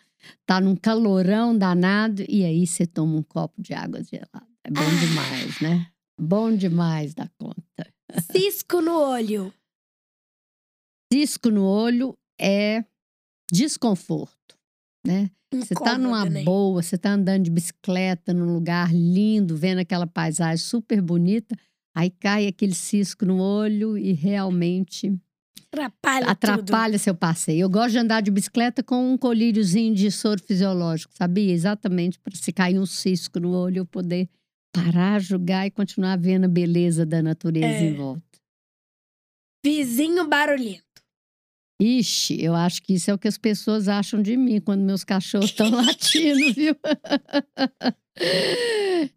tá 0.45 0.59
num 0.59 0.75
calorão 0.75 1.57
danado, 1.57 2.23
e 2.27 2.43
aí 2.43 2.67
você 2.67 2.85
toma 2.85 3.15
um 3.15 3.23
copo 3.23 3.61
de 3.61 3.73
água 3.73 4.03
gelada. 4.03 4.45
É 4.65 4.69
bom 4.69 4.81
Ah. 4.81 4.99
demais, 4.99 5.61
né? 5.61 5.87
Bom 6.19 6.53
demais 6.53 7.13
da 7.15 7.29
conta. 7.39 7.91
Cisco 8.31 8.81
no 8.81 8.93
olho. 8.99 9.51
Cisco 11.11 11.49
no 11.49 11.63
olho 11.63 12.17
é 12.39 12.83
desconforto, 13.51 14.57
né? 15.05 15.29
Você 15.53 15.73
tá 15.73 15.93
Incômodo, 15.93 16.01
numa 16.03 16.25
né? 16.29 16.43
boa, 16.43 16.81
você 16.83 16.97
tá 16.97 17.11
andando 17.11 17.43
de 17.45 17.49
bicicleta 17.51 18.33
num 18.33 18.53
lugar 18.53 18.93
lindo, 18.93 19.55
vendo 19.55 19.79
aquela 19.79 20.05
paisagem 20.05 20.57
super 20.57 21.01
bonita, 21.01 21.55
aí 21.95 22.09
cai 22.09 22.47
aquele 22.47 22.75
cisco 22.75 23.25
no 23.25 23.39
olho 23.39 23.97
e 23.97 24.11
realmente 24.11 25.17
Atrapalha, 25.71 26.25
tudo. 26.25 26.31
atrapalha 26.31 26.97
seu 26.99 27.15
passeio. 27.15 27.61
Eu 27.61 27.69
gosto 27.69 27.91
de 27.91 27.97
andar 27.99 28.21
de 28.21 28.29
bicicleta 28.29 28.83
com 28.83 29.13
um 29.13 29.17
colíriozinho 29.17 29.95
de 29.95 30.11
soro 30.11 30.41
fisiológico, 30.43 31.13
sabia? 31.15 31.53
Exatamente 31.53 32.19
para 32.19 32.35
se 32.35 32.51
cair 32.51 32.77
um 32.77 32.85
cisco 32.85 33.39
no 33.39 33.51
olho 33.51 33.79
eu 33.79 33.85
poder 33.85 34.29
parar, 34.73 35.19
julgar 35.21 35.65
e 35.65 35.71
continuar 35.71 36.17
vendo 36.17 36.43
a 36.43 36.49
beleza 36.49 37.05
da 37.05 37.21
natureza 37.23 37.65
É. 37.65 37.83
em 37.83 37.95
volta. 37.95 38.21
Vizinho 39.63 40.27
barulhento. 40.27 40.83
Ixi, 41.79 42.41
eu 42.41 42.55
acho 42.55 42.81
que 42.81 42.93
isso 42.95 43.11
é 43.11 43.13
o 43.13 43.19
que 43.19 43.27
as 43.27 43.37
pessoas 43.37 43.87
acham 43.87 44.21
de 44.21 44.35
mim 44.35 44.59
quando 44.59 44.81
meus 44.81 45.03
cachorros 45.03 45.51
estão 45.51 45.69
latindo, 45.71 46.53
viu? 46.53 46.75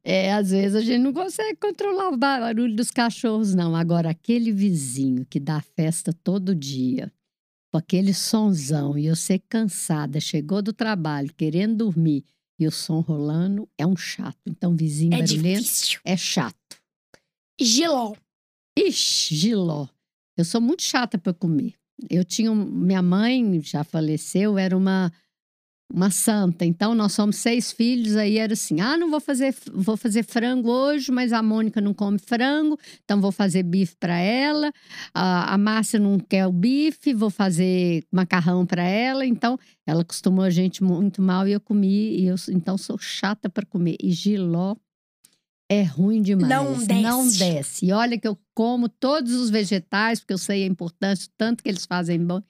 É, 0.04 0.32
às 0.34 0.50
vezes 0.50 0.74
a 0.76 0.80
gente 0.82 0.98
não 1.00 1.12
consegue 1.12 1.56
controlar 1.58 2.11
o 2.11 2.16
barulho 2.18 2.76
dos 2.76 2.90
cachorros, 2.90 3.54
não. 3.54 3.74
Agora, 3.74 4.11
aquele 4.11 4.52
vizinho 4.52 5.24
que 5.24 5.40
dá 5.40 5.61
festa 5.74 6.12
todo 6.12 6.54
dia, 6.54 7.11
com 7.72 7.78
aquele 7.78 8.12
sonzão, 8.12 8.98
e 8.98 9.08
você 9.08 9.38
cansada, 9.38 10.20
chegou 10.20 10.61
do 10.61 10.72
trabalho, 10.72 11.32
querendo 11.34 11.76
dormir, 11.78 12.24
e 12.58 12.66
o 12.66 12.70
som 12.70 13.00
rolando, 13.00 13.66
é 13.78 13.86
um 13.86 13.96
chato. 13.96 14.38
Então, 14.46 14.76
vizinho 14.76 15.14
É 15.14 15.22
barulhento 15.22 15.62
difícil. 15.62 16.00
é 16.04 16.14
chato. 16.14 16.76
Giló. 17.58 18.14
Ixi, 18.78 19.34
giló. 19.34 19.88
Eu 20.36 20.44
sou 20.44 20.61
muito 20.61 20.82
chata 20.82 21.16
para 21.16 21.32
comer. 21.32 21.80
Eu 22.09 22.24
tinha. 22.24 22.55
Minha 22.55 23.03
mãe 23.03 23.61
já 23.62 23.84
faleceu, 23.84 24.57
era 24.57 24.76
uma, 24.76 25.12
uma 25.92 26.11
santa. 26.11 26.64
Então, 26.64 26.94
nós 26.94 27.12
somos 27.12 27.36
seis 27.36 27.72
filhos. 27.72 28.16
Aí 28.16 28.38
era 28.38 28.53
assim: 28.53 28.80
ah, 28.80 28.96
não 28.96 29.11
vou 29.11 29.20
fazer, 29.20 29.55
vou 29.72 29.96
fazer 29.96 30.22
frango 30.22 30.70
hoje, 30.70 31.11
mas 31.11 31.32
a 31.32 31.42
Mônica 31.42 31.80
não 31.80 31.92
come 31.92 32.18
frango, 32.18 32.78
então 33.05 33.20
vou 33.20 33.32
fazer 33.32 33.62
bife 33.62 33.96
para 33.96 34.18
ela. 34.18 34.72
A, 35.12 35.55
a 35.55 35.59
Márcia 35.59 35.98
não 35.98 36.18
quer 36.18 36.46
o 36.46 36.53
bife, 36.53 37.12
vou 37.12 37.30
fazer 37.30 38.05
macarrão 38.11 38.64
para 38.64 38.82
ela. 38.82 39.26
Então, 39.26 39.59
ela 39.86 40.03
acostumou 40.03 40.44
a 40.44 40.51
gente 40.51 40.82
muito 40.82 41.20
mal 41.20 41.46
e 41.46 41.53
eu 41.53 41.61
comi. 41.61 42.20
E 42.20 42.26
eu, 42.26 42.36
então, 42.51 42.78
sou 42.78 42.96
chata 42.98 43.51
para 43.51 43.66
comer. 43.66 43.96
E 44.01 44.12
giló. 44.12 44.76
É 45.71 45.83
ruim 45.85 46.21
demais. 46.21 46.49
Não 46.49 46.77
Não 47.01 47.25
desce. 47.25 47.39
desce. 47.39 47.87
E 47.87 47.93
olha 47.93 48.18
que 48.18 48.27
eu 48.27 48.37
como 48.55 48.89
todos 48.89 49.33
os 49.35 49.51
vegetais, 49.51 50.18
porque 50.18 50.33
eu 50.33 50.39
sei 50.39 50.64
a 50.64 50.66
importância, 50.66 51.29
o 51.29 51.33
tanto 51.39 51.62
que 51.62 51.68
eles 51.68 51.87
fazem 51.87 52.18
bom. 52.25 52.43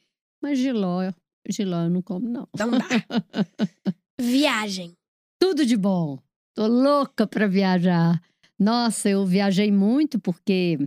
Mas 0.42 0.58
giló, 0.58 1.12
giló 1.46 1.82
eu 1.82 1.90
não 1.90 2.00
como, 2.00 2.26
não. 2.26 2.48
Não 2.58 2.70
dá. 2.70 2.86
Viagem. 4.18 4.92
Tudo 5.38 5.66
de 5.66 5.76
bom. 5.76 6.18
Tô 6.54 6.66
louca 6.66 7.26
para 7.26 7.46
viajar. 7.46 8.20
Nossa, 8.58 9.08
eu 9.08 9.24
viajei 9.26 9.70
muito 9.70 10.18
porque 10.18 10.78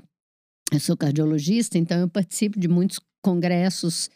eu 0.72 0.80
sou 0.80 0.98
cardiologista, 0.98 1.78
então 1.78 2.00
eu 2.00 2.10
participo 2.10 2.60
de 2.60 2.68
muitos 2.68 3.00
congressos 3.24 4.10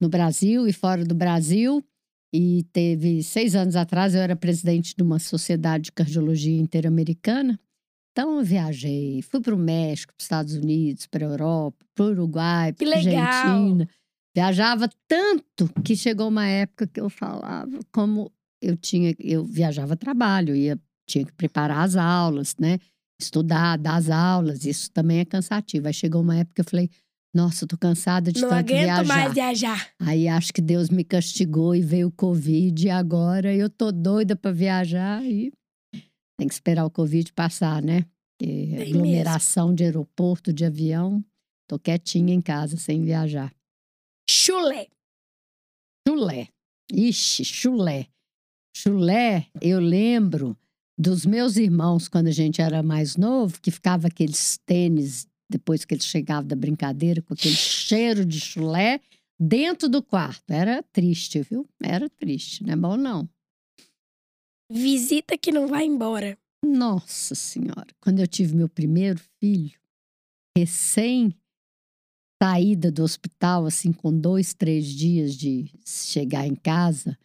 no 0.00 0.08
Brasil 0.10 0.66
e 0.66 0.72
fora 0.72 1.04
do 1.04 1.14
Brasil. 1.14 1.82
E 2.34 2.64
teve 2.72 3.22
seis 3.22 3.54
anos 3.54 3.76
atrás 3.76 4.14
eu 4.14 4.20
era 4.20 4.34
presidente 4.34 4.94
de 4.96 5.02
uma 5.02 5.18
sociedade 5.18 5.84
de 5.84 5.92
cardiologia 5.92 6.58
interamericana. 6.58 7.60
Então 8.12 8.38
eu 8.38 8.44
viajei, 8.44 9.22
fui 9.22 9.40
para 9.40 9.54
o 9.54 9.58
México, 9.58 10.12
para 10.14 10.20
os 10.20 10.24
Estados 10.24 10.54
Unidos, 10.54 11.06
para 11.06 11.26
a 11.26 11.30
Europa, 11.30 11.84
para 11.94 12.04
o 12.04 12.10
Uruguai, 12.10 12.72
para 12.72 12.88
a! 12.88 12.94
Argentina. 12.94 13.88
Viajava 14.34 14.88
tanto 15.06 15.68
que 15.82 15.94
chegou 15.94 16.28
uma 16.28 16.46
época 16.46 16.86
que 16.86 17.00
eu 17.00 17.10
falava 17.10 17.78
como 17.92 18.32
eu 18.62 18.76
tinha, 18.76 19.14
eu 19.18 19.44
viajava 19.44 19.94
a 19.94 19.96
trabalho, 19.96 20.54
ia, 20.54 20.78
tinha 21.06 21.24
que 21.24 21.32
preparar 21.32 21.84
as 21.84 21.96
aulas, 21.96 22.56
né? 22.58 22.78
Estudar, 23.20 23.76
dar 23.76 23.96
as 23.96 24.08
aulas, 24.08 24.64
isso 24.64 24.90
também 24.90 25.18
é 25.18 25.24
cansativo. 25.24 25.86
Aí 25.86 25.92
chegou 25.92 26.22
uma 26.22 26.36
época 26.36 26.54
que 26.54 26.60
eu 26.62 26.70
falei, 26.70 26.90
nossa, 27.34 27.64
eu 27.64 27.68
tô 27.68 27.78
cansada 27.78 28.30
de 28.30 28.40
Não 28.40 28.50
tanto 28.50 28.58
aguento 28.72 28.84
viajar. 28.84 29.04
mais 29.04 29.34
viajar. 29.34 29.90
Aí 29.98 30.28
acho 30.28 30.52
que 30.52 30.60
Deus 30.60 30.90
me 30.90 31.02
castigou 31.02 31.74
e 31.74 31.80
veio 31.80 32.08
o 32.08 32.12
Covid 32.12 32.86
e 32.86 32.90
agora 32.90 33.54
eu 33.54 33.70
tô 33.70 33.90
doida 33.90 34.36
para 34.36 34.52
viajar 34.52 35.24
e 35.24 35.52
tem 36.38 36.46
que 36.46 36.52
esperar 36.54 36.84
o 36.84 36.90
Covid 36.90 37.32
passar, 37.32 37.82
né? 37.82 38.04
Porque 38.38 38.76
aglomeração 38.82 39.74
de 39.74 39.84
aeroporto, 39.84 40.52
de 40.52 40.64
avião, 40.64 41.24
tô 41.68 41.78
quietinha 41.78 42.34
em 42.34 42.40
casa 42.40 42.76
sem 42.76 43.02
viajar. 43.02 43.52
Chulé. 44.28 44.88
Chulé. 46.06 46.48
Ixi, 46.92 47.44
chulé. 47.44 48.08
Chulé, 48.76 49.46
eu 49.60 49.78
lembro 49.80 50.56
dos 50.98 51.24
meus 51.24 51.56
irmãos 51.56 52.08
quando 52.08 52.26
a 52.26 52.32
gente 52.32 52.60
era 52.60 52.82
mais 52.82 53.16
novo, 53.16 53.60
que 53.60 53.70
ficava 53.70 54.08
aqueles 54.08 54.58
tênis 54.66 55.26
depois 55.52 55.84
que 55.84 55.94
eles 55.94 56.06
chegavam 56.06 56.48
da 56.48 56.56
brincadeira 56.56 57.20
com 57.22 57.34
aquele 57.34 57.54
cheiro 57.54 58.24
de 58.24 58.40
chulé 58.40 59.00
dentro 59.38 59.88
do 59.88 60.02
quarto. 60.02 60.50
Era 60.50 60.82
triste, 60.82 61.42
viu? 61.42 61.68
Era 61.82 62.08
triste, 62.08 62.64
não 62.64 62.72
é 62.72 62.76
bom 62.76 62.96
não. 62.96 63.28
Visita 64.70 65.36
que 65.36 65.52
não 65.52 65.68
vai 65.68 65.84
embora. 65.84 66.38
Nossa 66.64 67.34
Senhora, 67.34 67.88
quando 68.00 68.20
eu 68.20 68.26
tive 68.26 68.54
meu 68.54 68.68
primeiro 68.68 69.20
filho, 69.38 69.78
recém 70.56 71.36
saída 72.42 72.90
do 72.90 73.02
hospital, 73.02 73.66
assim, 73.66 73.92
com 73.92 74.16
dois, 74.16 74.54
três 74.54 74.86
dias 74.86 75.36
de 75.36 75.70
chegar 75.84 76.46
em 76.46 76.54
casa, 76.54 77.18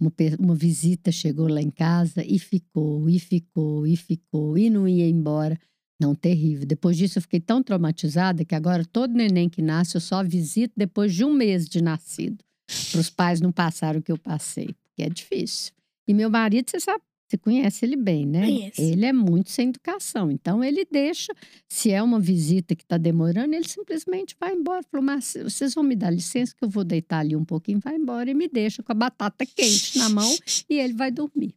uma, 0.00 0.12
uma 0.38 0.54
visita 0.54 1.12
chegou 1.12 1.48
lá 1.48 1.60
em 1.60 1.70
casa 1.70 2.24
e 2.24 2.38
ficou, 2.38 3.08
e 3.08 3.18
ficou, 3.18 3.86
e 3.86 3.96
ficou, 3.96 4.56
e 4.56 4.70
não 4.70 4.86
ia 4.86 5.08
embora. 5.08 5.58
Não, 6.00 6.14
terrível. 6.14 6.66
Depois 6.66 6.96
disso, 6.96 7.18
eu 7.18 7.22
fiquei 7.22 7.40
tão 7.40 7.62
traumatizada 7.62 8.44
que 8.44 8.54
agora 8.54 8.84
todo 8.84 9.14
neném 9.14 9.48
que 9.48 9.62
nasce 9.62 9.96
eu 9.96 10.00
só 10.00 10.22
visito 10.22 10.74
depois 10.76 11.14
de 11.14 11.24
um 11.24 11.32
mês 11.32 11.68
de 11.68 11.82
nascido. 11.82 12.44
Para 12.90 13.00
os 13.00 13.10
pais 13.10 13.40
não 13.40 13.52
passarem 13.52 14.00
o 14.00 14.02
que 14.02 14.10
eu 14.10 14.18
passei, 14.18 14.74
porque 14.82 15.02
é 15.02 15.08
difícil. 15.08 15.72
E 16.08 16.14
meu 16.14 16.30
marido, 16.30 16.70
você 16.70 16.80
sabe, 16.80 17.02
você 17.32 17.38
conhece 17.38 17.84
ele 17.84 17.96
bem, 17.96 18.26
né? 18.26 18.44
Conheço. 18.44 18.80
Ele 18.82 19.06
é 19.06 19.12
muito 19.12 19.50
sem 19.50 19.70
educação. 19.70 20.30
Então, 20.30 20.62
ele 20.62 20.84
deixa, 20.84 21.32
se 21.66 21.90
é 21.90 22.02
uma 22.02 22.20
visita 22.20 22.74
que 22.74 22.82
está 22.82 22.98
demorando, 22.98 23.54
ele 23.54 23.66
simplesmente 23.66 24.36
vai 24.38 24.52
embora. 24.52 24.82
Falou, 24.90 25.06
mas 25.06 25.34
vocês 25.42 25.74
vão 25.74 25.82
me 25.82 25.96
dar 25.96 26.10
licença 26.10 26.54
que 26.54 26.62
eu 26.62 26.68
vou 26.68 26.84
deitar 26.84 27.20
ali 27.20 27.34
um 27.34 27.44
pouquinho, 27.44 27.80
vai 27.80 27.96
embora 27.96 28.30
e 28.30 28.34
me 28.34 28.48
deixa 28.48 28.82
com 28.82 28.92
a 28.92 28.94
batata 28.94 29.46
quente 29.46 29.96
na 29.96 30.10
mão 30.10 30.30
e 30.68 30.74
ele 30.78 30.92
vai 30.92 31.10
dormir. 31.10 31.54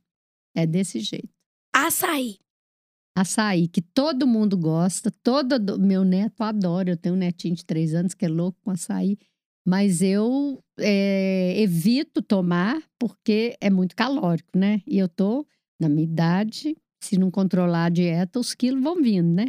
É 0.56 0.66
desse 0.66 1.00
jeito. 1.02 1.30
Açaí. 1.74 2.38
Açaí, 3.16 3.68
que 3.68 3.82
todo 3.82 4.28
mundo 4.28 4.58
gosta, 4.58 5.10
todo 5.24 5.58
do- 5.58 5.80
meu 5.80 6.04
neto 6.04 6.42
adora. 6.44 6.92
Eu 6.92 6.98
tenho 6.98 7.16
um 7.16 7.18
netinho 7.18 7.56
de 7.56 7.66
três 7.66 7.94
anos 7.94 8.14
que 8.14 8.26
é 8.26 8.28
louco 8.28 8.60
com 8.62 8.72
açaí, 8.72 9.18
mas 9.66 10.02
eu 10.02 10.62
é, 10.80 11.56
evito 11.62 12.22
tomar 12.22 12.82
porque 13.00 13.56
é 13.62 13.70
muito 13.70 13.96
calórico, 13.96 14.58
né? 14.58 14.82
E 14.86 14.98
eu 14.98 15.08
tô 15.08 15.46
na 15.80 15.88
minha 15.88 16.04
idade, 16.04 16.76
se 17.02 17.18
não 17.18 17.32
controlar 17.32 17.86
a 17.86 17.90
dieta, 17.90 18.40
os 18.40 18.54
quilos 18.54 18.84
vão 18.84 19.02
vindo, 19.02 19.30
né? 19.30 19.46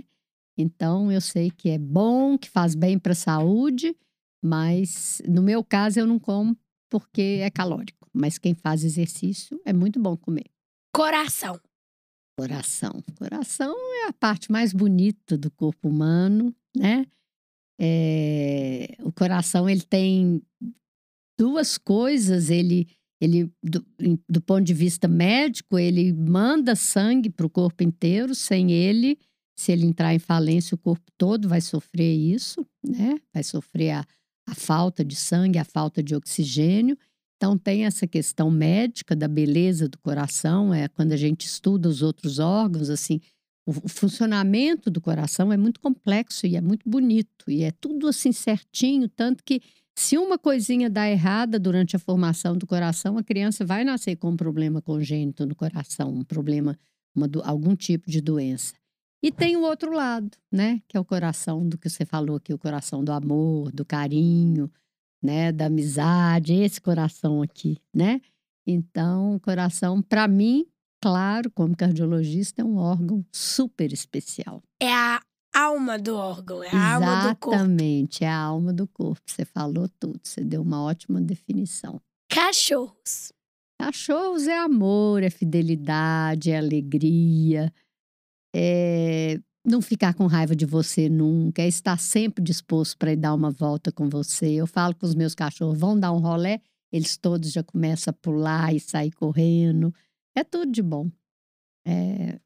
Então 0.57 1.11
eu 1.11 1.21
sei 1.21 1.51
que 1.51 1.69
é 1.71 1.79
bom, 1.79 2.39
que 2.39 2.49
faz 2.49 2.75
bem 2.75 2.99
para 2.99 3.13
a 3.13 3.17
saúde, 3.17 3.97
mas 4.43 5.21
no 5.29 5.43
meu 5.43 5.65
caso 5.65 5.99
eu 5.99 6.07
não 6.07 6.19
como 6.19 6.57
porque 6.89 7.41
é 7.43 7.51
calórico. 7.51 8.09
Mas 8.13 8.39
quem 8.39 8.55
faz 8.55 8.85
exercício 8.85 9.61
é 9.67 9.73
muito 9.73 10.01
bom 10.01 10.17
comer. 10.17 10.47
Coração. 10.95 11.61
Coração. 12.39 13.03
Coração 13.19 13.75
é 14.05 14.09
a 14.09 14.13
parte 14.13 14.53
mais 14.53 14.73
bonita 14.73 15.39
do 15.39 15.51
corpo 15.51 15.89
humano, 15.89 16.55
né? 16.77 17.07
É, 17.81 18.97
o 19.01 19.11
coração 19.13 19.69
ele 19.69 19.83
tem 19.83 20.43
duas 21.39 21.79
coisas. 21.79 22.51
Ele, 22.51 22.89
ele 23.21 23.51
do, 23.63 23.85
do 24.29 24.41
ponto 24.43 24.65
de 24.65 24.75
vista 24.75 25.09
médico, 25.09 25.79
ele 25.79 26.13
manda 26.13 26.77
sangue 26.77 27.31
para 27.31 27.47
o 27.47 27.51
corpo 27.51 27.83
inteiro. 27.83 28.35
Sem 28.35 28.71
ele, 28.71 29.19
se 29.59 29.73
ele 29.73 29.87
entrar 29.87 30.15
em 30.15 30.19
falência, 30.19 30.75
o 30.75 30.79
corpo 30.79 31.11
todo 31.17 31.49
vai 31.49 31.63
sofrer 31.63 32.15
isso, 32.15 32.67
né? 32.85 33.19
Vai 33.33 33.43
sofrer 33.43 33.93
a, 33.93 34.07
a 34.47 34.55
falta 34.55 35.03
de 35.03 35.17
sangue, 35.17 35.59
a 35.59 35.65
falta 35.65 36.03
de 36.03 36.15
oxigênio. 36.15 36.99
Então, 37.37 37.59
tem 37.59 37.85
essa 37.85 38.07
questão 38.07 38.51
médica 38.51 39.15
da 39.15 39.29
beleza 39.29 39.89
do 39.89 39.99
coração, 39.99 40.73
é 40.73 40.89
quando 40.89 41.13
a 41.13 41.17
gente 41.17 41.47
estuda 41.47 41.89
os 41.89 42.03
outros 42.03 42.39
órgãos, 42.39 42.89
assim, 42.89 43.21
o, 43.67 43.89
funcionamento 43.89 44.91
do 44.91 45.01
coração 45.01 45.53
é 45.53 45.57
muito 45.57 45.81
complexo 45.81 46.47
e 46.47 46.57
é 46.57 46.61
muito 46.61 46.89
bonito, 46.89 47.51
e 47.51 47.63
é 47.63 47.73
tudo 47.73 48.09
assim 48.09 48.33
certinho, 48.33 49.09
tanto 49.09 49.43
que 49.45 49.61
se 49.99 50.17
uma 50.17 50.39
coisinha 50.39 50.89
dá 50.89 51.11
errada 51.11 51.59
durante 51.59 51.97
a 51.97 51.99
formação 51.99 52.57
do 52.57 52.67
coração, 52.67 53.19
a 53.19 53.25
criança 53.25 53.65
vai 53.65 53.83
nascer 53.83 54.17
com 54.17 54.31
um 54.31 54.37
problema 54.37 54.81
congênito 54.81 55.45
no 55.47 55.55
coração, 55.55 56.11
um 56.11 56.23
problema, 56.23 56.79
uma 57.15 57.29
algum 57.45 57.75
tipo 57.75 58.11
de 58.11 58.21
doença. 58.21 58.75
E 59.23 59.33
tem 59.33 59.57
o 59.57 59.63
outro 59.63 59.91
lado, 59.93 60.37
né? 60.53 60.83
Que 60.87 60.99
é 60.99 61.01
o 61.01 61.05
coração 61.05 61.67
do 61.67 61.79
que 61.79 61.89
você 61.89 62.05
falou 62.05 62.37
aqui, 62.37 62.53
o 62.53 62.59
coração 62.59 63.03
do 63.03 63.11
amor, 63.11 63.73
do 63.73 63.87
carinho, 63.87 64.71
né, 65.27 65.51
da 65.51 65.67
amizade, 65.67 66.55
esse 66.55 66.81
coração 66.81 67.43
aqui, 67.43 67.79
né? 67.93 68.21
Então, 68.65 69.35
o 69.35 69.41
coração, 69.41 70.01
para 70.01 70.29
mim, 70.29 70.65
claro, 71.03 71.51
como 71.51 71.77
cardiologista, 71.77 72.63
é 72.63 72.65
um 72.65 72.77
órgão 72.77 73.25
super 73.33 73.93
especial. 73.93 74.63
É 74.81 74.93
a 74.93 75.21
alma 75.53 75.99
do 75.99 76.15
órgão. 76.15 76.63
É 76.63 76.71
a 76.71 76.95
alma 76.95 77.29
do 77.29 77.37
corpo. 77.37 77.57
Exatamente, 77.57 78.23
é 78.23 78.29
a 78.29 78.39
alma 78.39 78.73
do 78.73 78.87
corpo. 78.87 79.23
Você 79.27 79.45
falou 79.45 79.89
tudo, 79.99 80.21
você 80.23 80.45
deu 80.45 80.63
uma 80.63 80.81
ótima 80.83 81.21
definição. 81.21 82.01
Cachorros. 82.31 83.33
Cachorros 83.81 84.47
é 84.47 84.57
amor, 84.57 85.25
é 85.25 85.31
fidelidade, 85.31 86.53
é 86.53 86.59
alegria, 86.59 87.73
é 88.55 89.41
não 89.67 89.83
ficar 89.83 90.15
com 90.15 90.27
raiva 90.27 90.55
de 90.55 90.65
você 90.65 91.09
nunca, 91.09 91.63
é 91.63 91.69
estar 91.69 91.99
sempre 91.99 92.43
disposto 92.43 92.97
para 92.97 93.13
ir 93.13 93.17
dar 93.17 93.35
uma 93.35 93.51
volta 93.51 93.91
com 93.91 94.09
você. 94.09 94.47
Eu 94.53 94.67
falo 94.67 94.95
com 94.95 95.05
os 95.05 95.15
meus 95.15 95.35
cachorros, 95.35 95.79
vão 95.79 95.99
dar 95.99 96.13
um 96.13 96.19
rolé, 96.19 96.61
eles 96.93 97.17
todos 97.17 97.53
já 97.53 97.63
começam 97.63 98.11
a 98.11 98.15
pular 98.15 98.75
e 98.75 98.81
sair 98.81 99.11
correndo. 99.11 99.93
É 100.35 100.45
tudo 100.45 100.71
de 100.71 100.83
bom. 100.83 101.11
É, 101.87 102.39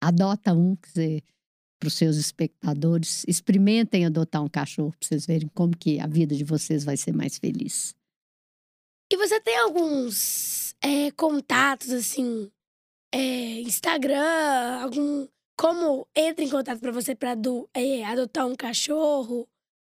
Adota 0.00 0.54
um 0.54 0.76
para 0.76 1.86
os 1.86 1.94
seus 1.94 2.16
espectadores, 2.16 3.24
experimentem 3.26 4.04
adotar 4.04 4.42
um 4.42 4.48
cachorro 4.48 4.92
para 4.92 5.06
vocês 5.06 5.26
verem 5.26 5.48
como 5.54 5.76
que 5.76 6.00
a 6.00 6.06
vida 6.06 6.34
de 6.34 6.44
vocês 6.44 6.84
vai 6.84 6.96
ser 6.96 7.12
mais 7.12 7.38
feliz. 7.38 7.94
E 9.12 9.16
você 9.16 9.40
tem 9.40 9.56
alguns 9.58 10.74
é, 10.82 11.10
contatos, 11.12 11.90
assim, 11.90 12.50
é, 13.12 13.60
Instagram, 13.60 14.82
algum. 14.82 15.26
Como 15.58 16.06
entra 16.14 16.44
em 16.44 16.48
contato 16.48 16.78
para 16.78 16.92
você 16.92 17.16
para 17.16 17.36
é, 17.74 18.04
adotar 18.04 18.46
um 18.46 18.54
cachorro? 18.54 19.48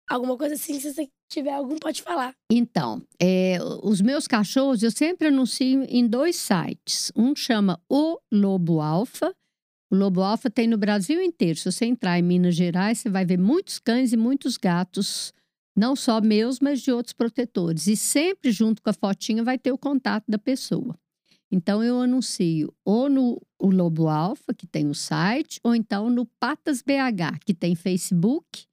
Alguma 0.09 0.38
coisa 0.38 0.55
assim, 0.55 0.78
se 0.78 0.93
você 0.93 1.09
tiver 1.30 1.53
algum, 1.53 1.78
pode 1.78 2.01
falar. 2.01 2.36
Então, 2.51 3.01
é, 3.18 3.57
os 3.82 4.01
meus 4.01 4.28
cachorros 4.28 4.84
eu 4.84 4.91
sempre 4.91 5.30
anuncio 5.30 5.86
em 5.88 6.05
dois 6.05 6.36
sites. 6.36 7.14
Um 7.16 7.34
chama 7.34 7.82
O 7.89 8.20
Lobo 8.30 8.82
Alfa. 8.82 9.34
O 9.89 9.95
Lobo 9.95 10.22
Alfa 10.22 10.49
tem 10.49 10.68
no 10.68 10.78
Brasil 10.78 11.22
inteiro. 11.22 11.57
Se 11.57 11.72
você 11.72 11.86
entrar 11.86 12.20
em 12.20 12.24
Minas 12.24 12.55
Gerais, 12.55 12.97
você 12.97 13.09
vai 13.09 13.26
ver 13.26 13.39
muitos 13.39 13.80
cães 13.80 14.11
e 14.11 14.18
muitos 14.18 14.57
gatos 14.57 15.34
não 15.78 15.95
só 15.95 16.20
meus, 16.20 16.59
mas 16.59 16.82
de 16.82 16.91
outros 16.91 17.14
protetores. 17.14 17.88
E 17.88 17.95
sempre 17.95 18.51
junto 18.51 18.82
com 18.82 18.89
a 18.89 18.93
fotinha 18.93 19.45
vai 19.45 19.57
ter 19.57 19.72
o 19.72 19.78
contato 19.78 20.26
da 20.28 20.38
pessoa. 20.38 20.99
Então 21.54 21.82
eu 21.84 22.01
anuncio 22.01 22.74
ou 22.84 23.08
no 23.08 23.39
o 23.60 23.70
Lobo 23.70 24.08
Alfa, 24.08 24.56
que 24.56 24.66
tem 24.66 24.89
o 24.89 24.95
site, 24.95 25.60
ou 25.64 25.76
então 25.76 26.10
no 26.10 26.26
Patas 26.26 26.82
BH, 26.82 27.38
que 27.45 27.54
tem 27.54 27.76
Facebook. 27.76 28.66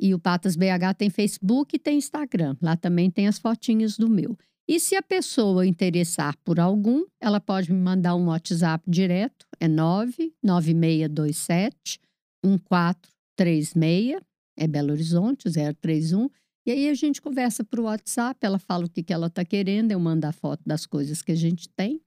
E 0.00 0.14
o 0.14 0.18
Patas 0.18 0.56
BH 0.56 0.94
tem 0.96 1.10
Facebook 1.10 1.76
e 1.76 1.78
tem 1.78 1.98
Instagram. 1.98 2.56
Lá 2.62 2.74
também 2.74 3.10
tem 3.10 3.28
as 3.28 3.38
fotinhas 3.38 3.98
do 3.98 4.08
meu. 4.08 4.34
E 4.66 4.80
se 4.80 4.96
a 4.96 5.02
pessoa 5.02 5.66
interessar 5.66 6.34
por 6.42 6.58
algum, 6.58 7.04
ela 7.20 7.38
pode 7.38 7.70
me 7.70 7.78
mandar 7.78 8.16
um 8.16 8.28
WhatsApp 8.28 8.82
direto, 8.90 9.46
é 9.60 9.68
99627 9.68 12.00
1436 12.42 14.22
é 14.56 14.66
Belo 14.66 14.92
Horizonte, 14.92 15.50
031. 15.50 16.30
E 16.66 16.70
aí 16.70 16.88
a 16.88 16.94
gente 16.94 17.22
conversa 17.22 17.64
por 17.64 17.80
WhatsApp, 17.80 18.38
ela 18.42 18.58
fala 18.58 18.84
o 18.84 18.90
que, 18.90 19.02
que 19.02 19.12
ela 19.12 19.28
está 19.28 19.44
querendo, 19.44 19.92
eu 19.92 20.00
mando 20.00 20.26
a 20.26 20.32
foto 20.32 20.62
das 20.66 20.86
coisas 20.86 21.22
que 21.22 21.32
a 21.32 21.36
gente 21.36 21.68
tem 21.68 22.00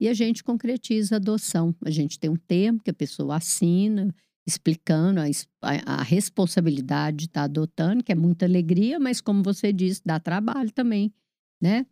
e 0.00 0.08
a 0.08 0.14
gente 0.14 0.44
concretiza 0.44 1.16
a 1.16 1.18
adoção. 1.18 1.74
A 1.84 1.90
gente 1.90 2.18
tem 2.18 2.30
um 2.30 2.36
termo 2.36 2.80
que 2.80 2.90
a 2.90 2.94
pessoa 2.94 3.36
assina, 3.36 4.14
explicando 4.46 5.20
a, 5.20 5.24
a, 5.62 6.00
a 6.00 6.02
responsabilidade 6.02 7.16
de 7.16 7.24
estar 7.26 7.40
tá 7.40 7.44
adotando, 7.44 8.02
que 8.02 8.12
é 8.12 8.14
muita 8.14 8.46
alegria, 8.46 8.98
mas 8.98 9.20
como 9.20 9.42
você 9.42 9.72
disse, 9.72 10.00
dá 10.04 10.18
trabalho 10.18 10.72
também, 10.72 11.12
né? 11.60 11.84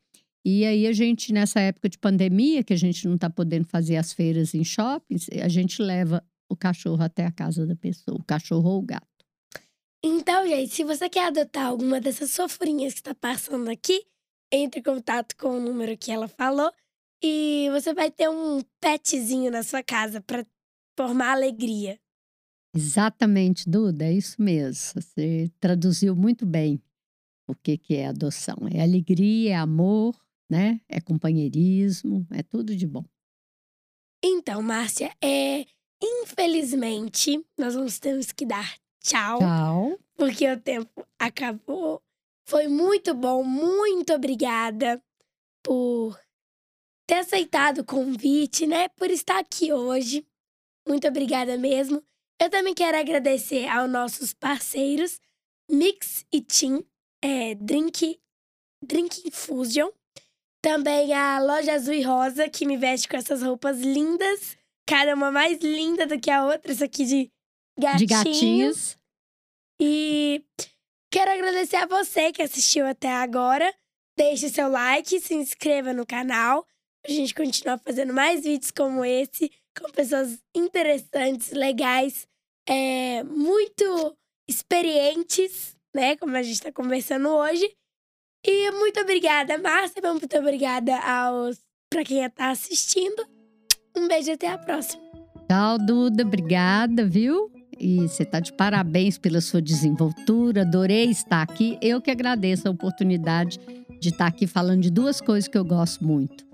E 0.45 0.65
aí 0.65 0.87
a 0.87 0.93
gente, 0.93 1.33
nessa 1.33 1.61
época 1.61 1.89
de 1.89 1.99
pandemia, 1.99 2.63
que 2.63 2.73
a 2.73 2.77
gente 2.79 3.07
não 3.07 3.17
está 3.17 3.29
podendo 3.29 3.67
fazer 3.67 3.97
as 3.97 4.13
feiras 4.13 4.55
em 4.55 4.63
shoppings, 4.63 5.29
a 5.43 5.49
gente 5.49 5.83
leva 5.83 6.25
o 6.49 6.57
cachorro 6.57 7.03
até 7.03 7.27
a 7.27 7.33
casa 7.33 7.67
da 7.67 7.75
pessoa, 7.75 8.17
o 8.17 8.25
cachorro 8.25 8.71
ou 8.71 8.79
o 8.79 8.83
gato. 8.83 9.16
Então, 10.09 10.47
gente, 10.47 10.73
se 10.73 10.85
você 10.85 11.09
quer 11.09 11.27
adotar 11.27 11.67
alguma 11.67 12.01
dessas 12.01 12.31
sofrinhas 12.31 12.95
que 12.95 13.01
está 13.01 13.13
passando 13.13 13.69
aqui, 13.69 14.07
entre 14.53 14.79
em 14.79 14.83
contato 14.83 15.37
com 15.37 15.49
o 15.49 15.61
número 15.61 15.99
que 15.99 16.13
ela 16.13 16.29
falou 16.29 16.73
e 17.21 17.69
você 17.73 17.93
vai 17.93 18.09
ter 18.09 18.29
um 18.29 18.63
petzinho 18.81 19.51
na 19.51 19.65
sua 19.65 19.83
casa 19.83 20.21
para 20.21 20.47
formar 20.97 21.33
alegria. 21.33 21.99
Exatamente, 22.73 23.69
Duda, 23.69 24.05
é 24.05 24.13
isso 24.13 24.41
mesmo. 24.41 25.03
Você 25.03 25.51
traduziu 25.59 26.15
muito 26.15 26.47
bem 26.47 26.81
o 27.49 27.55
que, 27.57 27.77
que 27.77 27.97
é 27.97 28.07
adoção. 28.07 28.59
É 28.73 28.83
alegria, 28.83 29.55
é 29.55 29.57
amor, 29.57 30.17
né? 30.49 30.81
É 30.89 31.01
companheirismo, 31.01 32.25
é 32.31 32.45
tudo 32.45 32.77
de 32.77 32.87
bom. 32.87 33.05
Então, 34.23 34.63
Márcia, 34.63 35.13
é 35.21 35.67
infelizmente 36.01 37.45
nós 37.59 37.75
vamos 37.75 37.99
ter 37.99 38.25
que 38.33 38.47
dar 38.47 38.86
tchau. 39.07 39.39
Tchau. 39.39 39.99
Porque 40.17 40.51
o 40.51 40.61
tempo 40.61 41.07
acabou. 41.19 42.03
Foi 42.45 42.69
muito 42.69 43.15
bom. 43.15 43.43
Muito 43.43 44.13
obrigada 44.13 45.03
por 45.63 46.19
ter 47.07 47.17
aceitado 47.17 47.79
o 47.79 47.85
convite, 47.85 48.67
né? 48.67 48.89
Por 48.89 49.11
estar 49.11 49.39
aqui 49.39 49.73
hoje. 49.73 50.27
Muito 50.87 51.07
obrigada 51.07 51.57
mesmo. 51.57 52.03
Eu 52.41 52.51
também 52.51 52.75
quero 52.75 52.99
agradecer 52.99 53.67
aos 53.69 53.91
nossos 53.91 54.35
parceiros, 54.35 55.19
Mix 55.71 56.25
e 56.31 56.41
Team, 56.41 56.85
é, 57.23 57.55
Drink, 57.55 58.21
Drink 58.83 59.27
Infusion. 59.27 59.91
Também 60.63 61.13
a 61.15 61.39
Loja 61.41 61.75
Azul 61.75 61.95
e 61.95 62.03
Rosa, 62.03 62.49
que 62.49 62.67
me 62.67 62.77
veste 62.77 63.09
com 63.09 63.17
essas 63.17 63.43
roupas 63.43 63.81
lindas. 63.81 64.57
Cada 64.87 65.15
uma 65.15 65.31
mais 65.31 65.59
linda 65.61 66.07
do 66.07 66.19
que 66.19 66.31
a 66.31 66.45
outra. 66.45 66.73
Isso 66.73 66.85
aqui 66.85 67.05
de 67.05 67.31
gatinho. 67.79 67.99
De 67.99 68.07
gatinhos. 68.07 68.99
E 69.81 70.45
quero 71.11 71.31
agradecer 71.31 71.77
a 71.77 71.87
você 71.87 72.33
que 72.33 72.43
assistiu 72.43 72.87
até 72.87 73.13
agora. 73.13 73.73
Deixe 74.17 74.49
seu 74.49 74.69
like, 74.69 75.21
se 75.21 75.35
inscreva 75.35 75.93
no 75.93 76.07
canal. 76.07 76.67
A 77.07 77.11
gente 77.11 77.35
continuar 77.35 77.79
fazendo 77.79 78.13
mais 78.13 78.43
vídeos 78.43 78.71
como 78.71 79.05
esse, 79.05 79.51
com 79.79 79.91
pessoas 79.93 80.43
interessantes, 80.55 81.53
legais, 81.53 82.27
é, 82.69 83.23
muito 83.23 84.17
experientes, 84.49 85.77
né? 85.95 86.17
Como 86.17 86.37
a 86.37 86.43
gente 86.43 86.55
está 86.55 86.73
conversando 86.73 87.29
hoje. 87.29 87.71
E 88.45 88.71
muito 88.73 89.01
obrigada, 89.01 89.59
Márcia. 89.59 90.01
Muito 90.13 90.37
obrigada 90.39 90.99
aos 90.99 91.59
para 91.91 92.05
quem 92.05 92.25
está 92.25 92.51
assistindo. 92.51 93.27
Um 93.97 94.09
beijo 94.09 94.31
e 94.31 94.33
até 94.33 94.49
a 94.49 94.59
próxima. 94.59 95.03
Tchau, 95.49 95.79
Duda. 95.79 96.23
Obrigada, 96.23 97.05
viu? 97.05 97.56
E 97.79 98.09
você 98.09 98.23
está 98.23 98.41
de 98.41 98.53
parabéns 98.53 99.19
pela 99.19 99.41
sua 99.41 99.61
desenvoltura. 99.61 100.63
Adorei 100.63 101.11
estar 101.11 101.43
aqui. 101.43 101.79
Eu 101.81 102.01
que 102.01 102.11
agradeço 102.11 102.67
a 102.69 102.71
oportunidade 102.71 103.61
de 104.01 104.09
estar 104.09 104.27
aqui 104.27 104.47
falando 104.47 104.83
de 104.83 104.91
duas 104.91 105.21
coisas 105.21 105.49
que 105.49 105.59
eu 105.59 105.65
gosto 105.65 106.05
muito: 106.05 106.45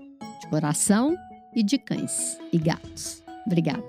de 0.41 0.47
coração 0.49 1.17
e 1.55 1.63
de 1.63 1.77
cães 1.77 2.37
e 2.51 2.57
gatos. 2.57 3.21
Obrigada. 3.45 3.83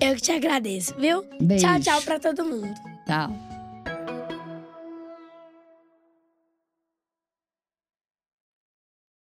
Eu 0.00 0.14
que 0.16 0.22
te 0.22 0.32
agradeço, 0.32 0.94
viu? 0.98 1.24
Beijo. 1.40 1.64
Tchau, 1.64 1.80
tchau 1.80 2.02
para 2.02 2.18
todo 2.18 2.44
mundo. 2.44 2.74
Tchau. 3.06 3.53